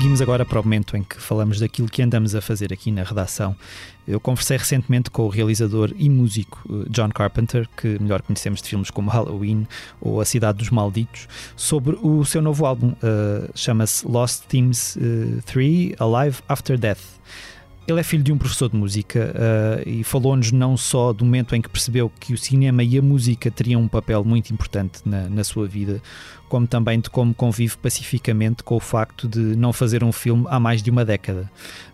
Seguimos 0.00 0.22
agora 0.22 0.46
para 0.46 0.58
o 0.58 0.62
momento 0.62 0.96
em 0.96 1.02
que 1.02 1.20
falamos 1.20 1.60
daquilo 1.60 1.86
que 1.86 2.00
andamos 2.00 2.34
a 2.34 2.40
fazer 2.40 2.72
aqui 2.72 2.90
na 2.90 3.02
redação. 3.02 3.54
Eu 4.08 4.18
conversei 4.18 4.56
recentemente 4.56 5.10
com 5.10 5.26
o 5.26 5.28
realizador 5.28 5.92
e 5.94 6.08
músico 6.08 6.58
eh, 6.70 6.88
John 6.88 7.10
Carpenter, 7.10 7.68
que 7.76 7.98
melhor 8.00 8.22
conhecemos 8.22 8.62
de 8.62 8.68
filmes 8.70 8.90
como 8.90 9.10
Halloween 9.10 9.66
ou 10.00 10.18
A 10.18 10.24
Cidade 10.24 10.56
dos 10.56 10.70
Malditos, 10.70 11.28
sobre 11.54 11.98
o 12.00 12.24
seu 12.24 12.40
novo 12.40 12.64
álbum. 12.64 12.92
Uh, 12.92 13.50
Chama-se 13.54 14.08
Lost 14.08 14.44
Themes 14.46 14.96
uh, 14.96 15.42
3 15.44 15.92
Alive 15.98 16.38
After 16.48 16.78
Death. 16.78 17.20
Ele 17.86 18.00
é 18.00 18.02
filho 18.02 18.22
de 18.22 18.32
um 18.32 18.38
professor 18.38 18.70
de 18.70 18.76
música 18.76 19.34
uh, 19.34 19.86
e 19.86 20.02
falou-nos 20.02 20.50
não 20.50 20.76
só 20.78 21.12
do 21.12 21.26
momento 21.26 21.54
em 21.54 21.60
que 21.60 21.68
percebeu 21.68 22.10
que 22.20 22.32
o 22.32 22.38
cinema 22.38 22.82
e 22.82 22.96
a 22.96 23.02
música 23.02 23.50
teriam 23.50 23.82
um 23.82 23.88
papel 23.88 24.24
muito 24.24 24.50
importante 24.50 25.00
na, 25.04 25.28
na 25.28 25.44
sua 25.44 25.66
vida, 25.66 26.00
como 26.50 26.66
também 26.66 26.98
de 26.98 27.08
como 27.08 27.32
convive 27.32 27.78
pacificamente 27.78 28.64
com 28.64 28.74
o 28.74 28.80
facto 28.80 29.28
de 29.28 29.38
não 29.38 29.72
fazer 29.72 30.02
um 30.02 30.10
filme 30.10 30.44
há 30.48 30.58
mais 30.58 30.82
de 30.82 30.90
uma 30.90 31.04
década. 31.04 31.48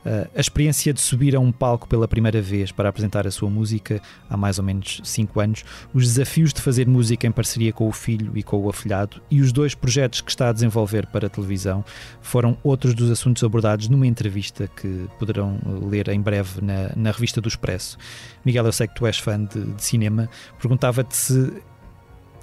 Uh, 0.04 0.26
a 0.34 0.40
experiência 0.40 0.94
de 0.94 1.00
subir 1.00 1.36
a 1.36 1.40
um 1.40 1.52
palco 1.52 1.86
pela 1.86 2.09
primeira 2.09 2.40
vez 2.40 2.72
para 2.72 2.88
apresentar 2.88 3.26
a 3.26 3.30
sua 3.30 3.50
música 3.50 4.00
há 4.30 4.36
mais 4.36 4.59
ou 4.59 4.64
menos 4.64 5.02
cinco 5.04 5.40
anos, 5.40 5.62
os 5.92 6.04
desafios 6.04 6.54
de 6.54 6.62
fazer 6.62 6.88
música 6.88 7.26
em 7.26 7.30
parceria 7.30 7.70
com 7.70 7.86
o 7.86 7.92
filho 7.92 8.32
e 8.34 8.42
com 8.42 8.57
o 8.57 8.70
afilhado 8.70 9.20
e 9.30 9.42
os 9.42 9.52
dois 9.52 9.74
projetos 9.74 10.22
que 10.22 10.30
está 10.30 10.48
a 10.48 10.52
desenvolver 10.52 11.07
para 11.09 11.26
a 11.26 11.30
televisão 11.30 11.84
foram 12.22 12.57
outros 12.64 12.94
dos 12.94 13.11
assuntos 13.11 13.44
abordados 13.44 13.88
numa 13.90 14.07
entrevista 14.07 14.68
que 14.68 15.07
poderão 15.18 15.59
ler 15.86 16.09
em 16.09 16.20
breve 16.20 16.62
na, 16.62 16.92
na 16.96 17.11
revista 17.11 17.42
do 17.42 17.48
Expresso. 17.48 17.98
Miguel, 18.42 18.64
eu 18.64 18.72
sei 18.72 18.88
que 18.88 18.94
tu 18.94 19.07
és 19.07 19.18
fã 19.18 19.44
de, 19.44 19.62
de 19.62 19.84
cinema, 19.84 20.30
perguntava-te 20.59 21.14
se 21.14 21.52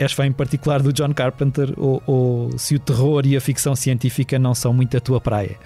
és 0.03 0.11
fã 0.11 0.25
em 0.25 0.31
particular 0.31 0.81
do 0.81 0.93
John 0.93 1.13
Carpenter 1.13 1.73
ou, 1.77 2.01
ou, 2.05 2.57
se 2.57 2.75
o 2.75 2.79
terror 2.79 3.25
e 3.25 3.35
a 3.35 3.41
ficção 3.41 3.75
científica 3.75 4.37
não 4.37 4.53
são 4.53 4.73
muito 4.73 4.95
a 4.95 4.99
tua 4.99 5.19
praia? 5.19 5.57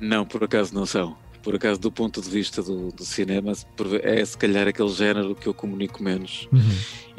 Não, 0.00 0.24
por 0.24 0.44
acaso 0.44 0.74
não 0.74 0.86
são. 0.86 1.16
Por 1.42 1.54
acaso, 1.54 1.80
do 1.80 1.90
ponto 1.90 2.20
de 2.20 2.28
vista 2.28 2.62
do, 2.62 2.90
do 2.92 3.04
cinema, 3.04 3.52
é 4.02 4.24
se 4.24 4.36
calhar 4.36 4.66
aquele 4.68 4.88
género 4.90 5.34
que 5.34 5.46
eu 5.46 5.54
comunico 5.54 6.02
menos. 6.02 6.48
Uhum. 6.52 6.60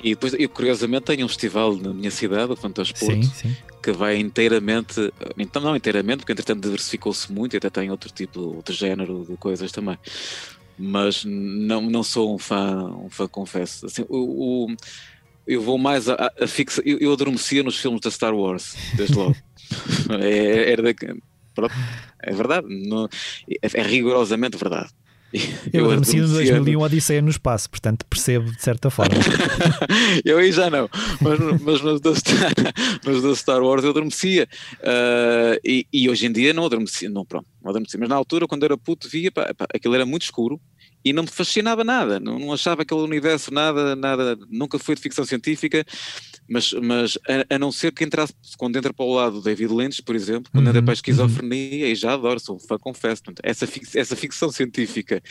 E 0.04 0.10
depois, 0.12 0.34
eu 0.38 0.50
curiosamente, 0.50 1.06
tenho 1.06 1.26
um 1.26 1.28
festival 1.28 1.76
na 1.76 1.94
minha 1.94 2.12
cidade, 2.12 2.52
o 2.52 2.56
Fantasporto, 2.56 3.26
sim, 3.26 3.50
sim. 3.50 3.58
que 3.82 3.92
vai 3.92 4.18
inteiramente, 4.18 5.12
então 5.38 5.62
não 5.62 5.76
inteiramente, 5.76 6.20
porque 6.20 6.34
entretanto 6.34 6.62
diversificou-se 6.62 7.32
muito 7.32 7.56
e 7.56 7.58
até 7.58 7.70
tem 7.70 7.90
outro 7.90 8.12
tipo 8.12 8.62
de 8.64 8.74
género 8.74 9.26
de 9.28 9.36
coisas 9.38 9.72
também. 9.72 9.98
Mas 10.78 11.26
não, 11.26 11.82
não 11.82 12.04
sou 12.04 12.34
um 12.34 12.38
fã, 12.38 12.86
um 12.86 13.10
fã 13.10 13.28
confesso. 13.28 13.86
Assim, 13.86 14.06
o, 14.08 14.68
o 14.68 14.76
eu 15.50 15.62
vou 15.64 15.80
mais 15.80 16.08
a, 16.08 16.14
a, 16.14 16.44
a 16.44 16.48
fixa. 16.48 16.80
Eu, 16.86 17.00
eu, 17.00 17.12
adormecia 17.12 17.64
nos 17.64 17.80
filmes 17.80 18.02
da 18.02 18.12
Star 18.12 18.36
Wars, 18.36 18.76
desde 18.96 19.16
logo. 19.16 19.36
é, 20.22 20.72
era 20.72 20.84
da, 20.84 20.94
pronto, 21.56 21.74
é 22.22 22.32
verdade. 22.32 22.68
Não, 22.70 23.10
é, 23.50 23.68
é, 23.74 23.82
rigorosamente 23.82 24.58
verdade. 24.58 24.90
Eu, 25.32 25.82
eu 25.82 25.86
adormeci 25.86 26.20
no 26.20 26.28
2001 26.28 26.80
Odisseia 26.80 27.22
no 27.22 27.30
Espaço, 27.30 27.70
portanto 27.70 28.06
percebo 28.06 28.52
de 28.52 28.62
certa 28.62 28.92
forma. 28.92 29.16
eu 30.26 30.38
aí 30.38 30.52
já 30.52 30.70
não, 30.70 30.90
mas, 31.22 31.40
mas 31.62 31.82
nos, 31.82 32.02
da 32.02 32.16
Star, 32.16 32.54
nos 33.06 33.22
da 33.24 33.36
Star 33.36 33.62
Wars 33.62 33.84
eu 33.84 33.90
adormecia. 33.90 34.48
Uh, 34.80 35.60
e, 35.64 35.86
e, 35.92 36.10
hoje 36.10 36.28
em 36.28 36.32
dia 36.32 36.54
não 36.54 36.66
adormecia, 36.66 37.10
não, 37.10 37.26
pronto, 37.26 37.48
não 37.62 37.70
adormecia. 37.70 38.00
Mas 38.00 38.10
na 38.10 38.16
altura, 38.16 38.48
quando 38.48 38.64
era 38.64 38.78
puto, 38.78 39.08
via, 39.08 39.32
pá, 39.32 39.52
pá, 39.56 39.68
aquilo 39.74 39.96
era 39.96 40.06
muito 40.06 40.24
escuro 40.24 40.60
e 41.04 41.14
não 41.14 41.24
me 41.24 41.30
fascinava 41.30 41.84
nada, 41.84 42.20
não, 42.20 42.38
não, 42.38 42.54
achava 42.54 42.82
aquele 42.82 43.02
universo 43.02 43.54
nada, 43.54 43.96
nada, 43.96 44.38
nunca 44.50 44.78
foi 44.78 44.96
de 44.96 45.02
ficção 45.02 45.24
científica, 45.24 45.86
mas, 46.48 46.74
mas 46.74 47.18
a, 47.28 47.56
a 47.56 47.60
não 47.60 47.72
ser 47.72 47.92
que 47.92 48.04
entrasse, 48.04 48.34
quando 48.58 48.76
entra 48.76 48.94
para 48.94 49.06
o 49.06 49.14
lado 49.14 49.36
do 49.36 49.42
David 49.42 49.74
Lynch, 49.74 50.02
por 50.02 50.16
exemplo, 50.16 50.52
quando 50.52 50.66
uhum, 50.66 50.72
entra 50.72 50.84
para 50.84 50.92
a 50.92 50.94
esquizofrenia, 50.94 51.86
uhum. 51.86 51.92
e 51.92 51.96
já 51.96 52.14
adoro, 52.14 52.40
sou 52.40 52.58
um 52.58 52.60
fã, 52.60 52.78
confesso, 52.78 53.24
essa, 53.44 53.68
essa 53.96 54.16
ficção 54.16 54.52
científica, 54.52 55.22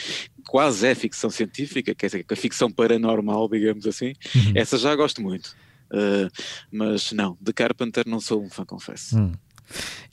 quase 0.46 0.86
é 0.86 0.94
ficção 0.94 1.28
científica, 1.28 1.94
quer 1.94 2.06
dizer, 2.06 2.26
a 2.30 2.36
ficção 2.36 2.70
paranormal, 2.70 3.48
digamos 3.48 3.86
assim, 3.86 4.14
uhum. 4.34 4.52
essa 4.54 4.78
já 4.78 4.94
gosto 4.96 5.20
muito. 5.20 5.54
Uh, 5.90 6.28
mas 6.70 7.12
não, 7.12 7.36
de 7.40 7.52
Carpenter 7.52 8.04
não 8.06 8.20
sou 8.20 8.42
um 8.42 8.50
fã, 8.50 8.64
confesso. 8.64 9.18
Hum. 9.18 9.32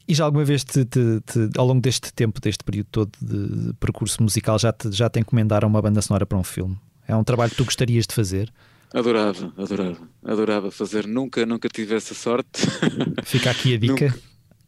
E 0.07 0.13
já 0.13 0.25
alguma 0.25 0.45
vez, 0.45 0.63
te, 0.63 0.85
te, 0.85 1.21
te, 1.21 1.49
ao 1.57 1.65
longo 1.65 1.81
deste 1.81 2.13
tempo, 2.13 2.39
deste 2.39 2.63
período 2.63 2.87
todo 2.91 3.11
de, 3.19 3.73
percurso 3.73 4.21
musical, 4.21 4.59
já 4.59 4.71
te, 4.71 4.91
já 4.91 5.09
te 5.09 5.19
encomendaram 5.19 5.67
uma 5.67 5.81
banda 5.81 6.01
sonora 6.01 6.25
para 6.25 6.37
um 6.37 6.43
filme? 6.43 6.77
É 7.07 7.15
um 7.15 7.23
trabalho 7.23 7.51
que 7.51 7.57
tu 7.57 7.65
gostarias 7.65 8.05
de 8.05 8.13
fazer? 8.13 8.51
Adorava, 8.93 9.51
adorava, 9.57 10.09
adorava 10.23 10.71
fazer. 10.71 11.07
Nunca, 11.07 11.45
nunca 11.45 11.67
tive 11.67 11.95
essa 11.95 12.13
sorte. 12.13 12.61
Fica 13.25 13.51
aqui 13.51 13.73
a 13.73 13.77
dica. 13.77 13.93
Nunca. 13.93 14.19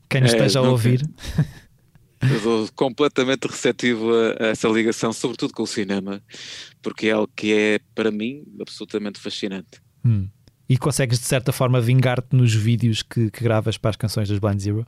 Quem 0.09 0.21
nos 0.21 0.33
é, 0.33 0.37
esteja 0.37 0.59
a 0.59 0.63
ouvir. 0.63 1.01
Estou 2.35 2.67
completamente 2.75 3.47
receptivo 3.47 4.11
a, 4.11 4.45
a, 4.45 4.47
essa 4.47 4.67
ligação, 4.67 5.13
sobretudo 5.13 5.53
com 5.53 5.63
o 5.63 5.67
cinema, 5.67 6.21
porque 6.81 7.07
é 7.07 7.11
algo 7.11 7.31
que 7.35 7.53
é, 7.53 7.79
para 7.93 8.09
mim, 8.09 8.43
absolutamente 8.59 9.19
fascinante. 9.19 9.79
Hum. 10.03 10.27
E 10.69 10.77
consegues, 10.77 11.19
de 11.19 11.25
certa 11.25 11.51
forma, 11.51 11.79
vingar-te 11.79 12.35
nos 12.35 12.53
vídeos 12.53 13.01
que, 13.01 13.31
que 13.31 13.43
gravas 13.43 13.77
para 13.77 13.91
as 13.91 13.95
canções 13.95 14.27
dos 14.27 14.39
Blind 14.39 14.59
Zero? 14.59 14.85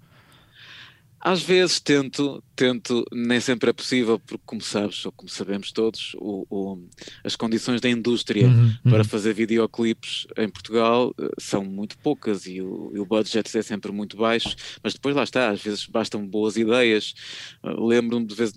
Às 1.22 1.42
vezes 1.42 1.82
tento, 1.82 2.42
tento, 2.56 3.06
nem 3.12 3.42
sempre 3.42 3.70
é 3.70 3.74
possível, 3.74 4.18
porque 4.20 4.42
como 4.46 4.62
sabes, 4.62 5.06
ou 5.06 5.12
como 5.12 5.30
sabemos 5.30 5.70
todos, 5.74 6.16
o, 6.18 6.46
o, 6.50 6.88
as 7.26 7.36
condições 7.36 7.82
da 7.82 7.90
indústria 7.90 8.48
uhum, 8.48 8.74
para 8.84 9.00
uhum. 9.00 9.04
fazer 9.04 9.34
videoclipes 9.34 10.28
em 10.38 10.48
Portugal 10.48 11.14
uh, 11.20 11.30
são 11.38 11.66
muito 11.66 11.98
poucas 11.98 12.46
e 12.46 12.62
o, 12.62 12.92
e 12.96 13.00
o 13.00 13.06
budget 13.06 13.58
é 13.58 13.62
sempre 13.62 13.92
muito 13.92 14.16
baixo, 14.16 14.56
mas 14.82 14.94
depois 14.94 15.14
lá 15.14 15.24
está, 15.24 15.50
às 15.50 15.62
vezes 15.62 15.86
bastam 15.86 16.26
boas 16.26 16.56
ideias. 16.56 17.14
Uh, 17.62 17.86
Lembro-me 17.86 18.26
de 18.26 18.36
vez 18.36 18.54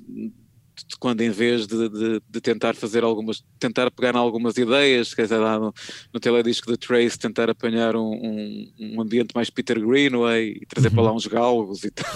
quando 0.99 1.21
em 1.21 1.31
vez 1.31 1.67
de, 1.67 1.89
de, 1.89 2.23
de, 2.29 2.41
tentar 2.41 2.75
fazer 2.75 3.05
algumas, 3.05 3.45
tentar 3.59 3.91
pegar 3.91 4.15
em 4.15 4.19
algumas 4.19 4.57
ideias, 4.57 5.15
quer 5.15 5.23
dizer, 5.23 5.39
lá 5.39 5.59
no, 5.59 5.75
no 6.13 6.21
teledisco 6.21 6.71
da 6.71 6.77
Trace, 6.77 7.19
tentar 7.19 7.51
apanhar 7.51 7.97
um, 7.97 8.11
um, 8.11 8.73
um, 8.79 9.01
ambiente 9.01 9.35
mais 9.35 9.51
Peter 9.51 9.81
Greenway 9.81 10.59
e 10.63 10.67
trazer 10.67 10.89
uhum. 10.89 10.95
para 10.95 11.05
lá 11.05 11.13
uns 11.13 11.27
galgos 11.27 11.85
e 11.85 11.91
tal, 11.91 12.11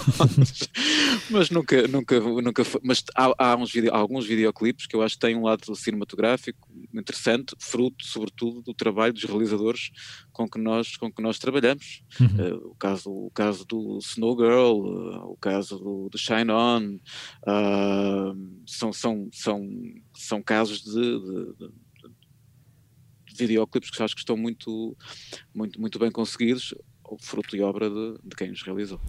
mas 1.29 1.49
nunca, 1.49 1.87
nunca, 1.87 2.19
nunca 2.19 2.63
foi, 2.63 2.81
mas 2.83 3.03
há, 3.15 3.33
há, 3.37 3.55
uns 3.55 3.71
video, 3.71 3.93
há 3.93 3.97
alguns 3.97 4.25
videoclipes 4.25 4.87
que 4.87 4.95
eu 4.95 5.01
acho 5.01 5.15
que 5.15 5.21
têm 5.21 5.35
um 5.35 5.43
lado 5.43 5.75
cinematográfico 5.75 6.67
interessante, 6.93 7.55
fruto 7.59 8.05
sobretudo 8.05 8.61
do 8.61 8.73
trabalho 8.73 9.13
dos 9.13 9.23
realizadores 9.23 9.91
com 10.31 10.47
que 10.47 10.59
nós, 10.59 10.95
com 10.97 11.11
que 11.11 11.21
nós 11.21 11.39
trabalhamos, 11.39 12.03
uhum. 12.19 12.27
uh, 12.27 12.67
o, 12.71 12.75
caso, 12.75 13.09
o 13.09 13.31
caso 13.31 13.65
do 13.65 13.97
Snow 13.99 14.37
Girl, 14.37 14.85
uh, 14.85 15.31
o 15.31 15.37
caso 15.37 15.79
do, 15.79 16.09
do 16.09 16.17
Shine 16.17 16.51
On, 16.51 16.97
uh, 17.47 18.46
são, 18.65 18.91
são, 18.93 19.29
são, 19.31 19.69
são 20.15 20.41
casos 20.41 20.81
de, 20.81 20.91
de, 20.91 21.53
de, 21.57 21.69
de 23.25 23.35
videoclipes 23.35 23.89
que 23.89 24.03
acho 24.03 24.15
que 24.15 24.21
estão 24.21 24.37
muito, 24.37 24.95
muito, 25.53 25.79
muito 25.79 25.99
bem 25.99 26.11
conseguidos, 26.11 26.73
fruto 27.19 27.55
e 27.55 27.61
obra 27.61 27.89
de, 27.89 28.17
de 28.23 28.35
quem 28.35 28.51
os 28.51 28.61
realizou. 28.63 28.99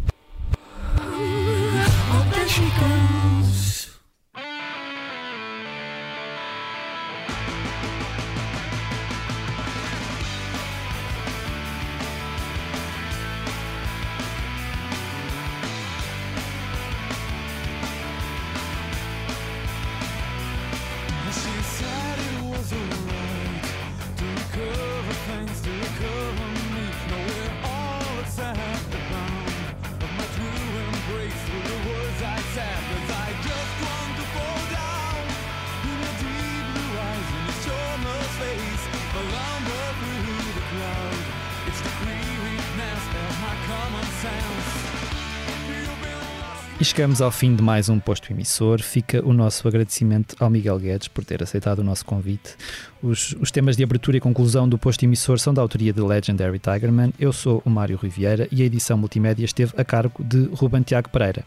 E 46.80 46.84
chegamos 46.84 47.20
ao 47.20 47.32
fim 47.32 47.56
de 47.56 47.62
mais 47.62 47.88
um 47.88 47.98
posto 47.98 48.32
emissor. 48.32 48.80
Fica 48.80 49.20
o 49.26 49.32
nosso 49.32 49.66
agradecimento 49.66 50.36
ao 50.38 50.48
Miguel 50.48 50.78
Guedes 50.78 51.08
por 51.08 51.24
ter 51.24 51.42
aceitado 51.42 51.80
o 51.80 51.82
nosso 51.82 52.04
convite. 52.04 52.54
Os, 53.02 53.34
os 53.40 53.50
temas 53.50 53.76
de 53.76 53.82
abertura 53.82 54.16
e 54.16 54.20
conclusão 54.20 54.68
do 54.68 54.78
posto 54.78 55.02
emissor 55.02 55.40
são 55.40 55.52
da 55.52 55.60
autoria 55.60 55.92
de 55.92 56.00
Legendary 56.00 56.60
Tigerman. 56.60 57.12
Eu 57.18 57.32
sou 57.32 57.60
o 57.64 57.70
Mário 57.70 57.98
Riviera 58.00 58.46
e 58.52 58.62
a 58.62 58.64
edição 58.64 58.96
multimédia 58.96 59.44
esteve 59.44 59.72
a 59.76 59.84
cargo 59.84 60.22
de 60.22 60.44
Ruben 60.54 60.82
Tiago 60.82 61.08
Pereira. 61.08 61.44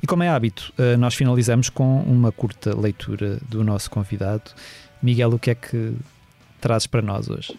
E 0.00 0.06
como 0.06 0.22
é 0.22 0.28
hábito, 0.28 0.72
eh, 0.78 0.96
nós 0.96 1.16
finalizamos 1.16 1.68
com 1.68 2.00
uma 2.02 2.30
curta 2.30 2.72
leitura 2.78 3.40
do 3.48 3.64
nosso 3.64 3.90
convidado. 3.90 4.52
Miguel, 5.02 5.30
o 5.30 5.40
que 5.40 5.50
é 5.50 5.54
que 5.56 5.92
trazes 6.60 6.86
para 6.86 7.02
nós 7.02 7.28
hoje? 7.28 7.52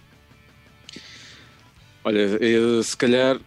Olha, 2.02 2.20
eu, 2.20 2.82
se 2.82 2.96
calhar 2.96 3.38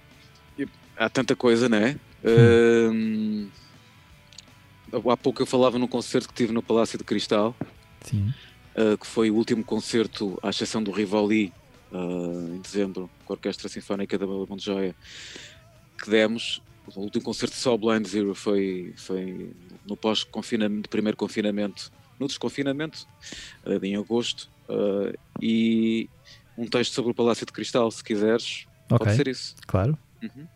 há 0.95 1.09
tanta 1.09 1.35
coisa, 1.35 1.71
não 1.71 1.79
é? 1.79 1.97
Hum. 2.23 3.49
Há 4.93 5.17
pouco 5.17 5.43
eu 5.43 5.47
falava 5.47 5.79
num 5.79 5.87
concerto 5.87 6.29
que 6.29 6.35
tive 6.35 6.53
no 6.53 6.63
Palácio 6.63 6.99
de 6.99 7.05
Cristal, 7.05 7.55
uh, 8.13 8.99
que 8.99 9.07
foi 9.07 9.31
o 9.31 9.35
último 9.35 9.65
concerto, 9.65 10.39
à 10.43 10.51
exceção 10.51 10.83
do 10.83 10.91
Rivoli, 10.91 11.53
uh, 11.91 12.55
em 12.55 12.61
dezembro, 12.61 13.11
com 13.25 13.33
a 13.33 13.37
Orquestra 13.37 13.69
Sinfónica 13.69 14.19
da 14.19 14.27
Bela 14.27 14.47
Montejoia, 14.47 14.95
que 16.03 16.11
demos. 16.11 16.63
O 16.95 17.01
último 17.01 17.25
concerto 17.25 17.55
só 17.55 17.77
Blind 17.77 18.07
Zero 18.07 18.35
foi, 18.35 18.93
foi 18.97 19.53
no 19.87 19.97
pós-confinamento, 19.97 20.89
primeiro 20.89 21.17
confinamento, 21.17 21.93
no 22.19 22.27
desconfinamento, 22.27 23.07
uh, 23.65 23.85
em 23.85 23.97
agosto, 23.97 24.51
e 25.41 26.09
um 26.57 26.67
texto 26.67 26.95
sobre 26.95 27.11
o 27.11 27.15
Palácio 27.15 27.45
de 27.45 27.53
Cristal, 27.53 27.91
se 27.91 28.03
quiseres, 28.03 28.67
okay. 28.87 28.99
pode 28.99 29.17
ser 29.17 29.29
isso. 29.29 29.55
Claro. 29.67 29.99
Uhum. 30.23 30.47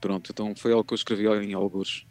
Pronto, 0.00 0.30
então 0.30 0.54
foi 0.54 0.72
algo 0.72 0.84
que 0.84 0.92
eu 0.92 0.96
escrevi 0.96 1.26
em 1.26 1.54
alguns. 1.54 2.04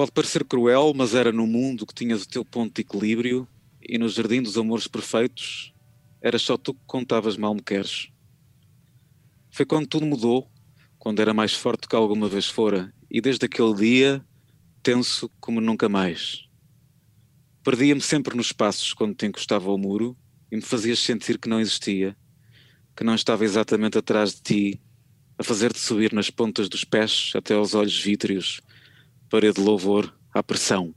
Pode 0.00 0.12
parecer 0.12 0.46
cruel, 0.46 0.94
mas 0.96 1.14
era 1.14 1.30
no 1.30 1.46
mundo 1.46 1.84
que 1.84 1.92
tinhas 1.92 2.22
o 2.22 2.26
teu 2.26 2.42
ponto 2.42 2.74
de 2.74 2.80
equilíbrio 2.80 3.46
e 3.86 3.98
no 3.98 4.08
jardim 4.08 4.40
dos 4.40 4.56
amores 4.56 4.88
perfeitos 4.88 5.74
era 6.22 6.38
só 6.38 6.56
tu 6.56 6.72
que 6.72 6.80
contavas 6.86 7.36
mal 7.36 7.54
me 7.54 7.60
queres. 7.60 8.08
Foi 9.50 9.66
quando 9.66 9.86
tudo 9.86 10.06
mudou, 10.06 10.50
quando 10.98 11.20
era 11.20 11.34
mais 11.34 11.52
forte 11.52 11.86
que 11.86 11.94
alguma 11.94 12.30
vez 12.30 12.46
fora, 12.46 12.94
e 13.10 13.20
desde 13.20 13.44
aquele 13.44 13.74
dia 13.74 14.24
tenso 14.82 15.30
como 15.38 15.60
nunca 15.60 15.86
mais. 15.86 16.48
Perdia-me 17.62 18.00
sempre 18.00 18.34
nos 18.34 18.52
passos 18.52 18.94
quando 18.94 19.14
te 19.14 19.26
encostava 19.26 19.68
ao 19.68 19.76
muro 19.76 20.16
e 20.50 20.56
me 20.56 20.62
fazias 20.62 20.98
sentir 20.98 21.38
que 21.38 21.46
não 21.46 21.60
existia, 21.60 22.16
que 22.96 23.04
não 23.04 23.14
estava 23.14 23.44
exatamente 23.44 23.98
atrás 23.98 24.34
de 24.34 24.40
ti, 24.40 24.82
a 25.36 25.44
fazer-te 25.44 25.78
subir 25.78 26.14
nas 26.14 26.30
pontas 26.30 26.70
dos 26.70 26.84
pés 26.84 27.32
até 27.34 27.52
aos 27.52 27.74
olhos 27.74 28.00
vítreos, 28.00 28.62
parede 29.30 29.54
de 29.54 29.60
louvor 29.62 30.12
à 30.34 30.42
pressão. 30.42 30.92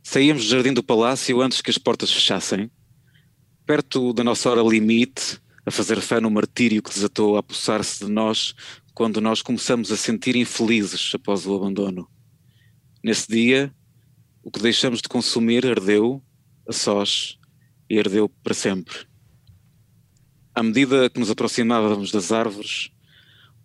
Saíamos 0.00 0.44
do 0.44 0.48
jardim 0.48 0.72
do 0.72 0.82
palácio 0.82 1.42
antes 1.42 1.60
que 1.60 1.68
as 1.68 1.76
portas 1.76 2.12
fechassem, 2.12 2.70
perto 3.66 4.12
da 4.12 4.22
nossa 4.22 4.48
hora 4.48 4.62
limite, 4.62 5.40
a 5.66 5.72
fazer 5.72 6.00
fé 6.00 6.20
no 6.20 6.30
martírio 6.30 6.80
que 6.82 6.94
desatou 6.94 7.36
a 7.36 7.40
apossar-se 7.40 8.04
de 8.04 8.10
nós 8.10 8.54
quando 8.94 9.20
nós 9.20 9.42
começamos 9.42 9.90
a 9.90 9.96
sentir 9.96 10.36
infelizes 10.36 11.10
após 11.14 11.46
o 11.46 11.54
abandono. 11.54 12.08
Nesse 13.02 13.28
dia, 13.28 13.74
o 14.42 14.50
que 14.50 14.60
deixamos 14.60 15.02
de 15.02 15.08
consumir 15.08 15.66
ardeu, 15.66 16.22
a 16.68 16.72
sós, 16.72 17.38
e 17.88 17.98
ardeu 17.98 18.28
para 18.28 18.54
sempre. 18.54 18.94
À 20.54 20.62
medida 20.62 21.10
que 21.10 21.18
nos 21.18 21.30
aproximávamos 21.30 22.12
das 22.12 22.30
árvores, 22.30 22.90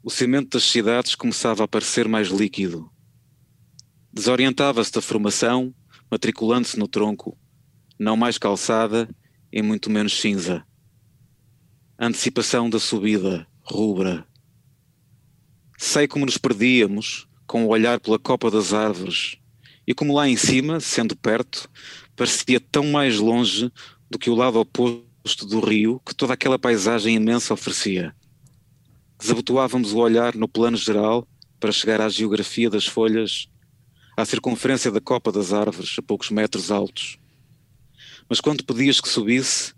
o 0.04 0.10
cimento 0.10 0.58
das 0.58 0.64
cidades 0.64 1.14
começava 1.14 1.64
a 1.64 1.68
parecer 1.68 2.08
mais 2.08 2.30
líquido. 2.30 2.92
Desorientava-se 4.16 4.92
da 4.92 5.02
formação, 5.02 5.76
matriculando-se 6.10 6.80
no 6.80 6.88
tronco, 6.88 7.38
não 8.00 8.16
mais 8.16 8.38
calçada 8.38 9.10
e 9.52 9.62
muito 9.62 9.90
menos 9.90 10.20
cinza. 10.20 10.66
Antecipação 12.00 12.70
da 12.70 12.80
subida, 12.80 13.46
rubra. 13.62 14.26
Sei 15.78 16.08
como 16.08 16.26
nos 16.26 16.38
perdíamos, 16.38 17.28
com 17.46 17.66
o 17.66 17.70
olhar 17.70 18.00
pela 18.00 18.18
copa 18.18 18.50
das 18.50 18.74
árvores, 18.74 19.38
e 19.86 19.94
como 19.94 20.16
lá 20.16 20.28
em 20.28 20.38
cima, 20.38 20.80
sendo 20.80 21.16
perto, 21.16 21.70
parecia 22.16 22.60
tão 22.60 22.88
mais 22.88 23.20
longe 23.20 23.70
do 24.10 24.18
que 24.18 24.30
o 24.30 24.36
lado 24.36 24.60
oposto 24.60 25.46
do 25.46 25.60
rio 25.60 26.02
que 26.06 26.16
toda 26.16 26.34
aquela 26.34 26.58
paisagem 26.58 27.16
imensa 27.16 27.54
oferecia 27.54 28.16
desabotoávamos 29.20 29.94
o 29.94 30.00
olhar 30.00 30.36
no 30.36 30.48
plano 30.48 30.78
geral 30.78 31.28
para 31.60 31.72
chegar 31.72 32.02
à 32.02 32.10
geografia 32.10 32.70
das 32.70 32.86
folhas, 32.86 33.48
à 34.16 34.26
circunferência 34.26 34.92
da 34.92 35.02
copa 35.02 35.32
das 35.32 35.52
árvores 35.52 35.96
a 35.98 36.02
poucos 36.02 36.30
metros 36.30 36.72
altos. 36.72 37.18
Mas 38.30 38.40
quando 38.40 38.64
pedias 38.64 39.02
que 39.02 39.10
subisse, 39.10 39.74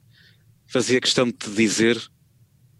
fazia 0.67 1.01
questão 1.01 1.25
de 1.25 1.33
te 1.33 1.49
dizer 1.49 1.99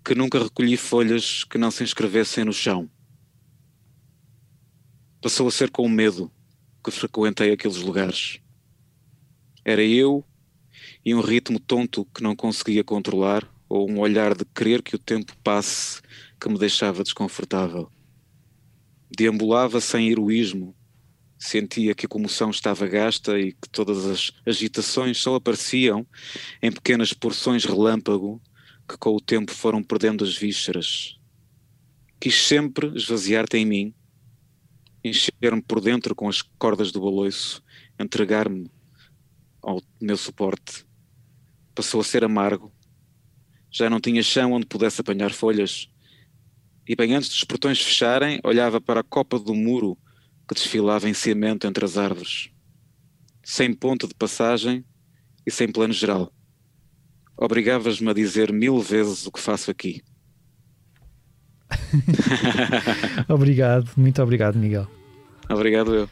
que 0.04 0.16
nunca 0.16 0.42
recolhi 0.42 0.78
folhas 0.78 1.44
que 1.44 1.58
não 1.58 1.72
se 1.72 1.84
inscrevessem 1.84 2.46
no 2.46 2.54
chão. 2.54 2.90
Passou 5.22 5.48
a 5.48 5.52
ser 5.52 5.72
com 5.72 5.90
medo 5.90 6.32
que 6.84 6.92
frequentei 6.92 7.52
aqueles 7.52 7.78
lugares. 7.78 8.40
Era 9.66 9.84
eu 9.84 10.24
e 11.04 11.14
um 11.14 11.20
ritmo 11.20 11.60
tonto 11.60 12.06
que 12.14 12.24
não 12.24 12.36
conseguia 12.36 12.84
controlar, 12.84 13.46
ou 13.68 13.90
um 13.90 14.00
olhar 14.00 14.34
de 14.34 14.46
querer 14.46 14.82
que 14.82 14.96
o 14.96 15.00
tempo 15.00 15.36
passe 15.44 16.02
que 16.40 16.48
me 16.48 16.58
deixava 16.58 17.04
desconfortável. 17.04 17.92
Deambulava 19.10 19.82
sem 19.82 20.10
heroísmo, 20.10 20.74
sentia 21.38 21.94
que 21.94 22.06
a 22.06 22.10
comoção 22.10 22.50
estava 22.50 22.88
gasta 22.88 23.40
e 23.40 23.54
que 23.54 23.70
todas 23.70 24.06
as 24.06 24.32
agitações 24.46 25.18
só 25.18 25.36
apareciam 25.36 26.06
em 26.62 26.72
pequenas 26.72 27.14
porções 27.14 27.66
relâmpago 27.66 28.42
que 28.88 28.98
com 28.98 29.16
o 29.16 29.22
tempo 29.22 29.52
foram 29.52 29.84
perdendo 29.84 30.24
as 30.24 30.36
vísceras. 30.36 31.20
Quis 32.20 32.36
sempre 32.36 32.88
esvaziar-te 32.96 33.58
em 33.58 33.66
mim, 33.66 33.94
encher-me 35.04 35.62
por 35.62 35.82
dentro 35.82 36.16
com 36.16 36.28
as 36.28 36.42
cordas 36.42 36.92
do 36.92 37.02
baloiço, 37.02 37.62
entregar-me 38.00 38.72
ao 39.62 39.82
meu 40.02 40.18
suporte. 40.18 40.86
Passou 41.76 42.02
a 42.02 42.04
ser 42.04 42.24
amargo. 42.24 42.72
Já 43.70 43.90
não 43.90 44.00
tinha 44.00 44.24
chão 44.24 44.54
onde 44.54 44.66
pudesse 44.66 45.02
apanhar 45.02 45.32
folhas, 45.32 45.90
e 46.88 46.96
bem 46.96 47.14
antes 47.14 47.30
dos 47.30 47.44
portões 47.44 47.82
fecharem, 47.82 48.40
olhava 48.44 48.80
para 48.80 49.02
a 49.02 49.04
copa 49.04 49.38
do 49.38 49.54
muro 49.54 49.98
que 50.48 50.54
desfilava 50.54 51.10
em 51.10 51.14
cimento 51.14 51.68
entre 51.68 51.84
as 51.84 51.98
árvores, 51.98 52.50
sem 53.44 53.74
ponto 53.74 54.08
de 54.08 54.14
passagem 54.14 54.86
e 55.46 55.52
sem 55.52 55.72
plano 55.72 55.94
geral. 55.94 56.32
Obrigavas-me 57.36 58.10
a 58.10 58.14
dizer 58.14 58.52
mil 58.52 58.80
vezes 58.80 59.28
o 59.28 59.32
que 59.32 59.40
faço 59.40 59.70
aqui. 59.70 60.02
obrigado, 63.28 63.92
muito 63.98 64.22
obrigado, 64.22 64.58
Miguel. 64.58 64.88
Obrigado 65.50 65.94
eu. 65.94 66.10